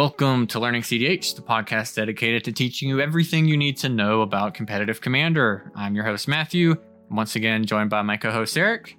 Welcome 0.00 0.46
to 0.46 0.58
Learning 0.58 0.80
CDH, 0.80 1.36
the 1.36 1.42
podcast 1.42 1.94
dedicated 1.94 2.42
to 2.44 2.52
teaching 2.52 2.88
you 2.88 3.02
everything 3.02 3.44
you 3.44 3.58
need 3.58 3.76
to 3.76 3.90
know 3.90 4.22
about 4.22 4.54
competitive 4.54 5.02
Commander. 5.02 5.70
I'm 5.76 5.94
your 5.94 6.04
host, 6.04 6.26
Matthew. 6.26 6.74
Once 7.10 7.36
again 7.36 7.66
joined 7.66 7.90
by 7.90 8.00
my 8.00 8.16
co 8.16 8.30
host, 8.30 8.56
Eric. 8.56 8.96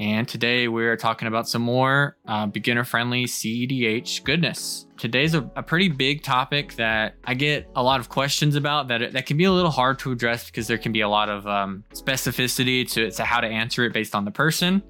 And 0.00 0.26
today 0.26 0.66
we're 0.66 0.96
talking 0.96 1.28
about 1.28 1.46
some 1.46 1.60
more 1.60 2.16
uh, 2.26 2.46
beginner 2.46 2.84
friendly 2.84 3.26
CEDH 3.26 4.24
goodness. 4.24 4.86
Today's 4.96 5.34
a, 5.34 5.40
a, 5.56 5.62
pretty 5.62 5.90
big 5.90 6.22
topic 6.22 6.72
that 6.76 7.16
I 7.24 7.34
get 7.34 7.68
a 7.76 7.82
lot 7.82 8.00
of 8.00 8.08
questions 8.08 8.56
about 8.56 8.88
that, 8.88 9.12
that 9.12 9.26
can 9.26 9.36
be 9.36 9.44
a 9.44 9.52
little 9.52 9.70
hard 9.70 9.98
to 9.98 10.10
address 10.10 10.46
because 10.46 10.66
there 10.66 10.78
can 10.78 10.92
be 10.92 11.02
a 11.02 11.08
lot 11.08 11.28
of 11.28 11.46
um, 11.46 11.84
specificity 11.92 12.90
to, 12.92 13.10
to 13.10 13.24
how 13.24 13.42
to 13.42 13.46
answer 13.46 13.84
it 13.84 13.92
based 13.92 14.14
on 14.14 14.24
the 14.24 14.30
person. 14.30 14.82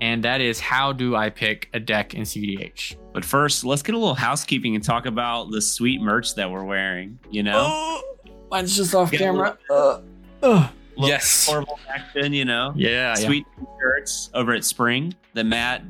And 0.00 0.22
that 0.24 0.40
is 0.40 0.60
how 0.60 0.92
do 0.92 1.16
I 1.16 1.30
pick 1.30 1.68
a 1.72 1.80
deck 1.80 2.14
in 2.14 2.22
CEDH? 2.22 2.96
But 3.12 3.24
first, 3.24 3.64
let's 3.64 3.82
get 3.82 3.94
a 3.94 3.98
little 3.98 4.14
housekeeping 4.14 4.74
and 4.74 4.84
talk 4.84 5.06
about 5.06 5.50
the 5.50 5.62
sweet 5.62 6.02
merch 6.02 6.34
that 6.34 6.50
we're 6.50 6.64
wearing. 6.64 7.18
You 7.30 7.44
know, 7.44 7.66
oh, 7.66 8.02
mine's 8.50 8.76
just 8.76 8.94
off 8.94 9.10
get 9.10 9.20
camera. 9.20 9.56
Uh, 9.70 10.00
uh 10.42 10.68
yes. 10.96 11.46
Horrible 11.46 11.78
action, 11.88 12.32
you 12.32 12.44
know. 12.44 12.72
Yeah. 12.76 13.14
Sweet 13.14 13.46
yeah. 13.58 13.64
shirts 13.80 14.30
over 14.34 14.52
at 14.52 14.64
Spring 14.64 15.14
that 15.34 15.44
Matt 15.44 15.82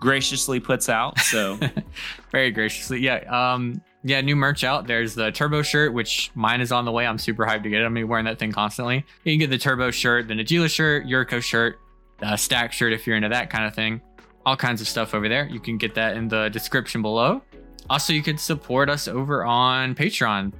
graciously 0.00 0.60
puts 0.60 0.88
out. 0.88 1.18
So 1.18 1.58
very 2.32 2.50
graciously. 2.50 3.00
Yeah. 3.00 3.24
Um, 3.28 3.82
yeah, 4.04 4.20
new 4.20 4.36
merch 4.36 4.62
out. 4.62 4.86
There's 4.86 5.14
the 5.14 5.32
turbo 5.32 5.62
shirt, 5.62 5.92
which 5.92 6.30
mine 6.34 6.60
is 6.60 6.70
on 6.70 6.84
the 6.84 6.92
way. 6.92 7.06
I'm 7.06 7.18
super 7.18 7.44
hyped 7.44 7.64
to 7.64 7.68
get 7.68 7.80
it. 7.80 7.84
I'm 7.84 7.90
gonna 7.90 8.00
be 8.00 8.04
wearing 8.04 8.26
that 8.26 8.38
thing 8.38 8.52
constantly. 8.52 9.04
You 9.24 9.32
can 9.32 9.40
get 9.40 9.50
the 9.50 9.58
turbo 9.58 9.90
shirt, 9.90 10.28
the 10.28 10.34
Najeela 10.34 10.70
shirt, 10.70 11.06
Yuriko 11.06 11.42
shirt, 11.42 11.80
the 12.18 12.36
stack 12.36 12.72
shirt 12.72 12.92
if 12.92 13.06
you're 13.06 13.16
into 13.16 13.28
that 13.28 13.50
kind 13.50 13.64
of 13.64 13.74
thing. 13.74 14.00
All 14.46 14.56
kinds 14.56 14.80
of 14.80 14.88
stuff 14.88 15.14
over 15.14 15.28
there. 15.28 15.46
You 15.48 15.60
can 15.60 15.76
get 15.76 15.94
that 15.94 16.16
in 16.16 16.28
the 16.28 16.48
description 16.48 17.02
below. 17.02 17.42
Also, 17.90 18.12
you 18.12 18.22
can 18.22 18.38
support 18.38 18.90
us 18.90 19.08
over 19.08 19.44
on 19.44 19.94
Patreon 19.94 20.52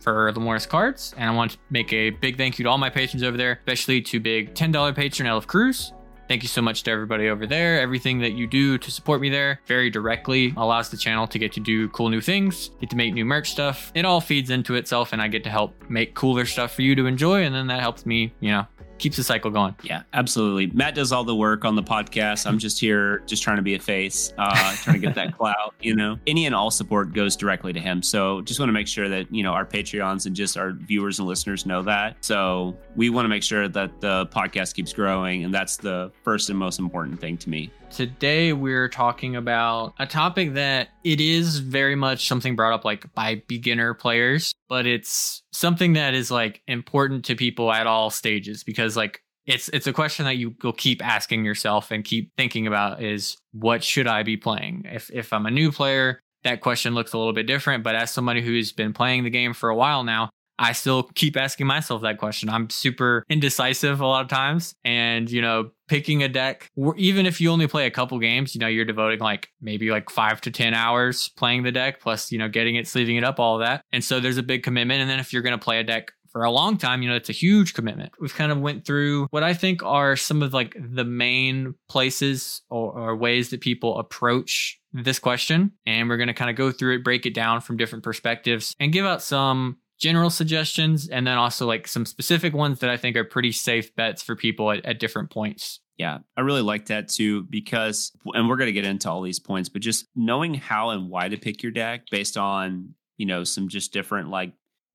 for 0.00 0.32
LemorasCards. 0.32 1.14
And 1.16 1.30
I 1.30 1.32
want 1.32 1.52
to 1.52 1.58
make 1.70 1.92
a 1.92 2.10
big 2.10 2.36
thank 2.36 2.58
you 2.58 2.64
to 2.64 2.70
all 2.70 2.78
my 2.78 2.90
patrons 2.90 3.22
over 3.22 3.36
there, 3.36 3.52
especially 3.52 4.02
to 4.02 4.20
big 4.20 4.54
$10 4.54 4.94
patron 4.94 5.28
Elf 5.28 5.46
Cruz. 5.46 5.92
Thank 6.28 6.42
you 6.42 6.48
so 6.48 6.62
much 6.62 6.82
to 6.84 6.90
everybody 6.90 7.28
over 7.28 7.46
there. 7.46 7.80
Everything 7.80 8.18
that 8.20 8.32
you 8.32 8.46
do 8.46 8.78
to 8.78 8.90
support 8.90 9.20
me 9.20 9.28
there 9.28 9.60
very 9.66 9.90
directly 9.90 10.54
allows 10.56 10.88
the 10.88 10.96
channel 10.96 11.26
to 11.26 11.38
get 11.38 11.52
to 11.52 11.60
do 11.60 11.88
cool 11.90 12.08
new 12.08 12.20
things, 12.20 12.70
get 12.80 12.88
to 12.90 12.96
make 12.96 13.12
new 13.12 13.24
merch 13.24 13.50
stuff. 13.50 13.92
It 13.94 14.04
all 14.04 14.20
feeds 14.20 14.48
into 14.48 14.76
itself, 14.76 15.12
and 15.12 15.20
I 15.20 15.28
get 15.28 15.44
to 15.44 15.50
help 15.50 15.74
make 15.90 16.14
cooler 16.14 16.46
stuff 16.46 16.74
for 16.74 16.82
you 16.82 16.94
to 16.94 17.06
enjoy. 17.06 17.42
And 17.42 17.54
then 17.54 17.66
that 17.66 17.80
helps 17.80 18.06
me, 18.06 18.32
you 18.40 18.50
know, 18.52 18.66
keeps 19.02 19.16
the 19.16 19.24
cycle 19.24 19.50
going. 19.50 19.74
Yeah, 19.82 20.04
absolutely. 20.12 20.68
Matt 20.68 20.94
does 20.94 21.10
all 21.10 21.24
the 21.24 21.34
work 21.34 21.64
on 21.64 21.74
the 21.74 21.82
podcast. 21.82 22.46
I'm 22.46 22.58
just 22.58 22.78
here, 22.78 23.18
just 23.26 23.42
trying 23.42 23.56
to 23.56 23.62
be 23.62 23.74
a 23.74 23.78
face, 23.78 24.32
uh, 24.38 24.74
trying 24.76 25.00
to 25.00 25.06
get 25.06 25.16
that 25.16 25.36
clout. 25.38 25.74
You 25.80 25.96
know, 25.96 26.18
any 26.26 26.46
and 26.46 26.54
all 26.54 26.70
support 26.70 27.12
goes 27.12 27.34
directly 27.34 27.72
to 27.72 27.80
him. 27.80 28.00
So 28.02 28.42
just 28.42 28.60
want 28.60 28.68
to 28.68 28.72
make 28.72 28.86
sure 28.86 29.08
that 29.08 29.32
you 29.34 29.42
know 29.42 29.52
our 29.52 29.66
Patreons 29.66 30.26
and 30.26 30.36
just 30.36 30.56
our 30.56 30.70
viewers 30.70 31.18
and 31.18 31.26
listeners 31.26 31.66
know 31.66 31.82
that. 31.82 32.16
So 32.20 32.76
we 32.94 33.10
want 33.10 33.24
to 33.24 33.28
make 33.28 33.42
sure 33.42 33.68
that 33.68 34.00
the 34.00 34.26
podcast 34.26 34.74
keeps 34.74 34.92
growing, 34.92 35.44
and 35.44 35.52
that's 35.52 35.76
the 35.76 36.12
first 36.22 36.48
and 36.48 36.58
most 36.58 36.78
important 36.78 37.20
thing 37.20 37.36
to 37.38 37.50
me. 37.50 37.70
Today 37.92 38.54
we're 38.54 38.88
talking 38.88 39.36
about 39.36 39.92
a 39.98 40.06
topic 40.06 40.54
that 40.54 40.88
it 41.04 41.20
is 41.20 41.58
very 41.58 41.94
much 41.94 42.26
something 42.26 42.56
brought 42.56 42.72
up 42.72 42.86
like 42.86 43.12
by 43.14 43.42
beginner 43.48 43.92
players, 43.92 44.54
but 44.66 44.86
it's 44.86 45.42
something 45.52 45.92
that 45.92 46.14
is 46.14 46.30
like 46.30 46.62
important 46.66 47.26
to 47.26 47.36
people 47.36 47.70
at 47.70 47.86
all 47.86 48.08
stages 48.08 48.64
because 48.64 48.96
like 48.96 49.22
it's 49.44 49.68
it's 49.68 49.86
a 49.86 49.92
question 49.92 50.24
that 50.24 50.38
you 50.38 50.54
will 50.62 50.72
keep 50.72 51.04
asking 51.04 51.44
yourself 51.44 51.90
and 51.90 52.02
keep 52.02 52.30
thinking 52.38 52.66
about 52.66 53.02
is 53.02 53.36
what 53.52 53.84
should 53.84 54.06
I 54.06 54.22
be 54.22 54.38
playing? 54.38 54.84
If 54.86 55.10
if 55.12 55.30
I'm 55.30 55.44
a 55.44 55.50
new 55.50 55.70
player, 55.70 56.20
that 56.44 56.62
question 56.62 56.94
looks 56.94 57.12
a 57.12 57.18
little 57.18 57.34
bit 57.34 57.46
different, 57.46 57.84
but 57.84 57.94
as 57.94 58.10
somebody 58.10 58.40
who's 58.40 58.72
been 58.72 58.94
playing 58.94 59.24
the 59.24 59.30
game 59.30 59.52
for 59.52 59.68
a 59.68 59.76
while 59.76 60.02
now, 60.02 60.30
I 60.62 60.72
still 60.72 61.02
keep 61.16 61.36
asking 61.36 61.66
myself 61.66 62.02
that 62.02 62.18
question. 62.18 62.48
I'm 62.48 62.70
super 62.70 63.24
indecisive 63.28 64.00
a 64.00 64.06
lot 64.06 64.22
of 64.22 64.28
times. 64.28 64.76
And, 64.84 65.28
you 65.28 65.42
know, 65.42 65.70
picking 65.88 66.22
a 66.22 66.28
deck, 66.28 66.70
even 66.96 67.26
if 67.26 67.40
you 67.40 67.50
only 67.50 67.66
play 67.66 67.86
a 67.86 67.90
couple 67.90 68.16
games, 68.20 68.54
you 68.54 68.60
know, 68.60 68.68
you're 68.68 68.84
devoting 68.84 69.18
like 69.18 69.48
maybe 69.60 69.90
like 69.90 70.08
five 70.08 70.40
to 70.42 70.52
10 70.52 70.72
hours 70.72 71.30
playing 71.30 71.64
the 71.64 71.72
deck, 71.72 72.00
plus, 72.00 72.30
you 72.30 72.38
know, 72.38 72.48
getting 72.48 72.76
it, 72.76 72.86
sleeving 72.86 73.16
it 73.16 73.24
up, 73.24 73.40
all 73.40 73.58
that. 73.58 73.84
And 73.90 74.04
so 74.04 74.20
there's 74.20 74.38
a 74.38 74.42
big 74.42 74.62
commitment. 74.62 75.00
And 75.00 75.10
then 75.10 75.18
if 75.18 75.32
you're 75.32 75.42
going 75.42 75.58
to 75.58 75.62
play 75.62 75.80
a 75.80 75.84
deck 75.84 76.12
for 76.30 76.44
a 76.44 76.50
long 76.50 76.78
time, 76.78 77.02
you 77.02 77.10
know, 77.10 77.16
it's 77.16 77.28
a 77.28 77.32
huge 77.32 77.74
commitment. 77.74 78.12
We've 78.20 78.34
kind 78.34 78.52
of 78.52 78.60
went 78.60 78.86
through 78.86 79.26
what 79.30 79.42
I 79.42 79.54
think 79.54 79.82
are 79.82 80.14
some 80.14 80.44
of 80.44 80.54
like 80.54 80.76
the 80.78 81.04
main 81.04 81.74
places 81.88 82.62
or, 82.70 82.92
or 82.92 83.16
ways 83.16 83.50
that 83.50 83.60
people 83.60 83.98
approach 83.98 84.78
this 84.92 85.18
question. 85.18 85.72
And 85.86 86.08
we're 86.08 86.16
going 86.16 86.28
to 86.28 86.34
kind 86.34 86.50
of 86.50 86.56
go 86.56 86.70
through 86.70 86.96
it, 86.96 87.04
break 87.04 87.26
it 87.26 87.34
down 87.34 87.60
from 87.60 87.76
different 87.76 88.04
perspectives 88.04 88.74
and 88.78 88.92
give 88.92 89.04
out 89.04 89.22
some 89.22 89.78
general 90.02 90.30
suggestions 90.30 91.08
and 91.08 91.24
then 91.24 91.38
also 91.38 91.64
like 91.64 91.86
some 91.86 92.04
specific 92.04 92.52
ones 92.52 92.80
that 92.80 92.90
I 92.90 92.96
think 92.96 93.16
are 93.16 93.22
pretty 93.22 93.52
safe 93.52 93.94
bets 93.94 94.20
for 94.20 94.34
people 94.34 94.72
at, 94.72 94.84
at 94.84 94.98
different 94.98 95.30
points. 95.30 95.78
Yeah, 95.96 96.18
I 96.36 96.40
really 96.40 96.60
like 96.60 96.86
that 96.86 97.08
too 97.08 97.44
because, 97.44 98.10
and 98.34 98.48
we're 98.48 98.56
going 98.56 98.66
to 98.66 98.72
get 98.72 98.84
into 98.84 99.08
all 99.08 99.22
these 99.22 99.38
points, 99.38 99.68
but 99.68 99.80
just 99.80 100.06
knowing 100.16 100.54
how 100.54 100.90
and 100.90 101.08
why 101.08 101.28
to 101.28 101.36
pick 101.36 101.62
your 101.62 101.70
deck 101.70 102.02
based 102.10 102.36
on, 102.36 102.96
you 103.16 103.26
know, 103.26 103.44
some 103.44 103.68
just 103.68 103.92
different 103.92 104.28
like 104.28 104.52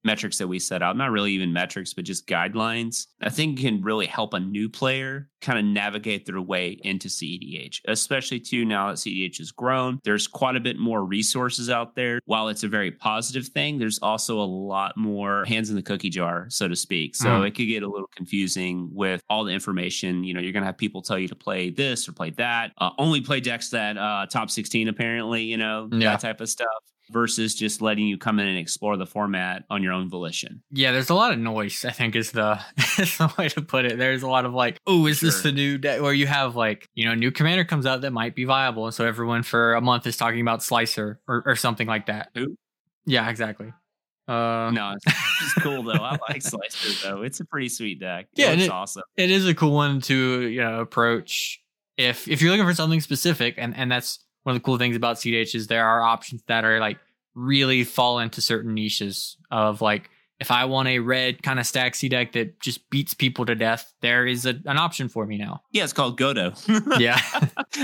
metrics 0.08 0.38
that 0.38 0.48
we 0.48 0.58
set 0.58 0.82
out, 0.82 0.96
not 0.96 1.10
really 1.10 1.32
even 1.32 1.52
metrics, 1.52 1.92
but 1.92 2.02
just 2.02 2.26
guidelines, 2.26 3.08
I 3.20 3.28
think 3.28 3.60
can 3.60 3.82
really 3.82 4.06
help 4.06 4.32
a 4.32 4.40
new 4.40 4.70
player 4.70 5.28
kind 5.42 5.58
of 5.58 5.66
navigate 5.66 6.24
their 6.24 6.40
way 6.40 6.80
into 6.82 7.08
CEDH, 7.08 7.80
especially 7.86 8.40
too 8.40 8.64
now 8.64 8.88
that 8.88 8.96
CEDH 8.96 9.36
has 9.36 9.52
grown. 9.52 10.00
There's 10.04 10.26
quite 10.26 10.56
a 10.56 10.60
bit 10.60 10.78
more 10.78 11.04
resources 11.04 11.68
out 11.68 11.94
there. 11.94 12.20
While 12.24 12.48
it's 12.48 12.64
a 12.64 12.68
very 12.68 12.90
positive 12.90 13.48
thing, 13.48 13.78
there's 13.78 13.98
also 13.98 14.40
a 14.40 14.48
lot 14.48 14.96
more 14.96 15.44
hands 15.44 15.68
in 15.68 15.76
the 15.76 15.82
cookie 15.82 16.08
jar, 16.08 16.46
so 16.48 16.68
to 16.68 16.74
speak. 16.74 17.14
So 17.14 17.28
mm. 17.28 17.46
it 17.46 17.50
could 17.50 17.68
get 17.68 17.82
a 17.82 17.88
little 17.88 18.08
confusing 18.16 18.88
with 18.90 19.20
all 19.28 19.44
the 19.44 19.52
information. 19.52 20.24
You 20.24 20.32
know, 20.32 20.40
you're 20.40 20.52
going 20.52 20.62
to 20.62 20.66
have 20.66 20.78
people 20.78 21.02
tell 21.02 21.18
you 21.18 21.28
to 21.28 21.36
play 21.36 21.68
this 21.68 22.08
or 22.08 22.12
play 22.12 22.30
that, 22.30 22.72
uh, 22.78 22.90
only 22.98 23.20
play 23.20 23.40
decks 23.40 23.68
that 23.70 23.98
uh, 23.98 24.24
top 24.26 24.50
16, 24.50 24.88
apparently, 24.88 25.42
you 25.42 25.58
know, 25.58 25.86
yeah. 25.92 26.12
that 26.12 26.20
type 26.20 26.40
of 26.40 26.48
stuff 26.48 26.68
versus 27.10 27.54
just 27.54 27.80
letting 27.82 28.06
you 28.06 28.18
come 28.18 28.38
in 28.38 28.46
and 28.46 28.58
explore 28.58 28.96
the 28.96 29.06
format 29.06 29.64
on 29.70 29.82
your 29.82 29.92
own 29.92 30.08
volition. 30.08 30.62
Yeah, 30.70 30.92
there's 30.92 31.10
a 31.10 31.14
lot 31.14 31.32
of 31.32 31.38
noise, 31.38 31.84
I 31.84 31.90
think 31.90 32.16
is 32.16 32.32
the, 32.32 32.60
is 32.98 33.18
the 33.18 33.32
way 33.38 33.48
to 33.50 33.62
put 33.62 33.84
it. 33.84 33.98
There's 33.98 34.22
a 34.22 34.28
lot 34.28 34.44
of 34.44 34.54
like, 34.54 34.78
oh, 34.86 35.06
is 35.06 35.18
sure. 35.18 35.28
this 35.28 35.42
the 35.42 35.52
new 35.52 35.78
deck? 35.78 36.00
Where 36.00 36.12
you 36.12 36.26
have 36.26 36.56
like, 36.56 36.88
you 36.94 37.04
know, 37.04 37.12
a 37.12 37.16
new 37.16 37.30
commander 37.30 37.64
comes 37.64 37.86
out 37.86 38.02
that 38.02 38.12
might 38.12 38.34
be 38.34 38.44
viable. 38.44 38.86
And 38.86 38.94
so 38.94 39.04
everyone 39.04 39.42
for 39.42 39.74
a 39.74 39.80
month 39.80 40.06
is 40.06 40.16
talking 40.16 40.40
about 40.40 40.62
Slicer 40.62 41.20
or, 41.28 41.42
or 41.46 41.56
something 41.56 41.86
like 41.86 42.06
that. 42.06 42.30
Who? 42.34 42.56
Yeah, 43.06 43.28
exactly. 43.28 43.72
Uh, 44.28 44.70
no, 44.74 44.94
it's, 44.94 45.16
it's 45.42 45.54
cool 45.54 45.82
though. 45.82 45.92
I 45.92 46.18
like 46.28 46.42
Slicer 46.42 47.08
though. 47.08 47.22
It's 47.22 47.40
a 47.40 47.46
pretty 47.46 47.70
sweet 47.70 47.98
deck. 47.98 48.26
It 48.36 48.42
yeah, 48.42 48.50
it's 48.50 48.64
it, 48.64 48.70
awesome. 48.70 49.02
It 49.16 49.30
is 49.30 49.46
a 49.46 49.54
cool 49.54 49.72
one 49.72 50.02
to 50.02 50.42
you 50.42 50.60
know 50.60 50.80
approach 50.80 51.62
if 51.96 52.28
if 52.28 52.42
you're 52.42 52.50
looking 52.50 52.66
for 52.66 52.74
something 52.74 53.00
specific, 53.00 53.54
and 53.56 53.74
and 53.74 53.90
that's 53.90 54.20
one 54.42 54.54
of 54.54 54.62
the 54.62 54.64
cool 54.64 54.78
things 54.78 54.96
about 54.96 55.16
CDH 55.16 55.54
is 55.54 55.66
there 55.66 55.86
are 55.86 56.02
options 56.02 56.42
that 56.46 56.64
are 56.64 56.80
like 56.80 56.98
really 57.34 57.84
fall 57.84 58.18
into 58.18 58.40
certain 58.40 58.74
niches 58.74 59.36
of 59.50 59.80
like 59.80 60.10
if 60.40 60.50
I 60.52 60.64
want 60.66 60.88
a 60.88 61.00
red 61.00 61.42
kind 61.42 61.58
of 61.58 61.66
stack 61.66 61.94
C 61.94 62.08
deck 62.08 62.32
that 62.32 62.60
just 62.60 62.88
beats 62.90 63.12
people 63.12 63.44
to 63.46 63.54
death, 63.54 63.92
there 64.02 64.26
is 64.26 64.46
a, 64.46 64.50
an 64.66 64.78
option 64.78 65.08
for 65.08 65.26
me 65.26 65.36
now. 65.36 65.62
Yeah, 65.72 65.84
it's 65.84 65.92
called 65.92 66.18
Godo. 66.18 66.54
yeah, 67.00 67.20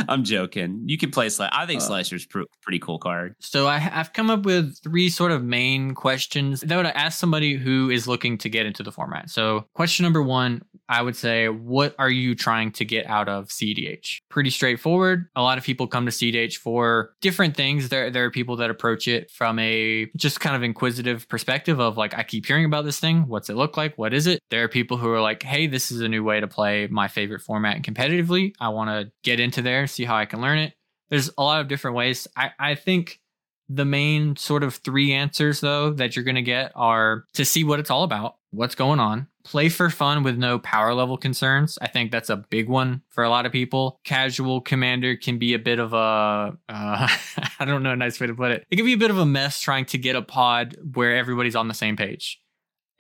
I'm 0.09 0.23
joking. 0.23 0.83
You 0.87 0.97
can 0.97 1.11
play 1.11 1.29
Slicer. 1.29 1.51
I 1.53 1.67
think 1.67 1.83
uh, 1.83 1.87
Slicer's 1.87 2.27
pr- 2.27 2.43
pretty 2.63 2.79
cool 2.79 2.99
card. 2.99 3.35
So 3.41 3.67
I, 3.67 3.79
have 3.79 4.13
come 4.13 4.31
up 4.31 4.45
with 4.45 4.79
three 4.83 5.11
sort 5.11 5.33
of 5.33 5.43
main 5.43 5.95
questions 5.95 6.61
that 6.61 6.77
would 6.77 6.87
ask 6.87 7.19
somebody 7.19 7.57
who 7.57 7.91
is 7.91 8.07
looking 8.07 8.39
to 8.39 8.49
get 8.49 8.67
into 8.67 8.83
the 8.83 8.93
format. 8.93 9.31
So 9.31 9.67
question 9.75 10.05
number 10.05 10.23
one, 10.23 10.63
I 10.89 11.03
would 11.03 11.17
say, 11.17 11.49
what 11.49 11.95
are 11.99 12.11
you 12.11 12.35
trying 12.35 12.73
to 12.73 12.85
get 12.85 13.07
out 13.07 13.29
of 13.29 13.49
CDH? 13.49 14.19
Pretty 14.29 14.51
straightforward. 14.51 15.29
A 15.35 15.43
lot 15.43 15.59
of 15.59 15.65
people 15.65 15.87
come 15.87 16.07
to 16.07 16.13
CDH 16.13 16.57
for 16.57 17.15
different 17.21 17.57
things. 17.57 17.89
There, 17.89 18.11
there 18.11 18.25
are 18.25 18.31
people 18.31 18.57
that 18.57 18.71
approach 18.71 19.09
it 19.09 19.31
from 19.31 19.59
a 19.59 20.11
just 20.17 20.41
kind 20.41 20.55
of 20.55 20.63
inquisitive 20.63 21.29
perspective 21.29 21.81
of 21.81 21.97
like, 21.97 22.15
I 22.15 22.23
keep 22.23 22.47
hearing 22.47 22.65
about 22.65 22.85
this 22.85 23.01
thing. 23.01 23.27
What's 23.29 23.49
it 23.49 23.57
look 23.57 23.77
like? 23.77 23.97
What 23.97 24.13
is 24.13 24.27
it? 24.27 24.41
There 24.51 24.65
are 24.65 24.69
people 24.69 24.97
who 24.97 25.11
are 25.11 25.21
like, 25.21 25.43
hey, 25.43 25.67
this 25.67 25.91
is 25.91 26.01
a 26.01 26.09
new 26.09 26.23
way 26.23 26.41
to 26.41 26.47
play 26.47 26.87
my 26.89 27.09
favorite 27.09 27.41
format 27.41 27.83
competitively. 27.83 28.53
I 28.61 28.69
want 28.69 28.91
to 28.91 29.13
get 29.23 29.41
into 29.41 29.63
there, 29.63 29.87
see 29.87 30.05
how 30.05 30.17
I 30.17 30.27
can 30.27 30.41
learn 30.41 30.59
it. 30.59 30.75
There's 31.11 31.31
a 31.37 31.43
lot 31.43 31.61
of 31.61 31.69
different 31.69 31.97
ways. 31.97 32.27
I, 32.37 32.51
I 32.59 32.75
think 32.75 33.21
the 33.69 33.85
main 33.85 34.37
sort 34.37 34.63
of 34.63 34.77
three 34.77 35.13
answers, 35.13 35.61
though, 35.61 35.91
that 35.91 36.15
you're 36.15 36.25
going 36.25 36.35
to 36.35 36.43
get 36.43 36.73
are 36.75 37.25
to 37.35 37.45
see 37.45 37.65
what 37.65 37.81
it's 37.81 37.91
all 37.91 38.03
about, 38.03 38.37
what's 38.51 38.75
going 38.75 39.01
on, 39.01 39.27
play 39.45 39.69
for 39.69 39.91
fun 39.91 40.23
with 40.23 40.37
no 40.37 40.59
power 40.59 40.95
level 40.95 41.17
concerns. 41.17 41.79
I 41.81 41.89
think 41.89 42.11
that's 42.11 42.31
a 42.31 42.37
big 42.37 42.69
one 42.69 43.03
for 43.11 43.25
a 43.25 43.31
lot 43.31 43.47
of 43.47 43.53
people. 43.53 44.01
Casual 44.05 44.61
commander 44.61 45.17
can 45.17 45.39
be 45.39 45.55
a 45.55 45.59
bit 45.59 45.79
of 45.79 45.93
a, 45.93 45.97
uh, 45.97 46.57
I 47.59 47.65
don't 47.65 47.83
know 47.83 47.93
a 47.93 47.97
nice 47.97 48.21
way 48.21 48.27
to 48.27 48.35
put 48.35 48.51
it. 48.51 48.67
It 48.71 48.77
can 48.77 48.85
be 48.85 48.95
a 48.95 48.99
bit 48.99 49.11
of 49.11 49.19
a 49.19 49.27
mess 49.27 49.61
trying 49.61 49.87
to 49.87 49.99
get 49.99 50.17
a 50.17 50.23
pod 50.23 50.77
where 50.95 51.17
everybody's 51.17 51.57
on 51.57 51.69
the 51.69 51.75
same 51.75 51.97
page. 51.97 52.41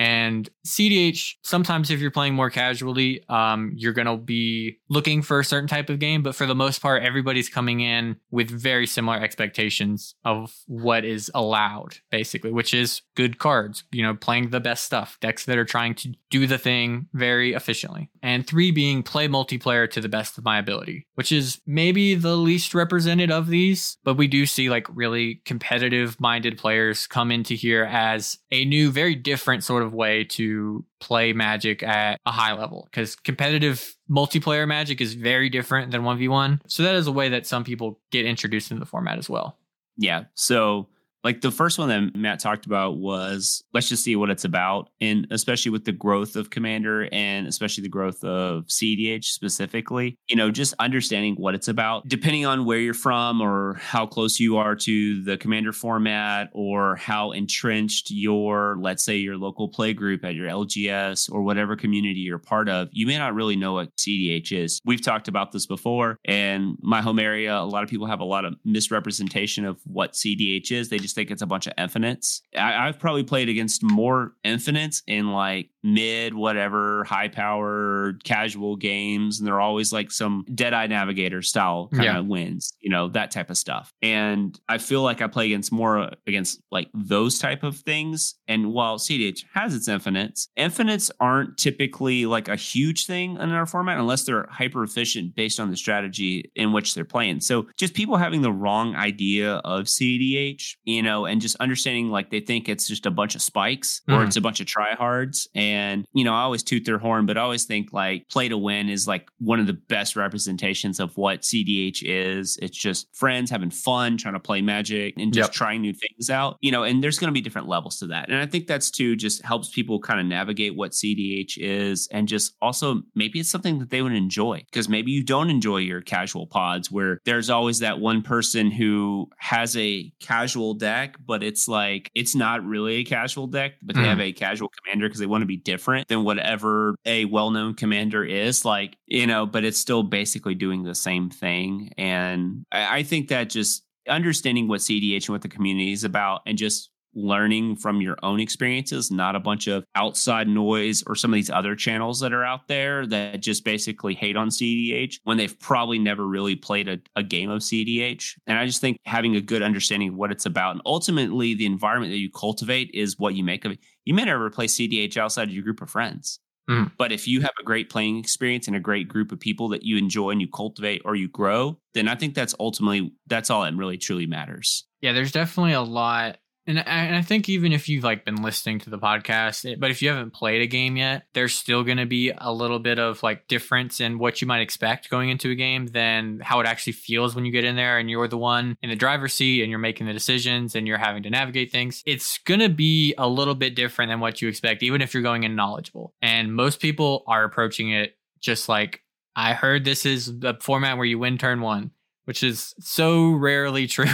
And 0.04 0.50
CDH, 0.66 1.36
sometimes 1.40 1.90
if 1.90 1.98
you're 1.98 2.10
playing 2.10 2.34
more 2.34 2.50
casually, 2.50 3.26
um, 3.30 3.72
you're 3.74 3.94
going 3.94 4.06
to 4.06 4.18
be 4.18 4.76
looking 4.90 5.22
for 5.22 5.40
a 5.40 5.44
certain 5.44 5.66
type 5.66 5.88
of 5.88 5.98
game. 5.98 6.22
But 6.22 6.34
for 6.34 6.44
the 6.44 6.54
most 6.54 6.82
part, 6.82 7.02
everybody's 7.02 7.48
coming 7.48 7.80
in 7.80 8.16
with 8.30 8.50
very 8.50 8.86
similar 8.86 9.16
expectations 9.16 10.14
of 10.22 10.54
what 10.66 11.06
is 11.06 11.30
allowed, 11.34 12.00
basically, 12.10 12.52
which 12.52 12.74
is 12.74 13.00
good 13.14 13.38
cards, 13.38 13.84
you 13.92 14.02
know, 14.02 14.14
playing 14.14 14.50
the 14.50 14.60
best 14.60 14.84
stuff, 14.84 15.16
decks 15.22 15.46
that 15.46 15.56
are 15.56 15.64
trying 15.64 15.94
to 15.94 16.12
do 16.28 16.46
the 16.46 16.58
thing 16.58 17.08
very 17.14 17.54
efficiently. 17.54 18.10
And 18.22 18.46
three 18.46 18.72
being 18.72 19.02
play 19.02 19.26
multiplayer 19.26 19.90
to 19.90 20.02
the 20.02 20.08
best 20.10 20.36
of 20.36 20.44
my 20.44 20.58
ability, 20.58 21.06
which 21.14 21.32
is 21.32 21.62
maybe 21.66 22.14
the 22.14 22.36
least 22.36 22.74
represented 22.74 23.30
of 23.30 23.46
these, 23.46 23.96
but 24.04 24.18
we 24.18 24.26
do 24.26 24.44
see 24.44 24.68
like 24.68 24.86
really 24.94 25.40
competitive 25.46 26.20
minded 26.20 26.58
players 26.58 27.06
come 27.06 27.30
into 27.30 27.54
here 27.54 27.84
as 27.84 28.36
a 28.50 28.66
new, 28.66 28.90
very 28.90 29.14
different 29.14 29.64
sort 29.64 29.82
of 29.82 29.93
way 29.94 30.24
to 30.24 30.84
play 31.00 31.32
Magic 31.32 31.82
at 31.82 32.20
a 32.26 32.32
high 32.32 32.52
level 32.52 32.88
because 32.90 33.16
competitive 33.16 33.94
multiplayer 34.10 34.66
Magic 34.66 35.00
is 35.00 35.14
very 35.14 35.48
different 35.48 35.90
than 35.90 36.02
1v1. 36.02 36.60
So 36.66 36.82
that 36.82 36.94
is 36.94 37.06
a 37.06 37.12
way 37.12 37.28
that 37.30 37.46
some 37.46 37.64
people 37.64 38.00
get 38.10 38.26
introduced 38.26 38.70
into 38.70 38.80
the 38.80 38.86
format 38.86 39.18
as 39.18 39.30
well. 39.30 39.56
Yeah. 39.96 40.24
So 40.34 40.88
like 41.24 41.40
the 41.40 41.50
first 41.50 41.78
one 41.78 41.88
that 41.88 42.14
Matt 42.14 42.38
talked 42.38 42.66
about 42.66 42.98
was 42.98 43.64
let's 43.72 43.88
just 43.88 44.04
see 44.04 44.14
what 44.14 44.30
it's 44.30 44.44
about. 44.44 44.90
And 45.00 45.26
especially 45.30 45.70
with 45.70 45.84
the 45.84 45.92
growth 45.92 46.36
of 46.36 46.50
Commander 46.50 47.08
and 47.10 47.46
especially 47.46 47.82
the 47.82 47.88
growth 47.88 48.22
of 48.22 48.66
CDH 48.66 49.24
specifically, 49.24 50.18
you 50.28 50.36
know, 50.36 50.50
just 50.50 50.74
understanding 50.78 51.34
what 51.36 51.54
it's 51.54 51.68
about, 51.68 52.06
depending 52.06 52.44
on 52.44 52.66
where 52.66 52.78
you're 52.78 52.92
from 52.92 53.40
or 53.40 53.74
how 53.74 54.06
close 54.06 54.38
you 54.38 54.58
are 54.58 54.76
to 54.76 55.22
the 55.24 55.38
Commander 55.38 55.72
format 55.72 56.50
or 56.52 56.96
how 56.96 57.32
entrenched 57.32 58.10
your, 58.10 58.76
let's 58.78 59.02
say, 59.02 59.16
your 59.16 59.38
local 59.38 59.68
play 59.68 59.94
group 59.94 60.24
at 60.24 60.34
your 60.34 60.48
LGS 60.48 61.32
or 61.32 61.42
whatever 61.42 61.74
community 61.74 62.20
you're 62.20 62.38
part 62.38 62.68
of, 62.68 62.88
you 62.92 63.06
may 63.06 63.16
not 63.16 63.34
really 63.34 63.56
know 63.56 63.72
what 63.72 63.96
CDH 63.96 64.52
is. 64.52 64.80
We've 64.84 65.02
talked 65.02 65.28
about 65.28 65.52
this 65.52 65.66
before. 65.66 66.18
And 66.26 66.76
my 66.82 67.00
home 67.00 67.18
area, 67.18 67.56
a 67.56 67.64
lot 67.64 67.82
of 67.82 67.88
people 67.88 68.06
have 68.06 68.20
a 68.20 68.24
lot 68.24 68.44
of 68.44 68.54
misrepresentation 68.64 69.64
of 69.64 69.80
what 69.84 70.12
CDH 70.12 70.70
is. 70.70 70.90
They 70.90 70.98
just 70.98 71.13
think 71.14 71.30
it's 71.30 71.42
a 71.42 71.46
bunch 71.46 71.66
of 71.66 71.72
infinites. 71.78 72.42
I, 72.56 72.86
have 72.86 72.98
probably 72.98 73.22
played 73.22 73.48
against 73.48 73.82
more 73.82 74.32
infinites 74.44 75.02
in 75.06 75.32
like 75.32 75.70
mid, 75.84 76.34
whatever, 76.34 77.04
high 77.04 77.28
power, 77.28 78.14
casual 78.24 78.74
games, 78.74 79.38
and 79.38 79.46
they're 79.46 79.60
always 79.60 79.92
like 79.92 80.10
some 80.10 80.44
Deadeye 80.52 80.86
Navigator 80.86 81.42
style 81.42 81.88
kind 81.92 82.04
yeah. 82.04 82.18
of 82.18 82.26
wins, 82.26 82.72
you 82.80 82.90
know, 82.90 83.08
that 83.08 83.30
type 83.30 83.50
of 83.50 83.58
stuff. 83.58 83.92
And 84.00 84.58
I 84.68 84.78
feel 84.78 85.02
like 85.02 85.20
I 85.20 85.26
play 85.26 85.46
against 85.46 85.70
more 85.70 86.10
against 86.26 86.62
like 86.72 86.88
those 86.94 87.38
type 87.38 87.62
of 87.62 87.76
things. 87.76 88.34
And 88.48 88.72
while 88.72 88.98
CDH 88.98 89.44
has 89.52 89.74
its 89.74 89.86
infinites, 89.86 90.48
infinites 90.56 91.10
aren't 91.20 91.58
typically 91.58 92.24
like 92.24 92.48
a 92.48 92.56
huge 92.56 93.06
thing 93.06 93.36
in 93.36 93.50
our 93.50 93.66
format 93.66 93.98
unless 93.98 94.24
they're 94.24 94.46
hyper 94.50 94.82
efficient 94.82 95.34
based 95.34 95.60
on 95.60 95.70
the 95.70 95.76
strategy 95.76 96.50
in 96.56 96.72
which 96.72 96.94
they're 96.94 97.04
playing. 97.04 97.40
So 97.40 97.66
just 97.76 97.92
people 97.92 98.16
having 98.16 98.40
the 98.40 98.52
wrong 98.52 98.96
idea 98.96 99.56
of 99.56 99.84
CDH, 99.84 100.76
you 100.84 101.02
know, 101.02 101.26
and 101.26 101.42
just 101.42 101.56
understanding 101.56 102.08
like 102.08 102.30
they 102.30 102.40
think 102.40 102.70
it's 102.70 102.88
just 102.88 103.04
a 103.04 103.10
bunch 103.10 103.34
of 103.34 103.42
spikes 103.42 104.00
mm. 104.08 104.16
or 104.16 104.24
it's 104.24 104.36
a 104.36 104.40
bunch 104.40 104.60
of 104.60 104.66
tryhards. 104.66 105.46
And, 105.54 105.73
you 106.12 106.24
know, 106.24 106.34
I 106.34 106.42
always 106.42 106.62
toot 106.62 106.84
their 106.84 106.98
horn, 106.98 107.26
but 107.26 107.36
I 107.36 107.42
always 107.42 107.64
think 107.64 107.92
like 107.92 108.28
play 108.28 108.48
to 108.48 108.58
win 108.58 108.88
is 108.88 109.06
like 109.06 109.28
one 109.38 109.60
of 109.60 109.66
the 109.66 109.72
best 109.74 110.16
representations 110.16 111.00
of 111.00 111.16
what 111.16 111.42
CDH 111.42 112.02
is. 112.02 112.58
It's 112.60 112.76
just 112.76 113.14
friends 113.14 113.50
having 113.50 113.70
fun, 113.70 114.16
trying 114.16 114.34
to 114.34 114.40
play 114.40 114.62
magic 114.62 115.14
and 115.18 115.32
just 115.32 115.50
yep. 115.50 115.54
trying 115.54 115.82
new 115.82 115.92
things 115.92 116.30
out, 116.30 116.56
you 116.60 116.72
know, 116.72 116.82
and 116.82 117.02
there's 117.02 117.18
going 117.18 117.28
to 117.28 117.32
be 117.32 117.40
different 117.40 117.68
levels 117.68 117.98
to 117.98 118.06
that. 118.08 118.28
And 118.28 118.38
I 118.38 118.46
think 118.46 118.66
that's 118.66 118.90
too 118.90 119.16
just 119.16 119.44
helps 119.44 119.68
people 119.68 120.00
kind 120.00 120.20
of 120.20 120.26
navigate 120.26 120.76
what 120.76 120.92
CDH 120.92 121.58
is 121.58 122.08
and 122.10 122.28
just 122.28 122.54
also 122.62 123.02
maybe 123.14 123.40
it's 123.40 123.50
something 123.50 123.78
that 123.78 123.90
they 123.90 124.02
would 124.02 124.12
enjoy 124.12 124.64
because 124.70 124.88
maybe 124.88 125.10
you 125.10 125.22
don't 125.22 125.50
enjoy 125.50 125.78
your 125.78 126.00
casual 126.00 126.46
pods 126.46 126.90
where 126.90 127.20
there's 127.24 127.50
always 127.50 127.80
that 127.80 128.00
one 128.00 128.22
person 128.22 128.70
who 128.70 129.28
has 129.38 129.76
a 129.76 130.12
casual 130.20 130.74
deck 130.74 130.94
deck, 130.94 131.16
but 131.24 131.42
it's 131.42 131.68
like 131.68 132.10
it's 132.14 132.34
not 132.34 132.64
really 132.64 132.96
a 132.96 133.04
casual 133.04 133.46
deck, 133.46 133.72
but 133.82 133.96
they 133.96 134.02
mm. 134.02 134.08
have 134.08 134.20
a 134.20 134.32
casual 134.32 134.68
commander 134.68 135.08
because 135.08 135.20
they 135.20 135.26
want 135.26 135.42
to 135.42 135.46
be 135.46 135.56
different 135.64 136.08
than 136.08 136.24
whatever 136.24 136.94
a 137.04 137.24
well-known 137.24 137.74
commander 137.74 138.24
is. 138.24 138.64
Like, 138.64 138.96
you 139.06 139.26
know, 139.26 139.46
but 139.46 139.64
it's 139.64 139.78
still 139.78 140.02
basically 140.02 140.54
doing 140.54 140.82
the 140.82 140.94
same 140.94 141.30
thing. 141.30 141.92
And 141.98 142.64
I, 142.70 142.98
I 142.98 143.02
think 143.02 143.28
that 143.28 143.50
just 143.50 143.84
understanding 144.08 144.68
what 144.68 144.80
CDH 144.80 145.26
and 145.26 145.30
what 145.30 145.42
the 145.42 145.48
community 145.48 145.92
is 145.92 146.04
about 146.04 146.42
and 146.46 146.58
just 146.58 146.90
learning 147.14 147.76
from 147.76 148.00
your 148.00 148.16
own 148.22 148.40
experiences, 148.40 149.10
not 149.10 149.36
a 149.36 149.40
bunch 149.40 149.66
of 149.66 149.84
outside 149.94 150.48
noise 150.48 151.02
or 151.06 151.14
some 151.14 151.32
of 151.32 151.36
these 151.36 151.50
other 151.50 151.74
channels 151.74 152.20
that 152.20 152.32
are 152.32 152.44
out 152.44 152.66
there 152.68 153.06
that 153.06 153.40
just 153.40 153.64
basically 153.64 154.14
hate 154.14 154.36
on 154.36 154.48
CDH 154.48 155.20
when 155.24 155.36
they've 155.36 155.58
probably 155.60 155.98
never 155.98 156.26
really 156.26 156.56
played 156.56 156.88
a, 156.88 156.98
a 157.16 157.22
game 157.22 157.50
of 157.50 157.62
CDH. 157.62 158.32
And 158.46 158.58
I 158.58 158.66
just 158.66 158.80
think 158.80 158.98
having 159.04 159.36
a 159.36 159.40
good 159.40 159.62
understanding 159.62 160.10
of 160.10 160.14
what 160.16 160.32
it's 160.32 160.46
about 160.46 160.72
and 160.72 160.82
ultimately 160.84 161.54
the 161.54 161.66
environment 161.66 162.12
that 162.12 162.18
you 162.18 162.30
cultivate 162.30 162.90
is 162.92 163.18
what 163.18 163.34
you 163.34 163.44
make 163.44 163.64
of 163.64 163.72
it. 163.72 163.78
You 164.04 164.14
may 164.14 164.24
never 164.24 164.50
play 164.50 164.66
CDH 164.66 165.16
outside 165.16 165.48
of 165.48 165.54
your 165.54 165.64
group 165.64 165.80
of 165.80 165.90
friends. 165.90 166.40
Mm. 166.68 166.92
But 166.96 167.12
if 167.12 167.28
you 167.28 167.42
have 167.42 167.52
a 167.60 167.62
great 167.62 167.90
playing 167.90 168.18
experience 168.18 168.66
and 168.66 168.76
a 168.76 168.80
great 168.80 169.08
group 169.08 169.32
of 169.32 169.40
people 169.40 169.68
that 169.68 169.82
you 169.82 169.98
enjoy 169.98 170.30
and 170.30 170.40
you 170.40 170.48
cultivate 170.48 171.02
or 171.04 171.14
you 171.14 171.28
grow, 171.28 171.78
then 171.92 172.08
I 172.08 172.14
think 172.14 172.34
that's 172.34 172.54
ultimately 172.58 173.12
that's 173.26 173.50
all 173.50 173.62
that 173.62 173.74
really 173.74 173.98
truly 173.98 174.26
matters. 174.26 174.86
Yeah, 175.02 175.12
there's 175.12 175.32
definitely 175.32 175.74
a 175.74 175.82
lot 175.82 176.38
and 176.66 176.78
I, 176.78 176.82
and 176.82 177.16
I 177.16 177.22
think 177.22 177.48
even 177.48 177.72
if 177.72 177.88
you've 177.88 178.04
like 178.04 178.24
been 178.24 178.42
listening 178.42 178.78
to 178.80 178.90
the 178.90 178.98
podcast, 178.98 179.70
it, 179.70 179.78
but 179.78 179.90
if 179.90 180.00
you 180.00 180.08
haven't 180.08 180.32
played 180.32 180.62
a 180.62 180.66
game 180.66 180.96
yet, 180.96 181.26
there's 181.34 181.54
still 181.54 181.84
going 181.84 181.98
to 181.98 182.06
be 182.06 182.32
a 182.36 182.52
little 182.52 182.78
bit 182.78 182.98
of 182.98 183.22
like 183.22 183.46
difference 183.48 184.00
in 184.00 184.18
what 184.18 184.40
you 184.40 184.46
might 184.46 184.60
expect 184.60 185.10
going 185.10 185.28
into 185.28 185.50
a 185.50 185.54
game 185.54 185.86
than 185.88 186.40
how 186.40 186.60
it 186.60 186.66
actually 186.66 186.94
feels 186.94 187.34
when 187.34 187.44
you 187.44 187.52
get 187.52 187.64
in 187.64 187.76
there 187.76 187.98
and 187.98 188.08
you're 188.08 188.28
the 188.28 188.38
one 188.38 188.78
in 188.82 188.88
the 188.88 188.96
driver's 188.96 189.34
seat 189.34 189.62
and 189.62 189.68
you're 189.68 189.78
making 189.78 190.06
the 190.06 190.12
decisions 190.12 190.74
and 190.74 190.86
you're 190.86 190.96
having 190.96 191.22
to 191.22 191.30
navigate 191.30 191.70
things. 191.70 192.02
It's 192.06 192.38
going 192.38 192.60
to 192.60 192.70
be 192.70 193.14
a 193.18 193.28
little 193.28 193.54
bit 193.54 193.76
different 193.76 194.10
than 194.10 194.20
what 194.20 194.40
you 194.40 194.48
expect, 194.48 194.82
even 194.82 195.02
if 195.02 195.12
you're 195.12 195.22
going 195.22 195.44
in 195.44 195.54
knowledgeable. 195.54 196.14
And 196.22 196.54
most 196.54 196.80
people 196.80 197.24
are 197.26 197.44
approaching 197.44 197.90
it 197.90 198.16
just 198.40 198.70
like, 198.70 199.02
I 199.36 199.52
heard 199.52 199.84
this 199.84 200.06
is 200.06 200.38
the 200.38 200.54
format 200.60 200.96
where 200.96 201.06
you 201.06 201.18
win 201.18 201.36
turn 201.36 201.60
one, 201.60 201.90
which 202.24 202.42
is 202.42 202.74
so 202.80 203.32
rarely 203.32 203.86
true. 203.86 204.06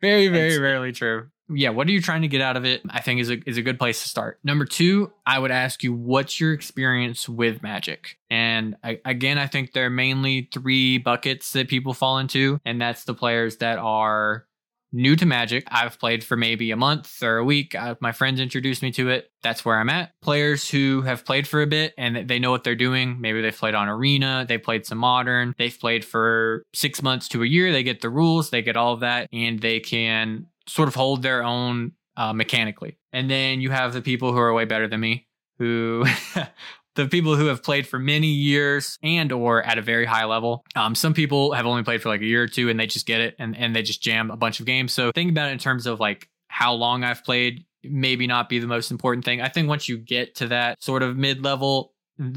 very, 0.00 0.28
very 0.28 0.58
rarely 0.58 0.92
true 0.92 1.31
yeah, 1.54 1.70
what 1.70 1.86
are 1.88 1.90
you 1.90 2.00
trying 2.00 2.22
to 2.22 2.28
get 2.28 2.40
out 2.40 2.56
of 2.56 2.64
it? 2.64 2.82
I 2.88 3.00
think 3.00 3.20
is 3.20 3.30
a 3.30 3.38
is 3.48 3.56
a 3.56 3.62
good 3.62 3.78
place 3.78 4.02
to 4.02 4.08
start. 4.08 4.38
Number 4.44 4.64
two, 4.64 5.12
I 5.26 5.38
would 5.38 5.50
ask 5.50 5.82
you, 5.82 5.92
what's 5.92 6.40
your 6.40 6.52
experience 6.52 7.28
with 7.28 7.62
Magic? 7.62 8.18
And 8.30 8.76
I, 8.82 9.00
again, 9.04 9.38
I 9.38 9.46
think 9.46 9.72
there 9.72 9.86
are 9.86 9.90
mainly 9.90 10.48
three 10.52 10.98
buckets 10.98 11.52
that 11.52 11.68
people 11.68 11.94
fall 11.94 12.18
into, 12.18 12.58
and 12.64 12.80
that's 12.80 13.04
the 13.04 13.14
players 13.14 13.58
that 13.58 13.78
are 13.78 14.46
new 14.92 15.16
to 15.16 15.26
Magic. 15.26 15.64
I've 15.70 15.98
played 15.98 16.22
for 16.22 16.36
maybe 16.36 16.70
a 16.70 16.76
month 16.76 17.22
or 17.22 17.38
a 17.38 17.44
week. 17.44 17.74
Uh, 17.74 17.94
my 18.00 18.12
friends 18.12 18.40
introduced 18.40 18.82
me 18.82 18.92
to 18.92 19.08
it. 19.08 19.30
That's 19.42 19.64
where 19.64 19.78
I'm 19.78 19.88
at. 19.88 20.12
Players 20.20 20.68
who 20.68 21.02
have 21.02 21.24
played 21.24 21.48
for 21.48 21.62
a 21.62 21.66
bit 21.66 21.94
and 21.96 22.28
they 22.28 22.38
know 22.38 22.50
what 22.50 22.62
they're 22.62 22.74
doing. 22.74 23.20
Maybe 23.20 23.40
they've 23.40 23.56
played 23.56 23.74
on 23.74 23.88
Arena, 23.88 24.44
they 24.46 24.58
played 24.58 24.86
some 24.86 24.98
Modern, 24.98 25.54
they've 25.58 25.78
played 25.78 26.04
for 26.04 26.62
six 26.74 27.02
months 27.02 27.26
to 27.28 27.42
a 27.42 27.46
year. 27.46 27.72
They 27.72 27.82
get 27.82 28.02
the 28.02 28.10
rules, 28.10 28.50
they 28.50 28.62
get 28.62 28.76
all 28.76 28.92
of 28.92 29.00
that, 29.00 29.28
and 29.32 29.58
they 29.58 29.80
can 29.80 30.46
sort 30.72 30.88
of 30.88 30.94
hold 30.94 31.22
their 31.22 31.44
own 31.44 31.92
uh, 32.16 32.32
mechanically. 32.32 32.98
And 33.12 33.30
then 33.30 33.60
you 33.60 33.70
have 33.70 33.92
the 33.92 34.00
people 34.00 34.32
who 34.32 34.38
are 34.38 34.54
way 34.54 34.64
better 34.64 34.88
than 34.88 35.00
me, 35.00 35.26
who 35.58 36.06
the 36.94 37.08
people 37.08 37.36
who 37.36 37.46
have 37.46 37.62
played 37.62 37.86
for 37.86 37.98
many 37.98 38.28
years 38.28 38.98
and 39.02 39.30
or 39.32 39.62
at 39.62 39.76
a 39.76 39.82
very 39.82 40.06
high 40.06 40.24
level. 40.24 40.64
Um, 40.74 40.94
some 40.94 41.12
people 41.12 41.52
have 41.52 41.66
only 41.66 41.82
played 41.82 42.00
for 42.00 42.08
like 42.08 42.22
a 42.22 42.26
year 42.26 42.44
or 42.44 42.48
two 42.48 42.70
and 42.70 42.80
they 42.80 42.86
just 42.86 43.06
get 43.06 43.20
it 43.20 43.36
and, 43.38 43.54
and 43.54 43.76
they 43.76 43.82
just 43.82 44.02
jam 44.02 44.30
a 44.30 44.36
bunch 44.36 44.60
of 44.60 44.66
games. 44.66 44.92
So 44.92 45.12
think 45.12 45.30
about 45.30 45.50
it 45.50 45.52
in 45.52 45.58
terms 45.58 45.86
of 45.86 46.00
like 46.00 46.30
how 46.48 46.72
long 46.72 47.04
I've 47.04 47.22
played 47.22 47.66
maybe 47.84 48.26
not 48.26 48.48
be 48.48 48.58
the 48.58 48.66
most 48.66 48.90
important 48.90 49.24
thing. 49.24 49.40
I 49.40 49.48
think 49.48 49.68
once 49.68 49.88
you 49.88 49.98
get 49.98 50.36
to 50.36 50.48
that 50.48 50.82
sort 50.82 51.02
of 51.02 51.16
mid 51.16 51.42
level, 51.42 51.91